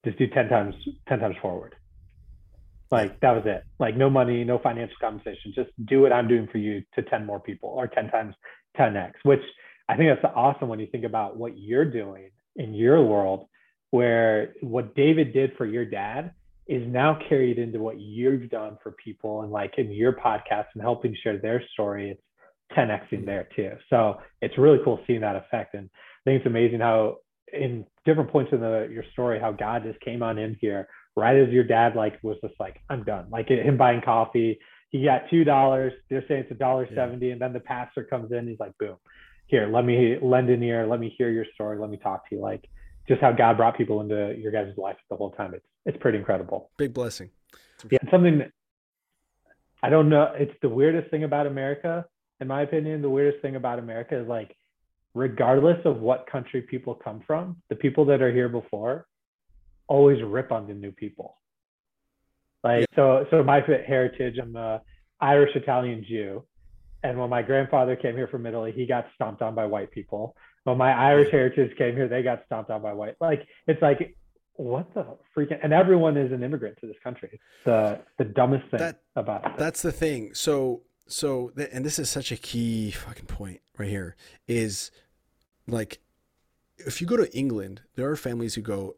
[0.05, 0.74] just do ten times
[1.09, 1.74] ten times forward.
[2.90, 3.65] Like that was it.
[3.78, 5.52] Like no money, no financial compensation.
[5.55, 8.35] Just do what I'm doing for you to ten more people, or ten times
[8.77, 9.43] ten x, which
[9.89, 13.47] I think that's awesome when you think about what you're doing in your world,
[13.90, 16.32] where what David did for your dad
[16.66, 20.82] is now carried into what you've done for people and like in your podcast and
[20.82, 22.10] helping share their story.
[22.10, 22.23] It's
[22.77, 23.73] 10xing there too.
[23.89, 25.74] So it's really cool seeing that effect.
[25.74, 27.16] And I think it's amazing how
[27.52, 30.89] in different points in the your story, how God just came on in here
[31.19, 33.27] right as your dad like was just like, I'm done.
[33.31, 34.59] Like him buying coffee,
[34.90, 35.93] he got two dollars.
[36.09, 38.49] They're saying it's a dollar seventy, and then the pastor comes in.
[38.49, 38.97] He's like, boom,
[39.47, 42.36] here, let me lend an ear, let me hear your story, let me talk to
[42.36, 42.40] you.
[42.40, 42.69] Like
[43.07, 45.55] just how God brought people into your guys' life the whole time.
[45.55, 46.70] It's it's pretty incredible.
[46.77, 47.31] Big blessing.
[47.90, 48.43] Yeah, something
[49.82, 50.32] I don't know.
[50.35, 52.05] It's the weirdest thing about America,
[52.40, 53.03] in my opinion.
[53.03, 54.57] The weirdest thing about America is like,
[55.15, 59.07] regardless of what country people come from, the people that are here before
[59.89, 61.36] always rip on the new people.
[62.62, 62.97] Like yeah.
[62.97, 64.82] so, so my heritage, I'm a
[65.20, 66.44] Irish Italian Jew,
[67.02, 70.36] and when my grandfather came here from Italy, he got stomped on by white people.
[70.65, 73.15] When my Irish heritage came here, they got stomped on by white.
[73.20, 74.16] Like it's like
[74.55, 75.06] what the
[75.36, 77.31] freaking and everyone is an immigrant to this country.
[77.32, 79.52] It's the the dumbest thing that, about it.
[79.56, 80.35] That's the thing.
[80.35, 84.16] So so and this is such a key fucking point right here
[84.48, 84.90] is
[85.66, 86.01] like
[86.77, 88.97] if you go to England, there are families who go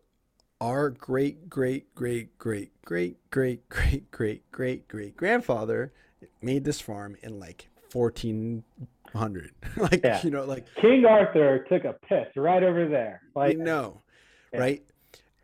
[0.61, 5.93] our great great great great great great great great great great grandfather
[6.43, 10.21] made this farm in like 1400 like yeah.
[10.23, 14.03] you know like king arthur took a piss right over there like you know
[14.53, 14.61] yeah.
[14.61, 14.83] right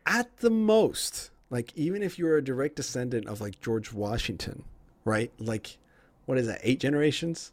[0.05, 4.65] at the most like even if you're a direct descendant of like george washington
[5.05, 5.79] right like
[6.27, 7.53] what is that eight generations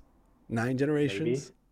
[0.50, 1.63] nine generations Maybe.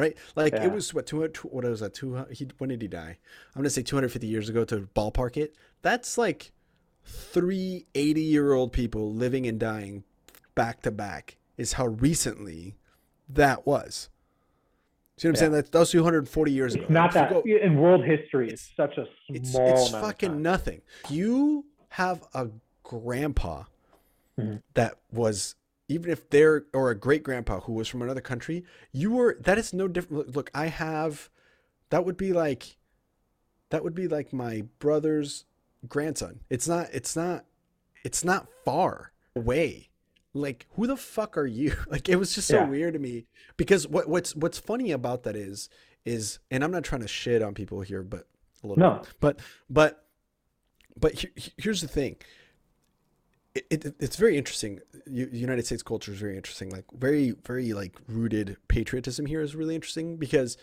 [0.00, 0.64] Right like yeah.
[0.64, 3.18] it was what 200 what was that 200 he, when did he die
[3.54, 6.52] i'm gonna say 250 years ago to ballpark it that's like
[7.04, 10.04] three 80 year old people living and dying
[10.54, 12.76] back to back is how recently
[13.28, 14.08] that was.
[15.16, 15.40] See what I'm yeah.
[15.40, 15.52] saying?
[15.52, 16.92] That, that was 240 years it's ago.
[16.92, 18.48] Not that go, in world history.
[18.48, 19.06] It's, it's such a
[19.50, 19.72] small.
[19.72, 20.80] It's, it's fucking nothing.
[21.08, 22.48] You have a
[22.82, 23.64] grandpa
[24.38, 24.56] mm-hmm.
[24.74, 25.56] that was
[25.90, 28.64] even if they're or a great grandpa who was from another country.
[28.92, 30.34] You were that is no different.
[30.34, 31.28] Look, I have.
[31.90, 32.76] That would be like.
[33.70, 35.44] That would be like my brother's
[35.88, 36.40] grandson.
[36.48, 36.88] It's not.
[36.92, 37.44] It's not.
[38.04, 39.90] It's not far away
[40.32, 42.68] like who the fuck are you like it was just so yeah.
[42.68, 43.26] weird to me
[43.56, 45.68] because what what's what's funny about that is
[46.04, 48.26] is and i'm not trying to shit on people here but
[48.62, 48.98] a little no.
[48.98, 50.06] bit but but
[50.98, 52.16] but he, here's the thing
[53.54, 57.96] it, it, it's very interesting united states culture is very interesting like very very like
[58.06, 60.56] rooted patriotism here is really interesting because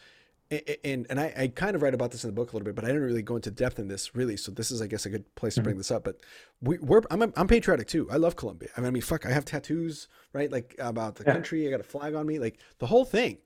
[0.50, 2.76] and and I, I kind of write about this in the book a little bit,
[2.76, 4.38] but I didn't really go into depth in this really.
[4.38, 5.80] So this is, I guess, a good place to bring mm-hmm.
[5.80, 6.04] this up.
[6.04, 6.22] But
[6.62, 8.10] we, we're I'm I'm patriotic too.
[8.10, 8.70] I love Colombia.
[8.78, 10.50] I mean, I mean, fuck, I have tattoos, right?
[10.50, 11.34] Like about the yeah.
[11.34, 11.68] country.
[11.68, 13.40] I got a flag on me, like the whole thing,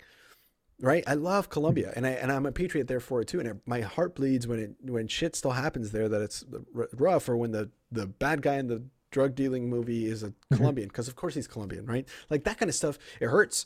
[0.79, 1.03] right?
[1.07, 1.97] I love Colombia, mm-hmm.
[1.97, 3.39] and I and I'm a patriot there for it too.
[3.39, 6.45] And it, my heart bleeds when it when shit still happens there that it's
[6.93, 10.55] rough, or when the the bad guy in the drug dealing movie is a mm-hmm.
[10.55, 12.07] Colombian, because of course he's Colombian, right?
[12.29, 12.97] Like that kind of stuff.
[13.19, 13.65] It hurts,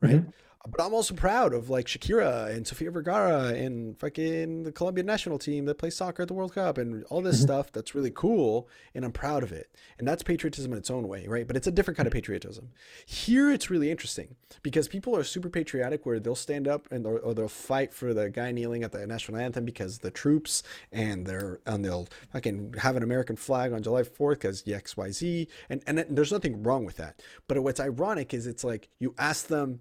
[0.00, 0.16] right?
[0.16, 0.30] Mm-hmm
[0.68, 5.38] but I'm also proud of like Shakira and Sofia Vergara and fucking the Colombian national
[5.38, 7.44] team that plays soccer at the World Cup and all this mm-hmm.
[7.44, 9.74] stuff that's really cool and I'm proud of it.
[9.98, 11.46] And that's patriotism in its own way, right?
[11.46, 12.70] But it's a different kind of patriotism.
[13.06, 17.18] Here it's really interesting because people are super patriotic where they'll stand up and or,
[17.20, 20.62] or they'll fight for the guy kneeling at the national anthem because the troops
[20.92, 25.82] and they're and they'll fucking have an American flag on July 4th because XYZ and
[25.86, 27.22] and there's nothing wrong with that.
[27.48, 29.80] But what's ironic is it's like you ask them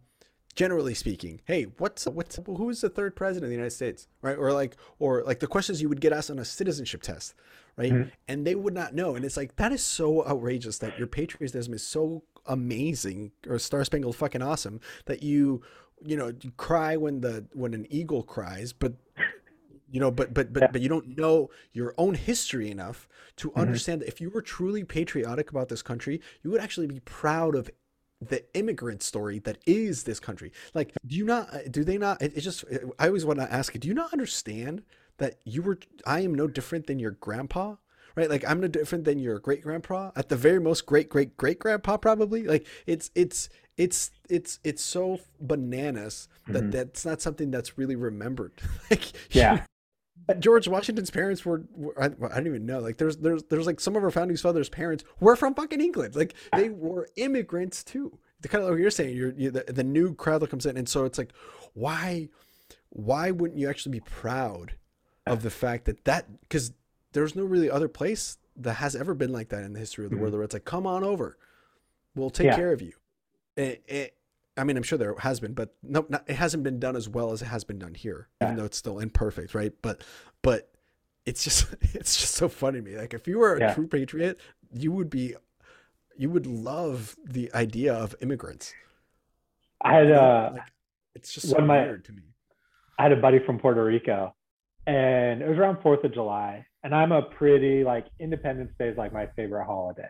[0.60, 4.38] generally speaking, hey, what's what's who is the third president of the United States, right?
[4.38, 7.34] Or like or like the questions you would get asked on a citizenship test,
[7.78, 7.94] right?
[7.94, 8.10] Mm-hmm.
[8.28, 11.74] And they would not know, and it's like that is so outrageous that your patriotism
[11.74, 15.62] is so amazing or star spangled fucking awesome that you
[16.04, 18.96] you know you cry when the when an eagle cries, but
[19.90, 20.72] you know but but but, yeah.
[20.74, 23.08] but you don't know your own history enough
[23.38, 23.62] to mm-hmm.
[23.62, 27.56] understand that if you were truly patriotic about this country you would actually be proud
[27.56, 27.70] of
[28.22, 30.52] the immigrant story that is this country.
[30.74, 32.66] Like, do you not, do they not, it, just,
[32.98, 34.84] I always want to ask you, do you not understand
[35.18, 37.76] that you were, I am no different than your grandpa?
[38.16, 40.12] Right, like I'm no different than your great grandpa.
[40.16, 42.44] At the very most, great great great grandpa probably.
[42.44, 46.72] Like it's it's it's it's it's so bananas that mm-hmm.
[46.72, 48.52] that's not something that's really remembered.
[48.92, 49.64] like yeah,
[50.30, 52.80] Uh, George Washington's parents were, were I, I, don't even know.
[52.80, 56.16] Like there's there's there's like some of our founding fathers' parents were from fucking England.
[56.16, 58.18] Like they were immigrants too.
[58.42, 60.78] The kind of like you're saying, you're, you're the, the new crowd that comes in,
[60.78, 61.34] and so it's like,
[61.74, 62.30] why
[62.90, 64.74] why wouldn't you actually be proud
[65.26, 66.72] of the fact that that because
[67.14, 70.12] there's no really other place that has ever been like that in the history of
[70.12, 70.24] the mm-hmm.
[70.24, 71.38] world where it's like, come on over,
[72.16, 72.56] we'll take yeah.
[72.56, 72.94] care of you.
[73.56, 74.16] It, it,
[74.60, 77.08] I mean, I'm sure there has been, but no, not, it hasn't been done as
[77.08, 78.48] well as it has been done here, yeah.
[78.48, 79.74] even though it's still imperfect, right?
[79.82, 80.04] But,
[80.42, 80.70] but
[81.26, 82.98] it's just, it's just so funny to me.
[82.98, 83.74] Like, if you were a yeah.
[83.74, 84.40] true patriot,
[84.74, 85.36] you would be,
[86.18, 88.74] you would love the idea of immigrants.
[89.82, 90.62] I had, uh, like,
[91.16, 92.24] it's just so weird my, to me.
[92.98, 94.36] I had a buddy from Puerto Rico,
[94.86, 98.98] and it was around Fourth of July, and I'm a pretty like Independence Day is
[98.98, 100.10] like my favorite holiday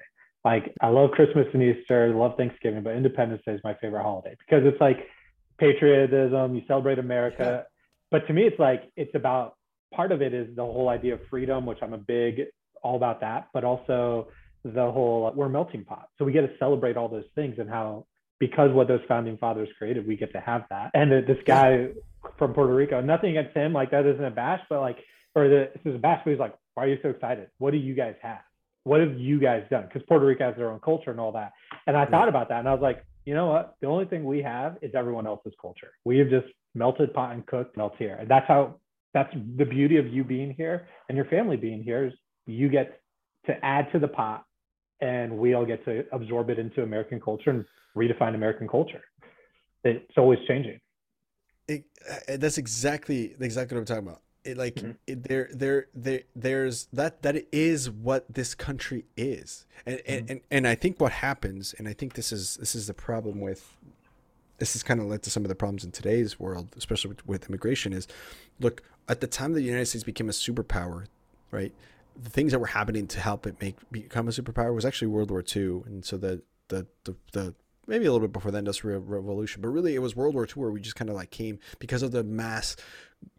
[0.50, 4.36] like I love Christmas and Easter, love Thanksgiving, but Independence Day is my favorite holiday
[4.40, 4.98] because it's like
[5.60, 7.38] patriotism, you celebrate America.
[7.40, 7.62] Yeah.
[8.10, 9.56] But to me, it's like it's about
[9.94, 12.46] part of it is the whole idea of freedom, which I'm a big
[12.82, 14.30] all about that, but also
[14.64, 16.08] the whole we're melting pot.
[16.18, 18.08] So we get to celebrate all those things and how
[18.40, 20.90] because what those founding fathers created, we get to have that.
[20.96, 21.90] And this guy
[22.40, 24.98] from Puerto Rico, nothing against him, like that isn't a bash, but like,
[25.36, 27.50] or the, this is a bash, but he's like, why are you so excited?
[27.60, 28.40] What do you guys have?
[28.84, 29.86] What have you guys done?
[29.88, 31.52] Because Puerto Rico has their own culture and all that.
[31.88, 33.76] And I thought about that and I was like, you know what?
[33.82, 35.92] The only thing we have is everyone else's culture.
[36.06, 38.16] We have just melted pot and cooked melts here.
[38.20, 38.76] And that's how
[39.14, 42.14] that's the beauty of you being here and your family being here is
[42.46, 43.02] you get
[43.48, 44.46] to add to the pot
[45.02, 47.66] and we all get to absorb it into American culture and
[47.96, 49.02] redefine American culture.
[49.84, 50.80] It's always changing.
[51.68, 54.92] It, uh, that's exactly exactly what I'm talking about it, like mm-hmm.
[55.08, 60.14] it, there there there there's that that is what this country is and, mm-hmm.
[60.14, 62.94] and and and i think what happens and i think this is this is the
[62.94, 63.76] problem with
[64.58, 67.26] this has kind of led to some of the problems in today's world especially with,
[67.28, 68.08] with immigration is
[68.60, 71.06] look at the time the united states became a superpower
[71.52, 71.74] right
[72.22, 75.32] the things that were happening to help it make become a superpower was actually world
[75.32, 77.56] war ii and so the the the, the
[77.90, 80.54] maybe a little bit before the industrial revolution but really it was world war ii
[80.54, 82.76] where we just kind of like came because of the mass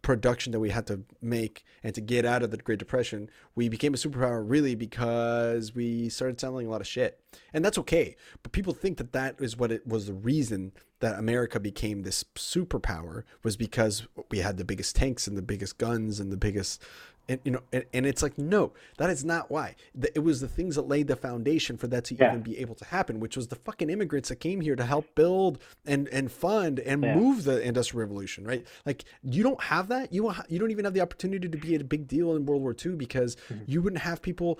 [0.01, 3.69] production that we had to make and to get out of the Great Depression, we
[3.69, 7.19] became a superpower really because we started selling a lot of shit.
[7.53, 8.15] And that's okay.
[8.43, 12.23] But people think that that is what it was the reason that America became this
[12.35, 16.81] superpower was because we had the biggest tanks and the biggest guns and the biggest
[17.27, 19.75] and you know and, and it's like no that is not why
[20.15, 22.29] it was the things that laid the foundation for that to yeah.
[22.29, 25.13] even be able to happen which was the fucking immigrants that came here to help
[25.15, 27.15] build and and fund and yeah.
[27.15, 30.85] move the industrial revolution right like you don't have that you don't you don't even
[30.85, 33.63] have the opportunity to be a big deal in world war ii because mm-hmm.
[33.67, 34.59] you wouldn't have people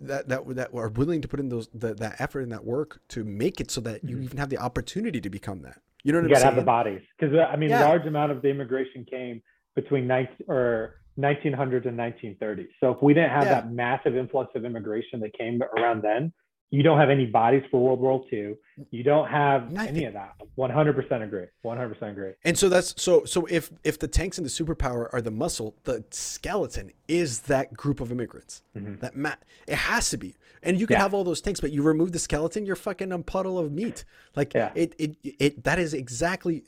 [0.00, 3.00] that that that are willing to put in those the, that effort and that work
[3.08, 4.24] to make it so that you mm-hmm.
[4.24, 6.62] even have the opportunity to become that you know what you I'm gotta have the
[6.62, 7.86] bodies because uh, I mean, yeah.
[7.86, 9.42] large amount of the immigration came
[9.74, 12.68] between 19 or 1900 and 1930.
[12.80, 13.54] So if we didn't have yeah.
[13.54, 16.32] that massive influx of immigration that came around then,
[16.70, 18.54] you don't have any bodies for World War II.
[18.90, 19.96] You don't have Nothing.
[19.96, 20.34] any of that.
[20.56, 21.46] 100% agree.
[21.64, 22.32] 100% agree.
[22.44, 25.74] And so that's so so if if the tanks and the superpower are the muscle,
[25.82, 28.62] the skeleton is that group of immigrants.
[28.76, 29.00] Mm-hmm.
[29.00, 29.34] That ma-
[29.66, 30.36] it has to be.
[30.62, 31.02] And you can yeah.
[31.02, 34.04] have all those tanks, but you remove the skeleton, you're fucking a puddle of meat.
[34.36, 34.70] Like yeah.
[34.76, 36.62] it, it it that is exactly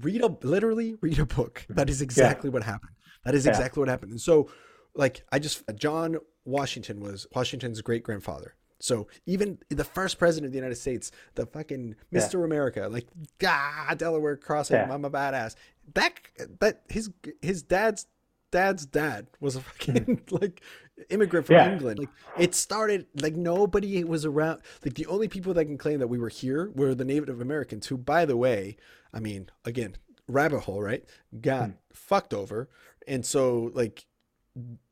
[0.00, 1.66] read a literally read a book.
[1.68, 2.54] That is exactly yeah.
[2.54, 2.92] what happened.
[3.26, 4.12] That is exactly what happened.
[4.12, 4.48] And so
[4.94, 10.52] like I just John Washington was Washington's great grandfather so even the first president of
[10.52, 12.34] the United States, the fucking Mr.
[12.34, 12.44] Yeah.
[12.44, 13.06] America, like
[13.44, 14.92] ah, Delaware crossing, yeah.
[14.92, 15.54] I'm a badass.
[15.94, 16.12] That
[16.60, 18.06] that his his dad's
[18.50, 20.14] dad's dad was a fucking hmm.
[20.36, 20.60] like
[21.08, 21.72] immigrant from yeah.
[21.72, 22.00] England.
[22.00, 22.08] Like
[22.38, 24.60] it started like nobody was around.
[24.84, 27.86] Like the only people that can claim that we were here were the Native Americans,
[27.86, 28.76] who, by the way,
[29.12, 29.96] I mean, again,
[30.28, 31.04] rabbit hole, right?
[31.40, 31.76] Got hmm.
[31.92, 32.68] fucked over,
[33.06, 34.06] and so like,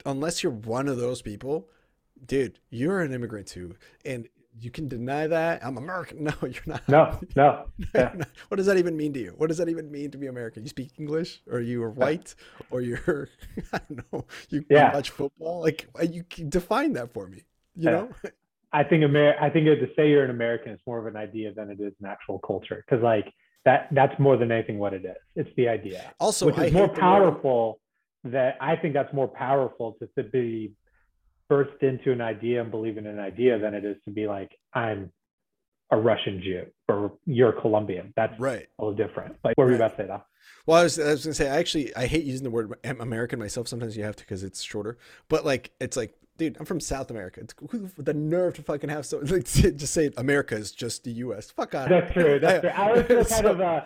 [0.04, 1.68] unless you're one of those people
[2.26, 3.74] dude, you're an immigrant too,
[4.04, 4.28] and
[4.60, 6.24] you can deny that I'm American.
[6.24, 6.88] No, you're not.
[6.88, 7.66] No, no.
[7.94, 8.14] Yeah.
[8.48, 9.34] what does that even mean to you?
[9.36, 10.62] What does that even mean to be American?
[10.62, 12.34] You speak English, or you are white,
[12.70, 13.28] or you're
[13.72, 14.24] I don't know.
[14.50, 14.94] You yeah.
[14.94, 15.60] watch football.
[15.60, 17.42] Like uh, you define that for me.
[17.76, 17.90] You yeah.
[17.90, 18.10] know.
[18.72, 21.52] I think Amer- I think to say you're an American is more of an idea
[21.54, 22.84] than it is an actual culture.
[22.88, 23.32] Because like
[23.64, 25.16] that that's more than anything what it is.
[25.36, 26.12] It's the idea.
[26.20, 27.80] Also, which is I more powerful.
[28.24, 30.72] That I think that's more powerful to, to be
[31.48, 34.50] burst into an idea and believe in an idea than it is to be like
[34.72, 35.12] I'm
[35.90, 38.12] a Russian Jew or you're Colombian.
[38.16, 38.66] That's right.
[38.78, 39.36] a little different.
[39.44, 40.22] Like, what were you about to say, though?
[40.66, 43.38] Well, I was, I was gonna say, I actually, I hate using the word American
[43.38, 43.68] myself.
[43.68, 44.98] Sometimes you have to because it's shorter.
[45.28, 47.40] But like, it's like, dude, I'm from South America.
[47.40, 47.54] It's
[47.98, 51.50] the nerve to fucking have so like just say America is just the U.S.
[51.50, 51.88] Fuck on.
[51.88, 52.38] That's true.
[52.40, 52.70] That's true.
[52.70, 53.82] I was kind so, of uh,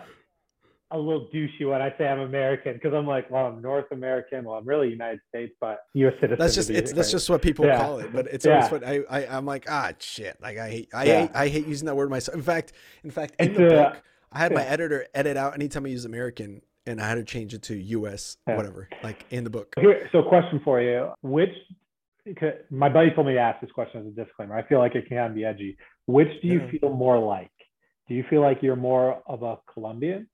[0.91, 4.45] a little douchey when I say I'm American because I'm like, well, I'm North American.
[4.45, 6.13] Well, I'm really United States, but U.S.
[6.15, 6.37] citizen.
[6.39, 7.77] That's just it's, that's just what people yeah.
[7.77, 8.11] call it.
[8.11, 10.37] But it's always what I, I I'm like, ah, shit.
[10.41, 11.21] Like I hate I yeah.
[11.21, 12.35] hate I hate using that word myself.
[12.35, 14.01] In fact, in fact, in it's the a, book,
[14.31, 17.53] I had my editor edit out anytime I use American, and I had to change
[17.53, 18.37] it to U.S.
[18.45, 19.73] whatever, like in the book.
[19.79, 21.53] Here, so, question for you: Which
[22.71, 24.57] my buddy told me to ask this question as a disclaimer.
[24.57, 25.77] I feel like it can be edgy.
[26.07, 27.51] Which do you feel more like?
[28.07, 30.27] Do you feel like you're more of a Colombian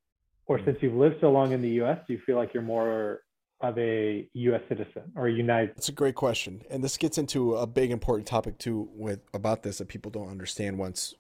[0.47, 3.21] or since you've lived so long in the US, do you feel like you're more
[3.61, 5.75] of a US citizen or a United?
[5.75, 6.61] That's a great question.
[6.69, 10.29] And this gets into a big important topic too with about this that people don't
[10.29, 11.15] understand once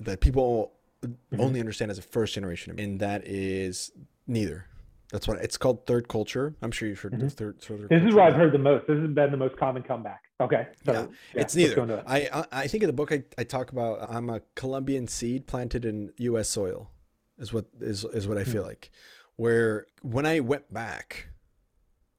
[0.00, 0.72] that people
[1.04, 1.40] mm-hmm.
[1.40, 3.90] only understand as a first generation and that is
[4.26, 4.66] neither.
[5.10, 6.54] That's what it's called third culture.
[6.60, 7.28] I'm sure you've heard mm-hmm.
[7.28, 8.86] third, third This is what I've heard the most.
[8.86, 10.20] This has been the most common comeback.
[10.38, 10.68] Okay.
[10.84, 12.04] So, yeah, yeah it's neither.
[12.06, 15.86] I, I think in the book I, I talk about I'm a Colombian seed planted
[15.86, 16.90] in US soil
[17.38, 18.68] is what is is what I feel hmm.
[18.68, 18.90] like.
[19.36, 21.28] Where when I went back,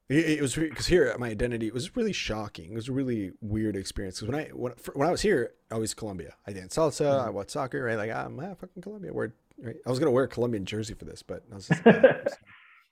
[0.08, 2.72] it, it was because here my identity it was really shocking.
[2.72, 4.20] It was a really weird experience.
[4.20, 6.34] Because when I when, when I was here, I was Colombia.
[6.46, 7.06] I danced salsa.
[7.06, 7.26] Mm-hmm.
[7.26, 7.82] I watched soccer.
[7.82, 9.12] Right, like I'm ah, fucking Colombia.
[9.12, 9.76] Where right?
[9.86, 12.24] I was gonna wear a Colombian jersey for this, but I was just, I'm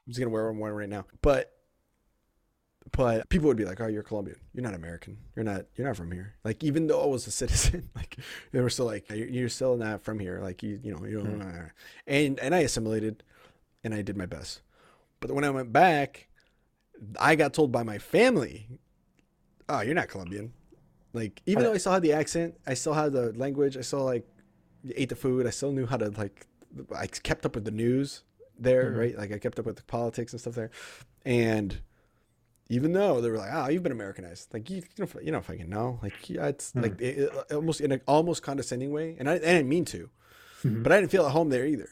[0.09, 1.07] just gonna wear one right now.
[1.23, 1.58] But
[2.93, 4.39] but people would be like, "Oh, you're Colombian.
[4.53, 5.19] You're not American.
[5.35, 5.67] You're not.
[5.75, 8.17] You're not from here." Like even though I was a citizen, like
[8.53, 11.31] they were still like, "You're still not from here." Like you, you know, you know,
[11.31, 11.67] mm-hmm.
[12.07, 13.23] and and I assimilated,
[13.85, 14.63] and I did my best.
[15.21, 16.29] But when I went back,
[17.21, 18.69] I got told by my family,
[19.69, 20.53] "Oh, you're not Colombian."
[21.13, 23.77] Like even though I still had the accent, I still had the language.
[23.77, 24.27] I still like
[24.95, 25.47] ate the food.
[25.47, 26.47] I still knew how to like.
[26.95, 28.23] I kept up with the news
[28.59, 28.99] there, mm-hmm.
[28.99, 29.19] right?
[29.19, 30.71] Like I kept up with the politics and stuff there,
[31.25, 31.81] and
[32.69, 35.45] even though they were like, "Oh, you've been Americanized," like you, you don't, you don't
[35.45, 35.99] fucking know.
[36.03, 36.83] Like yeah, it's mm-hmm.
[36.83, 40.11] like it, it, almost in an almost condescending way, and I, I didn't mean to,
[40.63, 40.83] mm-hmm.
[40.83, 41.89] but I didn't feel at home there either,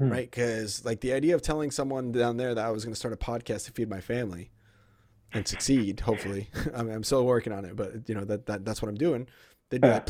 [0.00, 0.10] mm-hmm.
[0.10, 0.30] right?
[0.30, 3.14] Because like the idea of telling someone down there that I was going to start
[3.14, 4.50] a podcast to feed my family
[5.32, 8.64] and succeed, hopefully, I mean, I'm still working on it, but you know that, that
[8.64, 9.26] that's what I'm doing.
[9.70, 10.08] They'd be like,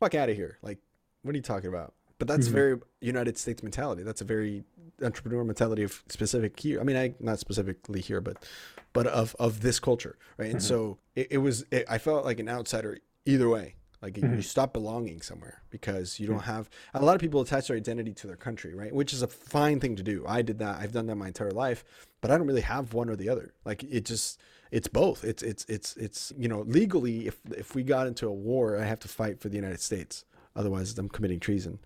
[0.00, 0.78] "Fuck out of here!" Like,
[1.22, 1.94] what are you talking about?
[2.18, 2.54] But that's mm-hmm.
[2.54, 4.02] very United States mentality.
[4.02, 4.64] That's a very
[5.02, 6.80] entrepreneur mentality of specific here.
[6.80, 8.44] I mean, I not specifically here, but
[8.92, 10.50] but of of this culture, right?
[10.50, 10.62] And Mhm.
[10.62, 11.64] so it, it was.
[11.70, 13.74] It, I felt like an outsider either way.
[14.02, 16.36] Like you- you stop belonging somewhere because you Mm-hmm.
[16.36, 16.70] don't have.
[16.94, 18.94] A lot of people attach their identity to their country, right?
[18.94, 20.24] Which is a fine thing to do.
[20.26, 20.80] I did that.
[20.80, 21.84] I've done that my entire life,
[22.22, 23.52] but I don't really have one or the other.
[23.64, 24.40] Like it just.
[24.70, 25.24] It's both.
[25.24, 28.84] It's it's it's it's you know legally if if we got into a war, I
[28.84, 30.24] have to fight for the United States.
[30.56, 31.78] Otherwise, I'm committing treason,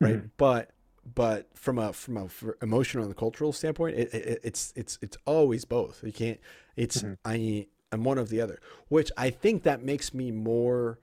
[0.00, 0.16] right?
[0.24, 0.30] Mhm.
[0.38, 0.70] But
[1.14, 2.28] but from a from a
[2.62, 6.02] emotional and cultural standpoint, it, it, it's it's it's always both.
[6.04, 6.40] You can't.
[6.76, 7.16] It's Mhm.
[7.24, 10.98] I am one of the other, which I think that makes me more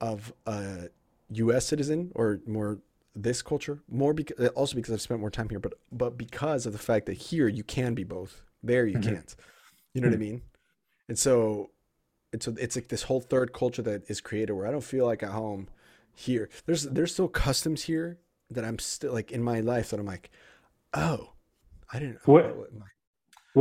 [0.00, 0.88] of a
[1.30, 1.66] U.S.
[1.66, 2.78] citizen or more
[3.16, 6.72] this culture more because also because I've spent more time here, but but because of
[6.72, 9.02] the fact that here you can be both, there you Mhm.
[9.02, 9.36] can't.
[9.94, 10.20] You know what I Mhm.
[10.20, 10.42] mean?
[11.08, 11.70] And so,
[12.32, 15.06] and so it's like this whole third culture that is created where I don't feel
[15.06, 15.68] like at home
[16.14, 16.48] here.
[16.66, 18.18] There's there's still customs here
[18.50, 20.30] that I'm still like in my life that I'm like,
[20.94, 21.30] oh,
[21.92, 22.18] I didn't.
[22.26, 22.82] What- what, what,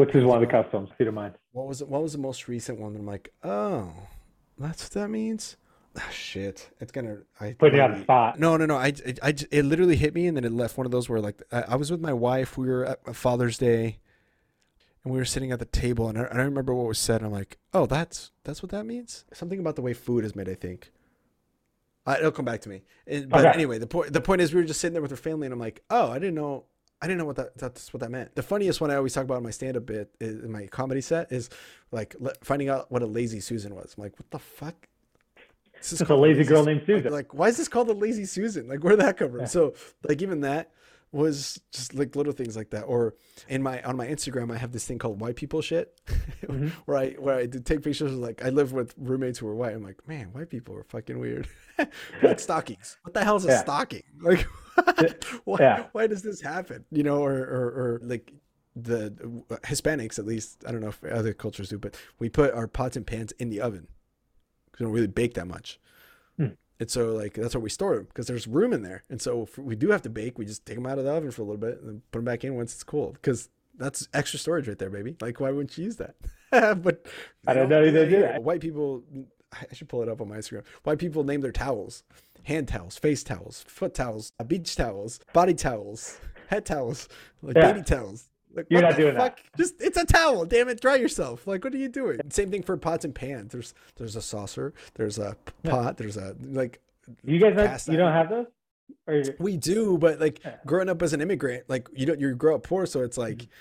[0.07, 1.35] Which is one of the customs, if you don't mind.
[1.51, 1.87] what was it?
[1.87, 2.93] What was the most recent one?
[2.93, 3.91] that I'm like, oh,
[4.57, 5.57] that's what that means.
[5.99, 7.17] Ah, shit, it's gonna.
[7.39, 8.39] I Putting you on the spot.
[8.39, 8.75] No, no, no.
[8.77, 11.19] I, I, I it literally hit me, and then it left one of those where
[11.19, 12.55] like I, I was with my wife.
[12.57, 13.97] We were at Father's Day,
[15.03, 17.23] and we were sitting at the table, and I, I don't remember what was said.
[17.23, 19.25] I'm like, oh, that's that's what that means.
[19.33, 20.47] Something about the way food is made.
[20.49, 20.91] I think.
[22.07, 22.81] Uh, it'll come back to me.
[23.05, 23.53] And- but Okay.
[23.53, 25.53] anyway, the point the point is we were just sitting there with our family, and
[25.53, 26.65] I'm like, oh, I didn't know.
[27.01, 28.33] I didn't know what that that's what that meant.
[28.33, 30.65] The funniest one I always talk about in my stand up bit is, in my
[30.67, 31.49] comedy set is
[31.91, 33.93] like le- finding out what a lazy Susan was.
[33.97, 34.87] I'm like, what the fuck?
[35.77, 37.11] This is a called lazy girl named Susan.
[37.11, 38.67] Like, why is this called a lazy Susan?
[38.67, 39.41] Like, where'd that come from?
[39.41, 39.45] Yeah.
[39.45, 39.73] So,
[40.07, 40.71] like, even that
[41.11, 42.83] was just like little things like that.
[42.83, 43.15] Or
[43.47, 45.99] in my on my Instagram, I have this thing called white people shit,
[46.43, 46.69] Mhm.
[46.85, 49.55] where I where I do take pictures of like I live with roommates who are
[49.55, 49.73] white.
[49.73, 51.47] I'm like, man, white people are fucking weird.
[52.23, 52.97] like stockings.
[53.03, 53.61] What the hell is a Yeah.
[53.61, 54.03] stocking?
[54.21, 54.45] Like,
[55.43, 55.85] why, Yeah.
[55.91, 56.85] why does this happen?
[56.91, 57.65] You know, or or,
[57.95, 58.31] or like
[58.75, 59.09] the
[59.63, 62.95] Hispanics, at least I don't know if other cultures do, but we put our pots
[62.95, 63.87] and pans in the oven.
[64.77, 65.79] We don't really bake that much.
[66.79, 69.03] And so, like, that's where we store them because there's room in there.
[69.09, 71.11] And so, if we do have to bake, we just take them out of the
[71.11, 74.07] oven for a little bit and put them back in once it's cool because that's
[74.13, 75.15] extra storage right there, baby.
[75.21, 76.15] Like, why wouldn't you use that?
[76.81, 77.05] but
[77.47, 78.21] I didn't know they here.
[78.21, 78.43] that.
[78.43, 79.03] White people,
[79.53, 80.63] I should pull it up on my Instagram.
[80.83, 82.03] White people name their towels
[82.43, 86.17] hand towels, face towels, foot towels, beach towels, body towels,
[86.47, 87.09] head towels,
[87.41, 87.73] like Yeah.
[87.73, 88.29] baby towels.
[88.57, 89.39] Like, You're not doing that.
[89.55, 90.45] Just it's a towel.
[90.45, 91.45] Damn it, dry yourself.
[91.45, 92.19] Like, what are you doing?
[92.29, 93.51] Same thing for pots and pans.
[93.51, 94.73] There's there's a saucer.
[94.95, 95.97] There's a pot.
[95.97, 96.81] There's a like
[97.23, 98.47] You guys have, you don't have those?
[99.05, 102.55] Or we do, but like growing up as an immigrant, like you don't you grow
[102.55, 103.51] up poor, so it's like Mm-hmm.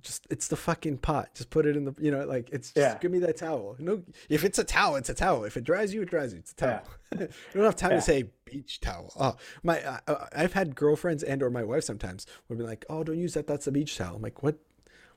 [0.00, 1.34] Just it's the fucking pot.
[1.34, 2.98] Just put it in the you know like it's just Yeah.
[2.98, 3.76] give me that towel.
[3.78, 5.44] No, if it's a towel, it's a towel.
[5.44, 6.38] If it dries you, it dries you.
[6.40, 6.78] It's a Yeah.
[6.78, 6.88] towel.
[7.20, 7.96] you don't have time Yeah.
[7.96, 9.12] to say beach towel.
[9.18, 13.04] Oh my, uh, I've had girlfriends and or my wife sometimes would be like, oh,
[13.04, 13.46] don't use that.
[13.46, 14.16] That's a beach towel.
[14.16, 14.56] I'm like, what?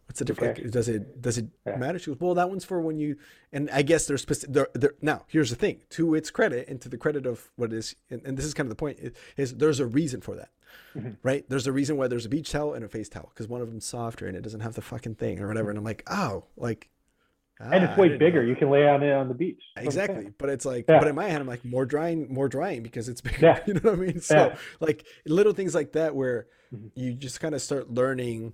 [0.07, 0.59] What's the difference?
[0.59, 0.71] cares?
[0.71, 1.77] Does it does it Yeah.
[1.77, 1.97] matter?
[1.99, 3.17] She goes, well, that one's for when you.
[3.51, 4.53] And I guess there's specific.
[4.53, 5.81] There, there, now, here's the thing.
[5.91, 8.53] To its credit, and to the credit of what it is, and, and this is
[8.53, 8.99] kind of the point,
[9.37, 10.49] is, there's a reason for that,
[10.95, 11.17] Mhm.
[11.23, 11.43] right?
[11.49, 13.67] There's a reason why there's a beach towel and a face towel because one of
[13.69, 15.69] them's softer and it doesn't have the fucking thing or whatever.
[15.69, 16.89] And I'm like, oh, like.
[17.59, 18.43] and ah, it's way bigger.
[18.43, 18.49] know.
[18.49, 19.61] You can lay on it on the beach.
[19.75, 20.09] That's what I'm saying.
[20.11, 20.99] Exactly, but it's like, Yeah.
[20.99, 23.39] but in my head, I'm like more drying, more drying because it's bigger.
[23.41, 23.59] Yeah.
[23.65, 24.19] You know what I mean?
[24.19, 24.57] So Yeah.
[24.79, 26.91] like little things like that where Mhm.
[26.95, 28.53] you just kind of start learning.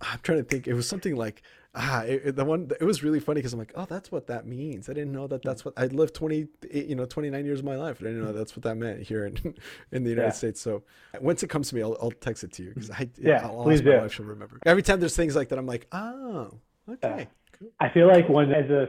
[0.00, 0.66] I'm trying to think.
[0.66, 1.42] It was something like
[1.74, 2.70] ah, it, it- the one.
[2.80, 4.88] It was really funny because I'm like, oh, that's what that means.
[4.88, 5.42] I didn't know that.
[5.42, 7.98] That's what I lived 20, you know, 29 years of my life.
[8.00, 9.36] I didn't know that's what that meant here in
[9.92, 10.32] in the United Yeah.
[10.32, 10.60] States.
[10.60, 10.82] So
[11.20, 13.62] once it comes to me, I'll, I'll text it to you because I Yeah, I'll
[13.62, 13.98] please ask my do.
[13.98, 14.12] wife.
[14.12, 14.58] She'll remember.
[14.66, 16.50] Every time there's things like that, I'm like, oh,
[16.90, 17.28] okay.
[17.58, 17.68] cool.
[17.80, 18.88] I feel like when as a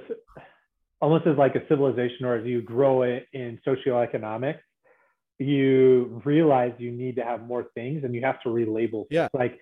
[1.00, 4.60] almost as like a civilization or as you grow it in socioeconomics,
[5.40, 9.06] you realize you need to have more things and you have to relabel.
[9.12, 9.28] Yeah.
[9.34, 9.60] Like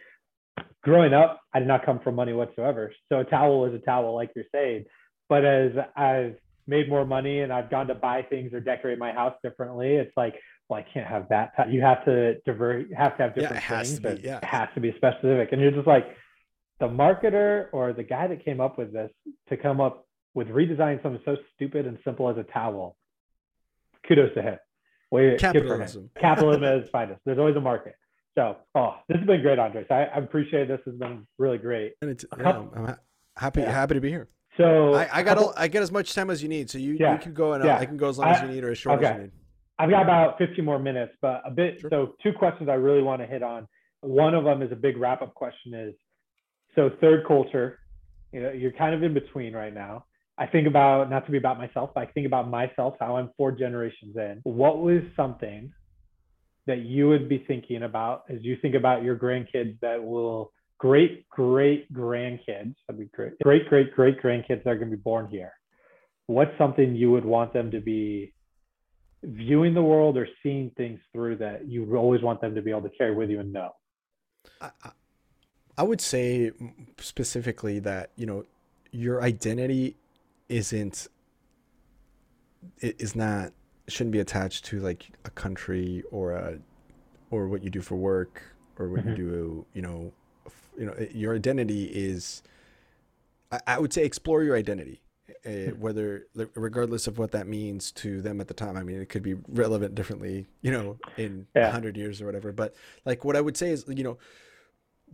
[0.84, 2.94] growing up, I did not come from money whatsoever.
[3.10, 4.86] So a towel is a towel, like you're saying.
[5.30, 6.36] But as I've
[6.68, 10.16] made more money and I've gone to buy things or decorate my house differently, it's
[10.16, 10.36] like,
[10.70, 11.54] well, I can't have that.
[11.70, 14.20] You have to divert, have to have Yeah, different has things.
[14.22, 14.38] be, yeah.
[14.38, 15.50] It has to be specific.
[15.52, 16.06] And you're just like,
[16.80, 19.10] the marketer or the guy that came up with this
[19.50, 22.98] to come up with redesigning something so stupid and simple as a towel.
[24.08, 24.58] Kudos to him.
[25.10, 25.54] Way for him.
[25.54, 26.10] Capitalism.
[26.20, 27.22] Capitalism its finest.
[27.26, 27.96] There's always a market.
[28.36, 29.88] So, oh, this has been great, Andres.
[29.90, 30.80] I, I appreciate this.
[30.86, 31.94] Has been really great.
[32.02, 32.96] And it's yeah, I'm
[33.38, 33.72] happy Yeah.
[33.72, 34.28] happy to be here.
[34.58, 36.78] So I, I got couple- all, I get as much time as you need, so
[36.78, 37.14] you, Yeah.
[37.14, 37.78] you can go and uh, Yeah.
[37.80, 39.32] I can go as long as you need or as short as you need.
[39.80, 41.80] I've got about 15 more minutes, but a bit.
[41.82, 41.90] Sure.
[41.90, 43.68] So two questions I really want to hit on.
[44.02, 45.94] One of them is a big wrap up question is,
[46.76, 47.80] so third culture,
[48.32, 50.06] you know, you're kind of in between right now.
[50.38, 53.30] I think about, not to be about myself, but I think about myself, how I'm
[53.38, 54.40] four generations in.
[54.44, 55.72] What was something
[56.68, 61.28] that you would be thinking about as you think about your grandkids that will great
[61.30, 65.28] great grandkids that'd be great great great great grandkids that are going to be born
[65.30, 65.52] here.
[66.28, 68.34] What's something you would want them to be
[69.24, 72.82] viewing the world or seeing things through that you always want them to be able
[72.82, 73.72] to carry with you and know?
[74.60, 74.70] I,
[75.78, 76.52] I would say
[77.00, 78.46] specifically that you know
[78.92, 79.98] your identity
[80.50, 81.08] isn't
[82.80, 83.52] it is not
[83.88, 86.58] shouldn't be attached to like a country or a
[87.32, 88.42] or what you do for work
[88.78, 89.10] or what mm-hmm.
[89.10, 90.12] you do you know
[90.78, 92.44] you know your identity is
[93.52, 95.02] I, I would say explore your identity
[95.46, 99.10] uh, whether regardless of what that means to them at the time i mean it
[99.10, 101.66] could be relevant differently you know in a yeah.
[101.66, 102.76] 100 years or whatever but
[103.06, 104.18] like what i would say is you know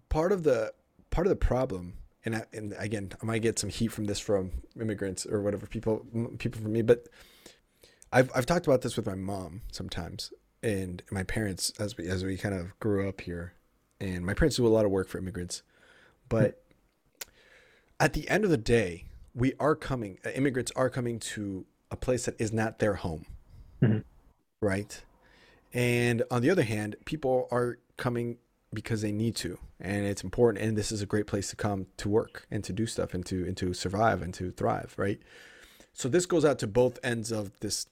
[0.10, 0.74] part of the
[1.10, 1.94] part of the problem
[2.26, 5.66] and I, and again i might get some heat from this from immigrants or whatever
[5.66, 6.06] people
[6.38, 7.08] people from me but
[8.12, 10.32] i've i've talked about this with my mom sometimes
[10.64, 13.54] and my parents as we as we kind of grew up here.
[14.00, 15.62] And my parents do a lot of work for immigrants.
[16.28, 16.64] But
[18.00, 21.96] at the end of the day we are coming uh, immigrants are coming to a
[21.96, 23.26] place that is not their home.
[23.82, 24.00] Mm-hmm.
[24.62, 25.04] right?
[25.74, 28.38] And on the other hand people are coming
[28.74, 29.58] because they need to.
[29.80, 30.64] And it's important.
[30.64, 33.26] And this is a great place to come to work and to do stuff and
[33.26, 34.94] to and to survive and to thrive.
[34.98, 35.20] Right?
[35.94, 37.88] So this goes out to both ends of this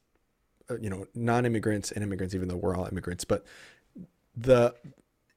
[0.80, 3.46] you know non-immigrants and immigrants even though we're all immigrants but
[4.36, 4.74] the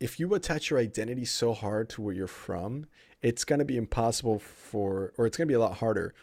[0.00, 2.86] if you attach your identity so hard to where you're from
[3.22, 6.14] it's going to be impossible for or it's going to be a lot harder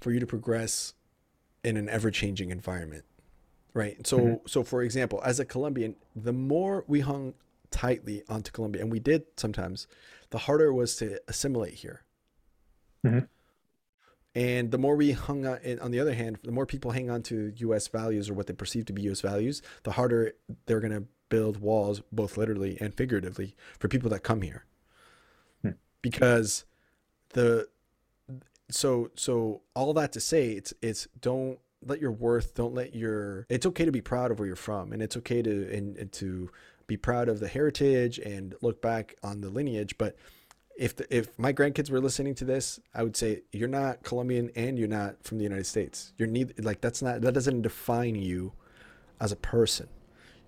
[0.00, 0.94] for you to progress
[1.64, 3.04] in an ever-changing environment
[3.74, 4.34] right so mm-hmm.
[4.46, 7.34] so for example as a colombian the more we hung
[7.72, 9.88] tightly onto Colombia, and we did sometimes,
[10.30, 12.02] the harder it was to assimilate here.
[13.04, 13.24] Mm-hmm.
[14.34, 17.22] And the more we hung on, on the other hand, the more people hang on
[17.24, 17.88] to U.S.
[17.88, 19.20] values or what they perceive to be U.S.
[19.20, 20.32] values, the harder
[20.66, 24.64] they're going to build walls, both literally and figuratively, for people that come here.
[25.62, 25.70] Hmm.
[26.00, 26.64] Because
[27.30, 27.68] the
[28.70, 33.46] so so all that to say, it's it's don't let your worth, don't let your.
[33.48, 36.12] It's okay to be proud of where you're from, and it's okay to and, and
[36.12, 36.50] to
[36.86, 39.96] be proud of the heritage and look back on the lineage.
[39.98, 40.16] But
[40.76, 44.50] if the, if my grandkids were listening to this, I would say you're not Colombian
[44.56, 46.12] and you're not from the United States.
[46.16, 48.52] You're neither like that's not that doesn't define you
[49.20, 49.88] as a person.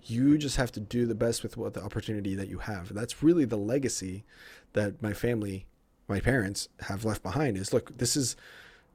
[0.03, 2.93] You just have to do the best with what the opportunity that you have.
[2.93, 4.23] That's really the legacy
[4.73, 5.65] that my family,
[6.07, 7.57] my parents have left behind.
[7.57, 8.35] Is look, this is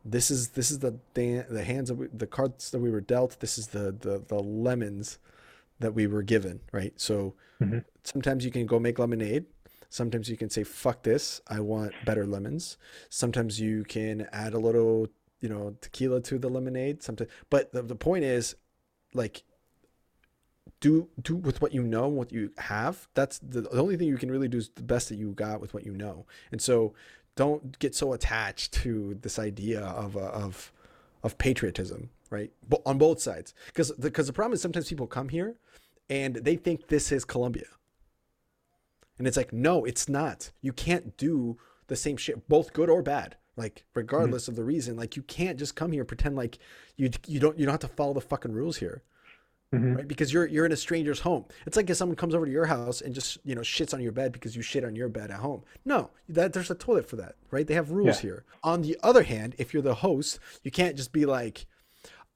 [0.05, 3.41] this is this is the the hands of the cards that we were dealt.
[3.41, 5.19] This is the the the lemons
[5.81, 6.93] that we were given, right?
[7.01, 7.79] So mm-hmm.
[8.05, 9.47] sometimes you can go make lemonade.
[9.91, 12.79] Sometimes you can say, fuck this, I want better lemons.
[13.09, 15.09] Sometimes you can add a little,
[15.41, 17.03] you know, tequila to the lemonade.
[17.03, 18.55] Sometimes, but the, the point is,
[19.15, 19.43] like,
[20.79, 23.09] do do with what you know, what you have.
[23.15, 25.61] That's the, the only thing you can really do is the best that you got
[25.61, 26.25] with what you know.
[26.53, 26.95] And so,
[27.35, 30.73] don't get so attached to this idea of uh, of
[31.25, 32.53] of patriotism, right?
[32.69, 35.57] But on both sides, because because the problem is sometimes people come here
[36.09, 37.67] and they think this is Colombia.
[39.21, 40.51] And it's like, no, it's not.
[40.63, 43.37] You can't do the same shit, both good or bad.
[43.55, 44.53] Like, regardless mm-hmm.
[44.53, 46.59] of the reason, like you can't just come here pretend like
[46.97, 49.03] you you don't you don't have to follow the fucking rules here.
[49.75, 49.95] Mm-hmm.
[49.95, 50.09] Right?
[50.09, 51.45] Because you're you're in a stranger's home.
[51.67, 54.01] It's like if someone comes over to your house and just, you know, shits on
[54.01, 55.65] your bed because you shit on your bed at home.
[55.85, 57.67] No, that there's a toilet for that, right?
[57.67, 58.31] They have rules yeah.
[58.31, 58.45] here.
[58.65, 61.67] On the other hand, if you're the host, you can't just be like,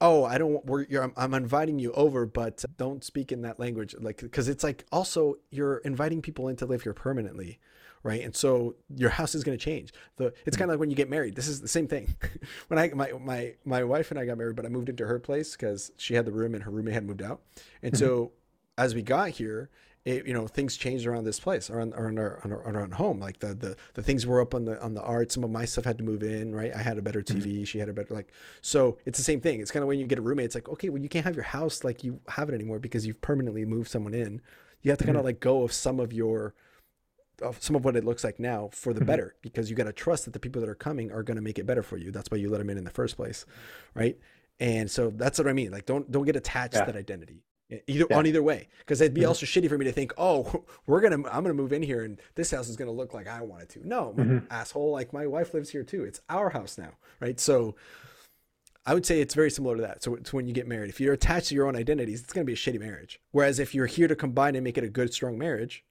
[0.05, 3.95] oh i don't we're I'm, I'm inviting you over but don't speak in that language
[3.99, 7.59] like because it's like also you're inviting people in to live here permanently
[8.05, 8.21] right?
[8.21, 9.91] And so your house is going to change.
[10.17, 11.35] The it's kind of like when you get married.
[11.35, 12.15] This is the same thing.
[12.67, 15.19] When i my my my wife and i got married but i moved into her
[15.19, 17.41] place because she had the room and her roommate had moved out.
[17.81, 18.05] And mm-hmm.
[18.05, 18.31] so
[18.77, 19.71] as we got here
[20.05, 23.19] it, you know things changed around this place around around our, around home.
[23.19, 25.31] Like the, the the things were up on the on the art.
[25.31, 26.71] Some of my stuff had to move in right?
[26.73, 27.63] I had a better tv mm-hmm.
[27.63, 29.59] she had a better like so it's the same thing.
[29.59, 31.35] It's kind of when you get a roommate it's like okay well you can't have
[31.35, 34.41] your house like you have it anymore because you've permanently moved someone in.
[34.83, 35.27] You have to kind of mm-hmm.
[35.27, 36.53] like go of some of your
[37.41, 39.07] of some of what it looks like now for the mm-hmm.
[39.07, 41.41] better because you got to trust that the people that are coming are going to
[41.41, 42.11] make it better for you.
[42.11, 43.45] That's why you let them in in the first place
[43.95, 44.17] right?
[44.59, 45.71] And so that's what i mean.
[45.71, 46.85] Like don't don't get attached yeah.
[46.85, 48.17] to that identity either yeah.
[48.17, 49.29] on either way because it'd be mm-hmm.
[49.29, 52.19] also shitty for me to think oh we're gonna i'm gonna move in here and
[52.35, 54.39] this house is gonna look like i want it to no mm-hmm.
[54.51, 57.75] asshole like my wife lives here too it's our house now right so
[58.85, 60.99] i would say it's very similar to that so it's when you get married if
[60.99, 63.87] you're attached to your own identities it's gonna be a shitty marriage whereas if you're
[63.87, 65.83] here to combine and make it a good strong marriage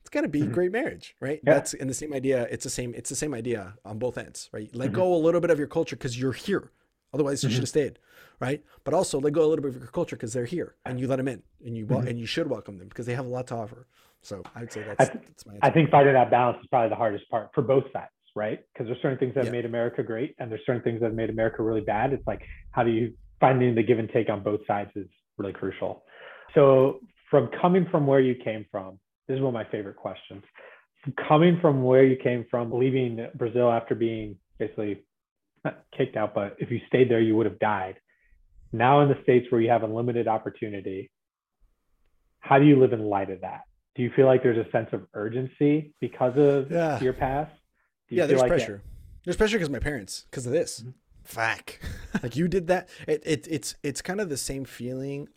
[0.00, 0.50] it's gonna be mm-hmm.
[0.50, 1.54] a great marriage right yeah.
[1.54, 4.50] that's in the same idea it's the same it's the same idea on both ends
[4.52, 4.96] right let mm-hmm.
[4.96, 6.70] go a little bit of your culture because you're here
[7.12, 7.52] Otherwise, you Mhm.
[7.52, 7.98] should have stayed,
[8.40, 8.62] right?
[8.84, 11.06] But also let go a little bit of your culture because they're here and you
[11.06, 12.06] let them in and you Mhm.
[12.08, 13.86] and you should welcome them because they have a lot to offer.
[14.22, 16.88] So I would say that's th- that's my I think finding that balance is probably
[16.88, 18.60] the hardest part for both sides, right?
[18.72, 19.44] Because there's certain things that Yeah.
[19.46, 22.12] have made America great, and there's certain things that have made America really bad.
[22.12, 22.42] It's like
[22.72, 25.08] how do you finding the give and take on both sides is
[25.38, 26.04] really crucial.
[26.54, 27.00] So
[27.30, 28.98] from coming from where you came from,
[29.28, 30.42] this is one of my favorite questions.
[31.28, 35.02] Coming from where you came from, leaving Brazil after being basically
[35.64, 37.98] not kicked out, but if you stayed there, you would have died.
[38.72, 41.10] Now in the states where you have unlimited opportunity,
[42.40, 43.62] how do you live in light of that?
[43.96, 47.00] Do you feel like there's a sense of urgency because of Yeah.
[47.00, 47.52] your past?
[48.08, 48.82] Do you yeah, there's like pressure.
[49.24, 50.80] There's pressure because my parents, because of this.
[50.82, 50.94] Mhm.
[51.24, 51.78] Fuck.
[52.22, 52.88] like you did that.
[53.06, 55.28] It, it it's it's kind of the same feeling,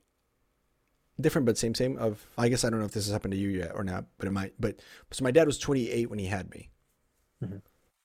[1.19, 1.97] different but same same.
[1.97, 4.05] Of I guess I don't know if this has happened to you yet or not,
[4.17, 4.53] but it might.
[4.59, 4.79] But
[5.11, 6.69] so my dad was 28 when he had me.
[7.43, 7.61] Mhm.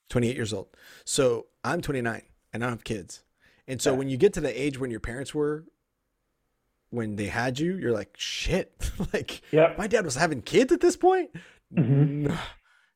[0.09, 0.69] 28 years old.
[1.05, 2.23] So I'm 29
[2.53, 3.23] and I don't have kids.
[3.69, 3.99] And so Yeah.
[3.99, 5.65] when you get to the age when your parents were,
[6.91, 8.91] when they had you, you're like shit.
[9.13, 9.79] like Yep.
[9.79, 11.31] my dad was having kids at this point.
[11.73, 12.37] Mhm.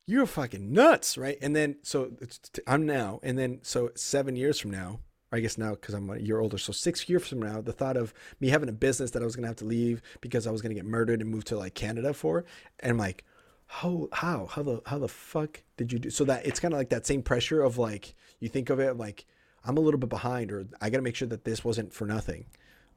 [0.06, 1.38] You're fucking nuts, right?
[1.42, 5.00] And then so it's, I'm now, and then so seven years from now,
[5.30, 7.96] I guess now because I'm a year older, so six years from now, the thought
[7.96, 10.60] of me having a business that I was gonna have to leave because I was
[10.62, 12.44] gonna get murdered and move to like Canada for,
[12.80, 13.24] and I'm like,
[13.66, 16.10] how how how the how the fuck did you do?
[16.10, 18.96] So that it's kind of like that same pressure of like you think of it
[18.96, 19.24] like
[19.64, 22.06] I'm a little bit behind, or I got to make sure that this wasn't for
[22.06, 22.46] nothing.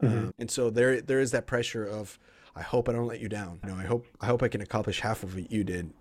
[0.02, 0.08] Mhm.
[0.08, 2.20] Um, and so there there is that pressure of
[2.56, 3.60] I hope I don't let you down.
[3.64, 5.92] You know, I hope I hope I can accomplish half of what you did.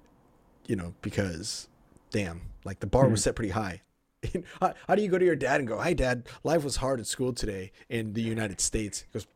[0.67, 1.69] You know, because
[2.11, 3.83] damn, like the bar was set pretty high.
[4.61, 6.99] how, how do you go to your dad and go, "Hi, dad, life was hard
[7.01, 9.01] at school today in the United States"?
[9.03, 9.27] He goes,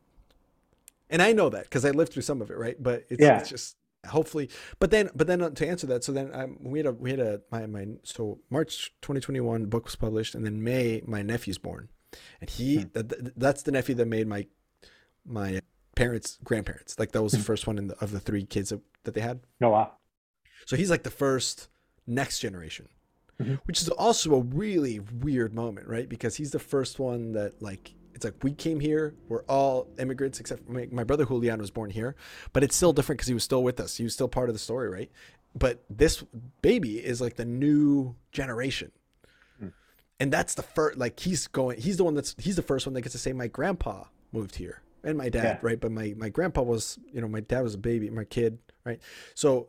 [1.11, 2.83] and I know that because I lived through some of it, right?
[2.83, 3.39] But it's, Yeah.
[3.41, 3.77] it's just
[4.09, 4.49] hopefully.
[4.79, 7.21] But then, but then uh, to answer that, so then we had a we had
[7.21, 11.89] a my my so March 2021 book was published, and then May my nephew's born,
[12.41, 12.89] and he Hmm.
[12.95, 14.47] that, that- that's the nephew that made my
[15.25, 15.61] my
[15.95, 16.99] parents grandparents.
[16.99, 17.45] Like that was the Hmm.
[17.45, 19.41] first one in the, of the three kids that, that they had.
[19.61, 19.93] No, wow.
[20.67, 21.69] So he's like the first
[22.07, 22.89] next generation,
[23.41, 23.59] Mhm.
[23.65, 26.09] which is also a really weird moment, right?
[26.09, 30.41] Because he's the first one that like it's like we came here, we're all immigrants
[30.41, 32.17] except for my, my brother Julian was born here,
[32.53, 33.97] but it's still different because he was still with us.
[33.97, 35.11] He was still part of the story, right?
[35.55, 36.25] But this
[36.61, 38.91] baby is like the new generation.
[39.61, 39.69] Hmm.
[40.19, 42.95] And that's the first like he's going he's the one that's he's the first one
[42.95, 45.59] that gets to say my grandpa moved here and my dad, Yeah.
[45.63, 45.79] right?
[45.81, 49.01] But my my grandpa was, you know, my dad was a baby, my kid, right?
[49.35, 49.69] So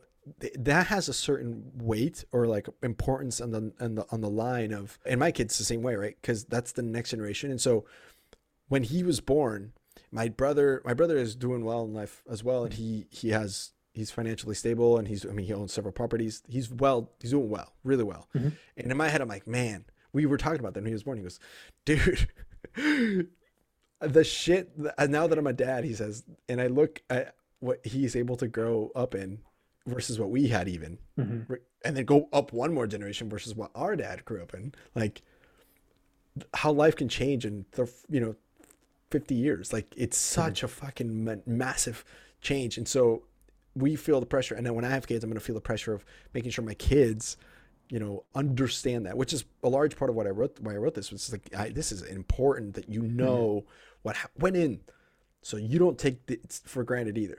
[0.58, 4.72] that has a certain weight or like importance on the on the on the line
[4.72, 7.84] of and my kids the same way right because that's the next generation and so
[8.70, 9.72] when he was born
[10.10, 13.72] my brother my brother is doing well in life as well and he he has
[13.92, 17.50] he's financially stable and he's i mean he owns several properties he's well he's doing
[17.50, 18.52] well really well Mhm.
[18.76, 21.02] and in my head i'm like man we were talking about that when he was
[21.04, 21.38] born he goes
[21.84, 22.28] dude
[24.00, 24.70] the shit
[25.08, 28.48] now that i'm a dad he says and i look at what he's able to
[28.48, 29.38] grow up in
[29.86, 31.58] versus what we had even Mhm.
[31.82, 35.22] And then go up one more generation versus what our dad grew up in like
[36.54, 38.36] how life can change in the you know
[39.10, 39.72] 50 years.
[39.72, 42.04] Like it's such a fucking ma- massive
[42.40, 42.78] change.
[42.78, 43.24] And so
[43.74, 45.60] we feel the pressure and then when i have kids i'm going to feel the
[45.60, 46.04] pressure of
[46.34, 47.36] making sure my kids
[47.88, 50.76] you know understand that which is a large part of what i wrote why i
[50.76, 53.16] wrote this was like I, this is important that you mm-hmm.
[53.16, 53.66] know
[54.02, 54.80] what ha- went in.
[55.42, 57.38] So you don't take it for granted either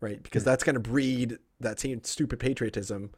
[0.00, 0.22] right?
[0.22, 3.10] Because that's going to breed that same stupid patriotism.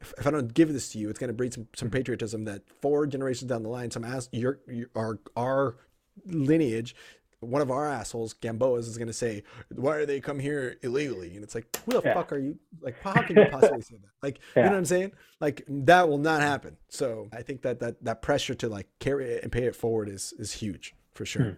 [0.00, 1.96] If, if i don't give this to you it's going to breed some, some mm-hmm.
[1.96, 5.76] patriotism that four generations down the line some ass your, your our our
[6.26, 6.94] lineage
[7.40, 9.42] one of our assholes gamboas is going to say
[9.74, 12.14] why are they come here illegally and it's like who the Yeah.
[12.14, 14.84] fuck are you like how can you possibly say that like you know what i'm
[14.86, 18.88] saying like that will not happen so i think that that that pressure to like
[18.98, 21.50] carry it and pay it forward is is huge for sure Hmm.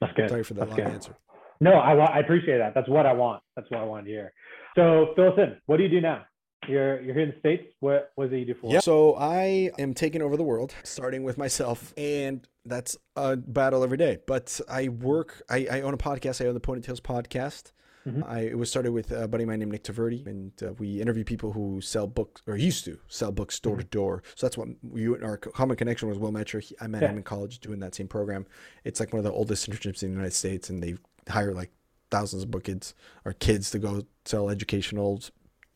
[0.00, 0.28] That's good.
[0.30, 0.94] sorry for that That's long good.
[0.94, 1.16] answer
[1.60, 2.74] No, I, I appreciate that.
[2.74, 3.42] That's what I want.
[3.56, 4.32] That's what I want to hear.
[4.76, 5.56] So fill us in.
[5.66, 6.24] What do you do now?
[6.68, 7.64] You're you're here in the states.
[7.80, 8.72] What was do you do for?
[8.72, 8.80] Yeah.
[8.80, 13.98] So I am taking over the world, starting with myself, and that's a battle every
[13.98, 14.18] day.
[14.26, 15.42] But I work.
[15.50, 16.44] I, I own a podcast.
[16.44, 17.72] I own the Pony Tales podcast.
[18.06, 18.22] Mhm.
[18.28, 21.00] I it was started with a buddy of mine named Nick Taverdi, and uh, we
[21.00, 24.22] interview people who sell books or used to sell books door to door.
[24.34, 26.18] So that's what we our common connection was.
[26.18, 26.62] Will Metcher.
[26.62, 27.10] He- I met Yeah.
[27.10, 28.46] him in college doing that same program.
[28.84, 30.96] It's like one of the oldest internships in the United States, and they
[31.28, 31.70] hire like
[32.10, 35.22] thousands of book kids or kids to go sell educational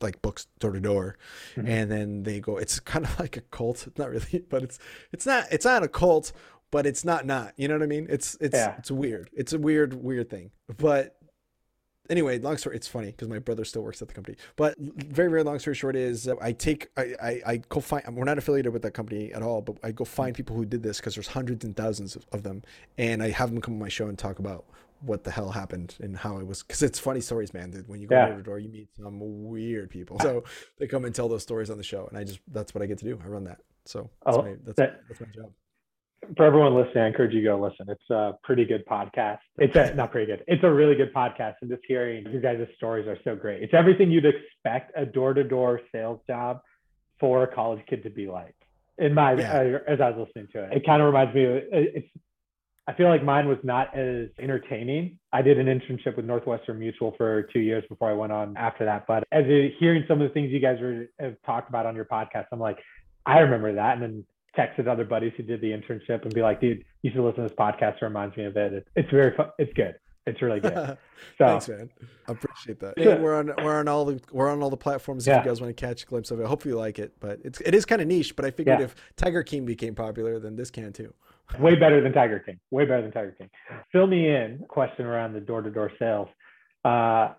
[0.01, 1.17] like books door to door
[1.57, 1.69] Mhm.
[1.69, 4.79] and then they go it's kind of like a cult It's not really but it's
[5.13, 6.33] it's not it's not a cult
[6.71, 8.77] but it's not not you know what i mean it's it's Yeah.
[8.79, 11.17] it's weird it's a weird weird thing but
[12.11, 14.35] anyway, long story, it's funny because my brother still works at the company.
[14.57, 18.03] But very, very long story short is uh, I take, I, I, I go find,
[18.17, 20.83] we're not affiliated with that company at all, but I go find people who did
[20.83, 22.63] this because there's hundreds and thousands of them.
[22.97, 24.65] And I have them come on my show and talk about
[25.01, 27.89] what the hell happened and how it was because it's funny stories man dude.
[27.89, 28.27] when you go yeah.
[28.27, 30.43] door to door you meet some weird people so
[30.79, 32.87] they come and tell those stories on the show and i just that's what i
[32.87, 35.51] get to do i run that so that's, oh, my, that's, that, that's my job
[36.37, 37.87] for everyone listening, I encourage you to go listen.
[37.89, 39.39] It's a pretty good podcast.
[39.57, 40.45] It's a, not pretty good.
[40.47, 41.55] It's a really good podcast.
[41.61, 43.63] And just hearing you guys' stories are so great.
[43.63, 46.61] It's everything you'd expect a door to door sales job
[47.21, 48.55] for a college kid to be like.
[48.99, 49.79] In my, yeah.
[49.87, 52.09] uh, as I was listening to it, it kind of reminds me of it's,
[52.89, 55.19] I feel like mine was not as entertaining.
[55.31, 58.87] I did an internship with Northwestern Mutual for two years before I went on after
[58.87, 59.07] that.
[59.07, 61.95] But as a, hearing some of the things you guys were, have talked about on
[61.95, 62.79] your podcast, I'm like,
[63.27, 63.99] I remember that.
[63.99, 64.25] And then
[64.57, 67.49] texted other buddies who did the internship and be like, dude, you should listen to
[67.51, 67.97] this podcast.
[68.01, 68.89] It reminds me of it.
[68.97, 69.51] It's very fun.
[69.59, 69.97] It's good.
[70.27, 70.97] It's really good.
[71.37, 71.91] So, Thanks, man.
[72.29, 72.95] I appreciate that.
[72.97, 75.43] Yeah, we're on we're on all the we're on all the platforms if yeah.
[75.43, 76.47] you guys want to catch a glimpse of it.
[76.47, 77.15] Hopefully you like it.
[77.19, 78.37] But it's it is kind of niche.
[78.37, 78.85] But I figured yeah.
[78.85, 81.13] if Tiger King became popular, then this can too.
[81.59, 82.59] Way better than Tiger King.
[82.71, 83.51] Way better than Tiger King.
[83.91, 84.65] Fill me in.
[84.69, 86.29] Question around the door to door sales.
[86.85, 87.33] Uh,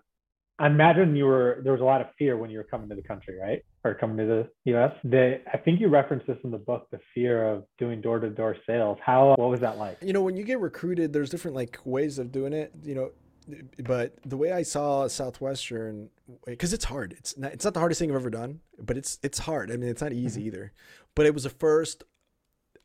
[0.60, 2.94] I imagine you were there was a lot of fear when you were coming to
[2.94, 3.64] the country, right?
[3.82, 4.92] Or coming to the U.S.
[5.04, 8.28] The, I think you referenced this in the book, the fear of doing door to
[8.28, 8.98] door sales.
[9.02, 9.96] How what was that like?
[10.02, 12.72] You know, when you get recruited, there's different like ways of doing it.
[12.84, 13.10] You know,
[13.78, 16.10] but the way I saw Southwestern,
[16.44, 17.14] because it's hard.
[17.14, 19.70] It's not it's not the hardest thing I've ever done, but it's it's hard.
[19.70, 20.48] I mean, it's not easy mm-hmm.
[20.48, 20.72] either.
[21.14, 22.04] But it was the first.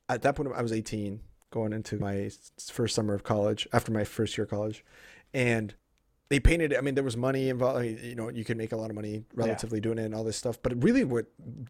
[0.08, 1.20] At that point, I was 18,
[1.56, 2.30] going into my
[2.70, 4.84] first summer of college after my first year of college,
[5.34, 5.74] and
[6.30, 6.78] they painted it.
[6.78, 7.80] I mean, there was money involved.
[7.80, 9.84] I mean, you know, you could make a lot of money relatively yeah.
[9.84, 10.62] doing it and all this stuff.
[10.62, 11.28] But really, what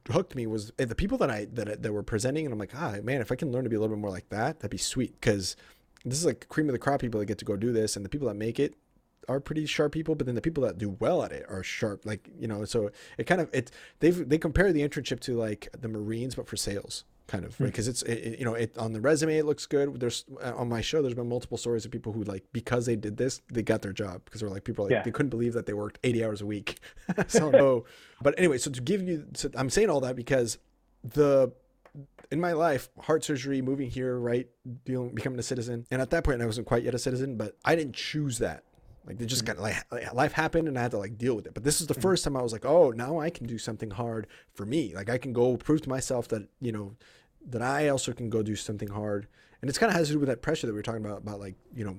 [0.09, 2.75] hooked me was eh, the people that I that that were presenting, and I'm like,
[2.75, 4.71] ah, man, if I can learn to be a little bit more like that, that'd
[4.71, 5.13] be sweet.
[5.19, 5.55] Because
[6.03, 8.03] this is like cream of the crop people that get to go do this, and
[8.03, 8.75] the people that make it
[9.29, 10.15] are pretty sharp people.
[10.15, 12.05] But then the people that do well at it are sharp.
[12.05, 12.89] Like you know, so
[13.19, 16.57] it kind of it they've they compare the internship to like the Marines, but for
[16.57, 17.67] sales kind of right?
[17.67, 17.91] Because hmm.
[17.91, 19.99] it's it, you know it on the resume it looks good.
[19.99, 22.95] There's uh, on my show there's been multiple stories of people who like because they
[22.95, 24.21] did this they got their job.
[24.25, 25.03] Because they're like people are like yeah.
[25.03, 26.79] they couldn't believe that they worked 80 hours a week.
[27.27, 27.85] So no.
[28.21, 30.57] But anyway so to give you so i'm saying all that because
[31.03, 31.51] the
[32.31, 34.49] in my life heart surgery moving here right
[34.83, 37.55] dealing becoming a citizen and at that point i wasn't quite yet a citizen but
[37.63, 38.63] i didn't choose that
[39.05, 41.53] like they just got like life happened and I had to like deal with it.
[41.53, 42.01] But this is the mm-hmm.
[42.01, 44.93] first time I was like, oh, now I can do something hard for me.
[44.95, 46.95] Like I can go prove to myself that you know
[47.47, 49.27] that I also can go do something hard.
[49.61, 51.19] And it's kind of has to do with that pressure that we were talking about
[51.19, 51.97] about like you know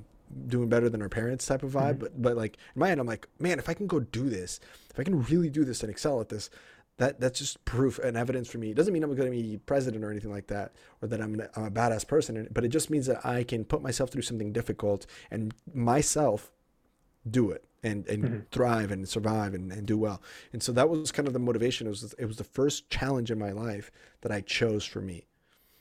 [0.49, 1.95] doing better than our parents type of vibe.
[1.95, 2.01] Mm-hmm.
[2.01, 4.61] But but like in my head, I'm like, man, if I can go do this,
[4.91, 6.51] if I can really do this and excel at this,
[6.99, 8.71] that that's just proof and evidence for me.
[8.71, 10.73] It doesn't mean I'm going to be president or anything like that,
[11.03, 12.49] or that I'm, I'm a badass person.
[12.51, 16.51] But it just means that I can put myself through something difficult and myself
[17.31, 18.39] do it and and mm-hmm.
[18.51, 20.21] thrive and survive and, and do well.
[20.53, 21.87] And so that was kind of the motivation.
[21.87, 23.91] It was it was the first challenge in my life
[24.23, 25.27] that I chose for me.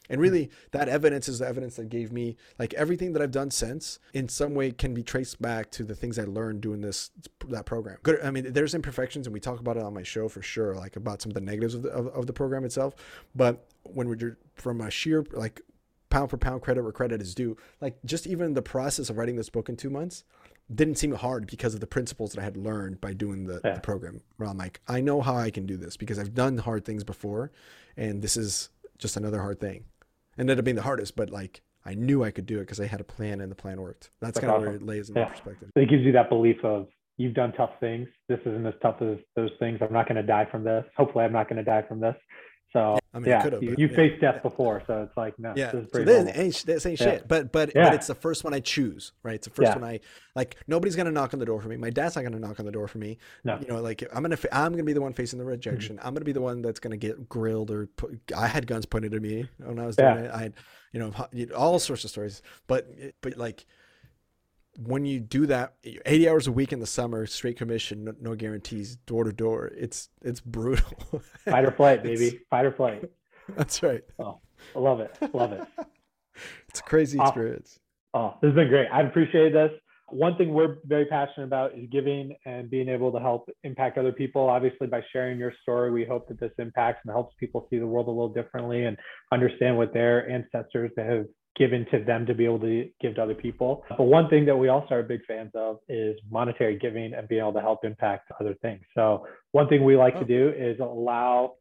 [0.08, 3.50] And really, that evidence is the evidence that gave me like everything that I've done
[3.50, 7.10] since in some way can be traced back to the things I learned doing this
[7.48, 7.98] that program.
[8.04, 8.20] Good.
[8.24, 10.96] I mean, there's imperfections, and we talk about it on my show for sure, like
[10.96, 12.94] about some of the negatives of the, of, of the program itself.
[13.34, 15.62] But when we're from a sheer like
[16.10, 19.36] pound for pound credit where credit is due, like just even the process of writing
[19.36, 20.24] this book in two months,
[20.74, 23.76] didn't seem hard because of the principles that I had learned by doing the, yeah.
[23.76, 24.22] the program.
[24.38, 27.04] Where I'm like, I know how I can do this because I've done hard things
[27.04, 27.52] before,
[27.98, 29.86] and this is just another hard thing.
[30.38, 32.88] Ended up being the hardest, but like I knew I could do it because I
[32.88, 34.10] had a plan and the plan worked.
[34.20, 34.64] That's, That's kind awesome.
[34.64, 35.26] of where it lays in yeah.
[35.26, 35.70] perspective.
[35.76, 36.88] It gives you that belief of
[37.18, 38.08] you've done tough things.
[38.28, 39.80] This isn't as tough as those things.
[39.82, 40.84] I'm not going to die from this.
[40.98, 42.16] Hopefully, I'm not going to die from this.
[42.76, 43.96] So I mean, yeah, you, you yeah.
[43.96, 45.72] faced death before, so it's like no, yeah.
[45.72, 47.26] This so this ain't, this ain't shit.
[47.26, 47.86] But but yeah.
[47.86, 49.36] but it's the first one I choose, right?
[49.36, 50.02] It's the first one I
[50.36, 50.58] like.
[50.68, 51.78] Nobody's gonna knock on the door for me.
[51.78, 53.18] My dad's not gonna knock on the door for me.
[53.46, 53.58] No.
[53.62, 55.96] You know, like I'm gonna I'm gonna be the one facing the rejection.
[55.96, 56.06] Mm-hmm.
[56.06, 59.14] I'm gonna be the one that's gonna get grilled or put, I had guns pointed
[59.14, 60.32] at me when I was doing it.
[60.32, 60.54] I had
[60.92, 61.14] you know
[61.56, 62.42] all sorts of stories.
[62.68, 62.90] But
[63.22, 63.66] but like
[64.78, 68.36] when you do that 80 hours a week in the summer straight commission no, no
[68.36, 70.92] guarantees door to door it's it's brutal.
[71.46, 72.42] Fight or flight baby.
[72.50, 73.10] Fight or flight.
[73.56, 74.04] That's right.
[74.20, 74.40] Oh
[74.76, 75.16] i love it.
[75.34, 75.62] Love it.
[76.68, 77.80] It's a crazy experience.
[78.14, 78.88] Oh, oh this has been great.
[78.92, 79.72] I appreciate this.
[80.10, 84.12] One thing we're very passionate about is giving and being able to help impact other
[84.12, 84.50] people.
[84.50, 87.88] Obviously by sharing your story we hope that this impacts and helps people see the
[87.88, 88.98] world a little differently and
[89.32, 91.26] understand what their ancestors have
[91.56, 93.84] given to them to be able to give to other people.
[93.90, 97.42] But one thing that we also are big fans of is monetary giving and being
[97.42, 98.82] able to help impact other things.
[98.94, 100.20] So one thing we like oh.
[100.22, 101.56] to do is allow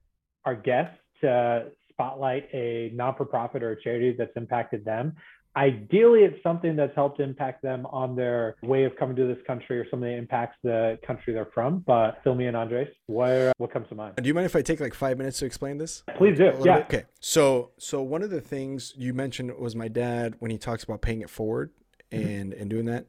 [0.44, 5.14] our guests to spotlight a non-for-profit or a charity that's impacted them
[5.56, 9.78] ideally it's something that's helped impact them on their way of coming to this country
[9.78, 11.84] or something that impacts the country they're from.
[11.86, 12.88] But fill me in, Andres.
[13.06, 14.16] Where what comes to mind?
[14.16, 16.02] Do you mind if I take like five minutes to explain this?
[16.16, 16.52] Please do.
[16.64, 16.78] Yeah.
[16.78, 16.84] Bit?
[16.86, 17.04] Okay.
[17.20, 21.02] So so one of the things you mentioned was my dad when he talks about
[21.02, 21.70] paying it forward
[22.10, 22.26] mm-hmm.
[22.26, 23.06] and and doing that.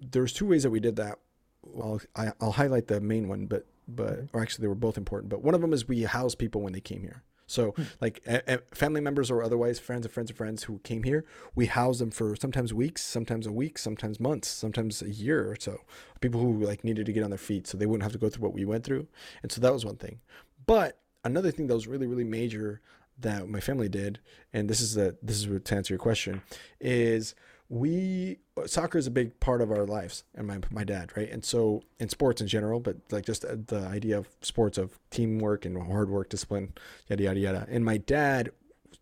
[0.00, 1.18] There's two ways that we did that.
[1.62, 4.36] Well, I, I'll highlight the main one, but but mm-hmm.
[4.36, 5.30] or actually they were both important.
[5.30, 7.22] But one of them is we house people when they came here.
[7.46, 7.82] So, hmm.
[8.00, 11.24] like a, a family members or otherwise, friends of friends of friends who came here,
[11.54, 15.56] we house them for sometimes weeks, sometimes a week, sometimes months, sometimes a year or
[15.58, 15.80] so.
[16.20, 18.28] People who like needed to get on their feet so they wouldn't have to go
[18.28, 19.06] through what we went through.
[19.42, 20.20] And so that was one thing.
[20.66, 22.80] But another thing that was really, really major
[23.18, 24.20] that my family did,
[24.52, 26.42] and this is the this is to answer your question,
[26.80, 27.34] is
[27.68, 31.30] we soccer is a big part of our lives and my my dad right?
[31.30, 34.98] And so in sports in general but like just uh, the idea of sports of
[35.10, 36.74] teamwork and hard work discipline
[37.08, 37.66] yada yada yada.
[37.70, 38.50] And my dad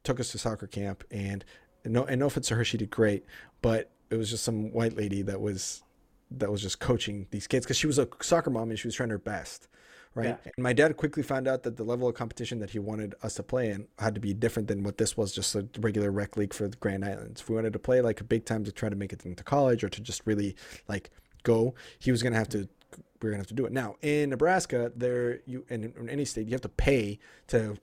[0.05, 1.45] took us to soccer camp and
[1.85, 3.25] no and no offense to her she did great
[3.61, 5.83] but it was just some white lady that was
[6.31, 8.95] that was just coaching these kids because she was a soccer mom and she was
[8.95, 9.69] trying her best
[10.15, 10.39] right?
[10.45, 10.53] Yeah.
[10.57, 13.35] And my dad quickly found out that the level of competition that he wanted us
[13.35, 16.37] to play in had to be different than what this was just a regular rec
[16.37, 17.41] league for the Grand Islands.
[17.41, 19.45] If we wanted to play like a big time to try to make it into
[19.45, 20.57] college or to just really
[20.89, 21.11] like
[21.43, 22.69] go, he was gonna have to
[23.21, 23.73] we are gonna have to do it.
[23.73, 27.19] Now in Nebraska, there you and in any state you have to pay
[27.49, 27.77] to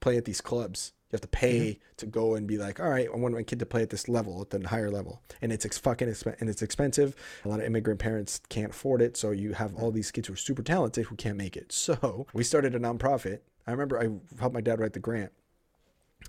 [0.00, 1.80] play at these clubs you have to pay mm-hmm.
[1.98, 4.08] to go and be like, all right, I want my kid to play at this
[4.08, 7.14] level, at the higher level, and it's ex- fucking exp- and it's expensive.
[7.44, 10.34] A lot of immigrant parents can't afford it, so you have all these kids who
[10.34, 11.72] are super talented who can't make it.
[11.84, 13.40] So we started a nonprofit.
[13.66, 14.08] I remember I
[14.40, 15.32] helped my dad write the grant,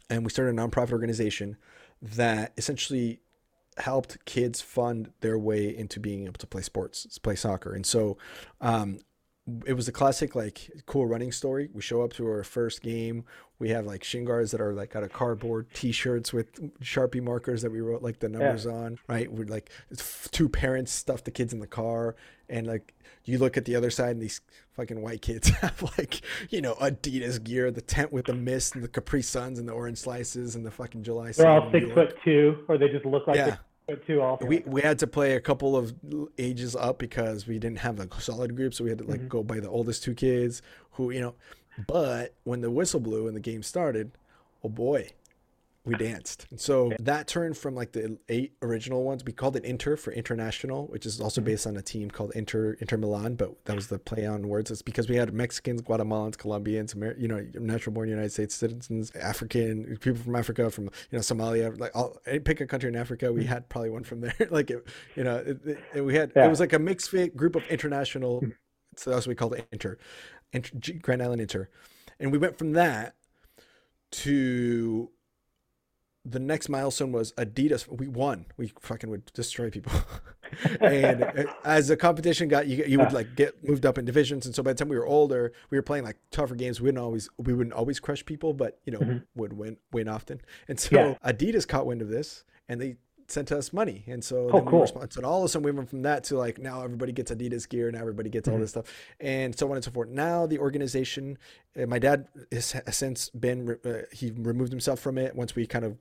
[0.10, 1.56] and we started a nonprofit organization
[2.02, 3.22] that essentially
[3.78, 7.74] helped kids fund their way into being able to play sports, play soccer.
[7.74, 8.18] And so
[8.60, 9.00] um,
[9.66, 11.70] it was a classic like cool running story.
[11.72, 13.26] We show up to our first game.
[13.60, 17.62] We have like shin guards that are like out of cardboard T-shirts with Sharpie markers
[17.62, 18.72] that we wrote like the numbers yeah.
[18.72, 18.98] on.
[19.08, 19.70] Right, we're like
[20.32, 22.16] two parents stuff the kids in the car,
[22.50, 24.42] and like you look at the other side and these
[24.72, 28.84] fucking white kids have like you know Adidas gear, the tent with the mist and
[28.84, 31.32] the Capri Suns and the orange slices and the fucking July.
[31.34, 33.38] They're all six foot two, or they just look like.
[33.38, 33.58] Yeah
[34.40, 34.48] too.
[34.48, 35.94] We we had to play a couple of
[36.38, 39.28] ages up because we didn't have a solid group, so we had to like mm-hmm.
[39.28, 41.36] go by the oldest two kids who you know.
[41.88, 44.12] But when the whistle blew and the game started,
[44.64, 45.10] oh boy,
[45.86, 46.48] we danced.
[46.50, 49.24] And so that turned from like the eight original ones.
[49.24, 51.52] We called it Inter for international, which is also mm-hmm.
[51.52, 54.72] based on a team called Inter Inter Milan, but that was the play on words.
[54.72, 59.12] It's because we had Mexicans, Guatemalans, Colombians, Amer- you know, natural born United States citizens,
[59.16, 63.32] African people from Africa, from you know Somalia, like all, pick a country in Africa.
[63.32, 63.50] We mm-hmm.
[63.50, 64.36] had probably one from there.
[64.50, 64.86] like it,
[65.16, 66.48] you know, it, it, we had yeah.
[66.48, 68.42] it was like a mixed group of international.
[68.42, 68.52] Mm-hmm.
[68.98, 69.98] So that's what we called it Inter,
[70.54, 71.70] Inter Grand Island Inter,
[72.20, 73.16] and we went from that
[74.12, 75.10] to
[76.26, 77.88] the next milestone was Adidas.
[77.88, 78.48] We won.
[78.58, 79.94] We fucking would destroy people.
[80.82, 84.46] and uh, as the competition got, you, you would like get moved up in divisions.
[84.46, 86.82] And so by the time we were older, we were playing like tougher games.
[86.82, 89.18] We wouldn't always, we wouldn't always crush people, but you know, mm-hmm.
[89.36, 90.42] would win, win often.
[90.68, 91.32] And so yeah.
[91.32, 92.98] Adidas caught wind of this and they
[93.28, 94.04] sent us money.
[94.08, 94.82] And so oh, cool.
[94.82, 97.32] we so all of a sudden we went from that to like now everybody gets
[97.32, 98.56] Adidas gear and everybody gets mm-hmm.
[98.56, 98.86] all this stuff
[99.20, 100.10] and so on and so forth.
[100.10, 101.38] Now the organization,
[101.80, 105.68] uh, my dad has, has since been, uh, he removed himself from it once we
[105.68, 105.98] kind of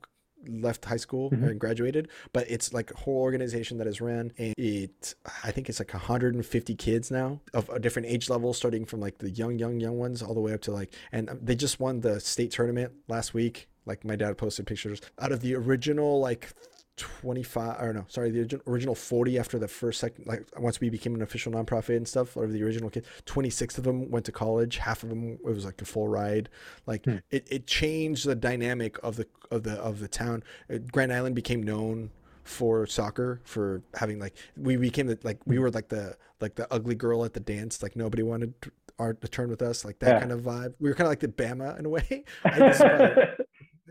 [0.47, 1.43] left high school mm-hmm.
[1.43, 4.31] and graduated, but it's like a whole organization that is ran.
[4.37, 8.85] And it, I think it's like 150 kids now of a different age level, starting
[8.85, 11.55] from like the young, young, young ones all the way up to like, and they
[11.55, 13.67] just won the state tournament last week.
[13.85, 16.53] Like my dad posted pictures out of the original like
[16.97, 21.13] 25 or no sorry the original 40 after the first second like once we became
[21.13, 24.77] an official nonprofit and stuff or the original kid 26 of them went to college.
[24.77, 26.49] Half of them it was like a full ride.
[26.85, 27.17] Like hmm.
[27.31, 30.43] it, it changed the dynamic of the of the of the town.
[30.71, 32.11] Uh, grand island became known
[32.43, 36.71] for soccer for having like we became the like we were like the like the
[36.71, 38.53] ugly girl at the dance like nobody wanted
[38.99, 40.19] our to turn with us like that yeah.
[40.19, 40.73] kind of vibe.
[40.79, 42.23] We were kind of like the bama in a way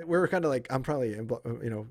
[0.04, 1.86] we're kind of like I'm probably you know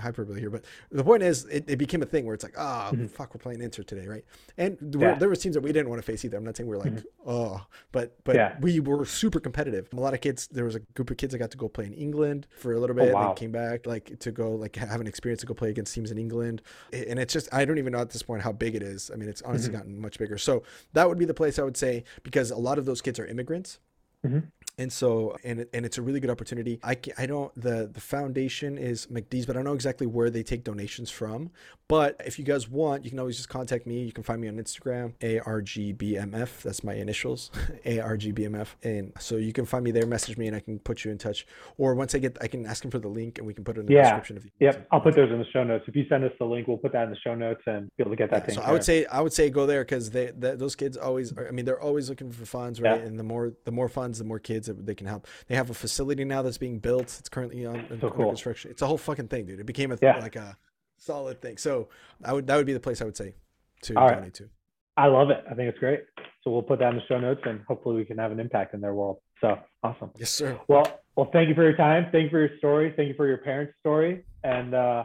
[0.00, 2.90] hyperbole here, but the point is it, it became a thing where it's like oh
[2.92, 3.06] mm-hmm.
[3.06, 4.24] fuck we're playing Inter today, right?
[4.56, 5.14] And yeah.
[5.14, 6.36] there were teams that we didn't want to face either.
[6.36, 7.30] I'm not saying we are like mm-hmm.
[7.30, 8.56] oh, but but yeah.
[8.60, 9.88] we were super competitive.
[9.92, 10.48] A lot of kids.
[10.48, 12.78] There was a group of kids that got to go play in England for a
[12.78, 13.28] little oh, bit, oh, wow.
[13.28, 16.10] and came back like to go like have an experience to go play against teams
[16.10, 16.62] in England.
[16.92, 19.10] And it's just I don't even know at this point how big it is.
[19.12, 19.78] I mean, it's honestly mm-hmm.
[19.78, 20.38] gotten much bigger.
[20.38, 20.62] So
[20.92, 23.26] that would be the place I would say because a lot of those kids are
[23.26, 23.78] immigrants.
[24.26, 24.38] Mm-hmm.
[24.78, 26.78] And so and and it's a really good opportunity.
[26.82, 30.42] I I don't the the foundation is McDee's, but I don't know exactly where they
[30.42, 31.50] take donations from.
[31.88, 34.02] But if you guys want, you can always just contact me.
[34.02, 36.62] You can find me on Instagram, argbmf.
[36.62, 37.50] That's my initials,
[37.86, 40.06] argbmf, and so you can find me there.
[40.06, 41.46] Message me, and I can put you in touch.
[41.78, 43.76] Or once I get, I can ask them for the link, and we can put
[43.76, 44.02] it in the Yeah.
[44.02, 44.36] description.
[44.36, 45.84] Of Yep, I'll put those in the show notes.
[45.88, 48.02] If you send us the link, we'll put that in the show notes and be
[48.02, 48.54] able to get that Yeah, thing.
[48.56, 51.32] so I would say I would say go there because they, that those kids always
[51.36, 53.06] are, I mean they're always looking for funds right Yeah.
[53.06, 55.70] and the more the more funds the more kids that they can help they have
[55.70, 58.28] a facility now that's being built it's currently on So under cool.
[58.28, 60.18] construction it's a whole fucking thing dude it became a Yeah.
[60.18, 60.56] like a
[60.96, 61.88] solid thing so
[62.24, 63.34] I would that would be the place I would say
[63.82, 64.16] to All right.
[64.16, 64.48] donate to
[64.96, 65.44] I love it.
[65.48, 66.00] I think it's great.
[66.42, 68.74] So we'll put that in the show notes and hopefully we can have an impact
[68.74, 69.18] in their world.
[69.40, 70.10] So awesome.
[70.16, 72.08] yes sir Well, well, thank you for your time.
[72.10, 72.92] Thank you for your story.
[72.96, 74.24] Thank you for your parents' story.
[74.42, 75.04] And uh,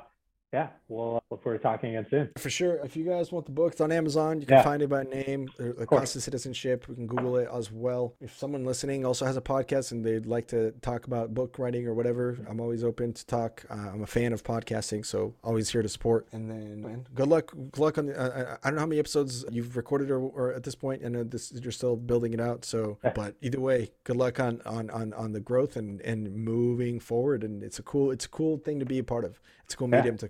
[0.52, 2.30] yeah, we'll look forward to talking again soon.
[2.38, 2.76] for sure.
[2.84, 4.64] If you guys want the book it's on Amazon you can Yeah.
[4.64, 5.49] find it by name.
[5.60, 6.02] Uh, the course.
[6.02, 6.88] Cost of Citizenship.
[6.88, 8.14] We can Google it as well.
[8.22, 11.88] If someone listening also has a podcast and they'd like to talk about book writing
[11.88, 13.65] or whatever I'm always open to talk.
[13.70, 16.28] Uh, I'm a fan of podcasting so always here to support.
[16.32, 18.99] And then man, good luck good luck on the uh, I- don't know how many
[18.99, 21.02] episodes you've recorded or, or at this point.
[21.02, 24.61] And uh, this you're still building it out so but either way good luck on
[24.65, 27.44] on on, on the growth and and moving forward.
[27.44, 29.40] And it's a cool it's a cool thing to be a part of.
[29.65, 29.98] It's a cool Yeah.
[29.98, 30.30] medium to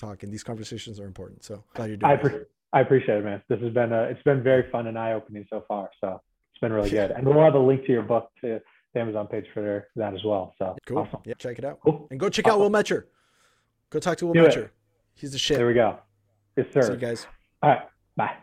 [0.00, 2.20] talk and these conversations are important so glad you're doing I, it.
[2.20, 3.42] pre- I appreciate it, man.
[3.48, 5.90] This has been uh, it's been very fun and eye opening so far.
[6.00, 6.20] So
[6.52, 7.08] it's been really Yeah.
[7.08, 7.16] good.
[7.18, 8.60] And we'll have a link to your book to
[8.94, 10.54] the Amazon page for that as well.
[10.58, 10.98] So Cool.
[10.98, 11.20] awesome.
[11.24, 11.80] Yeah, check it out.
[11.80, 12.06] Cool.
[12.10, 12.74] And go check out Will Awesome.
[12.98, 13.04] Metcher.
[13.90, 14.50] Go talk to Will Do it.
[14.54, 14.70] Metcher.
[15.14, 15.56] He's the shit.
[15.58, 15.98] There we go.
[16.56, 16.82] Yes, sir.
[16.82, 17.26] See you guys.
[17.62, 17.82] All right.
[18.16, 18.36] Bye.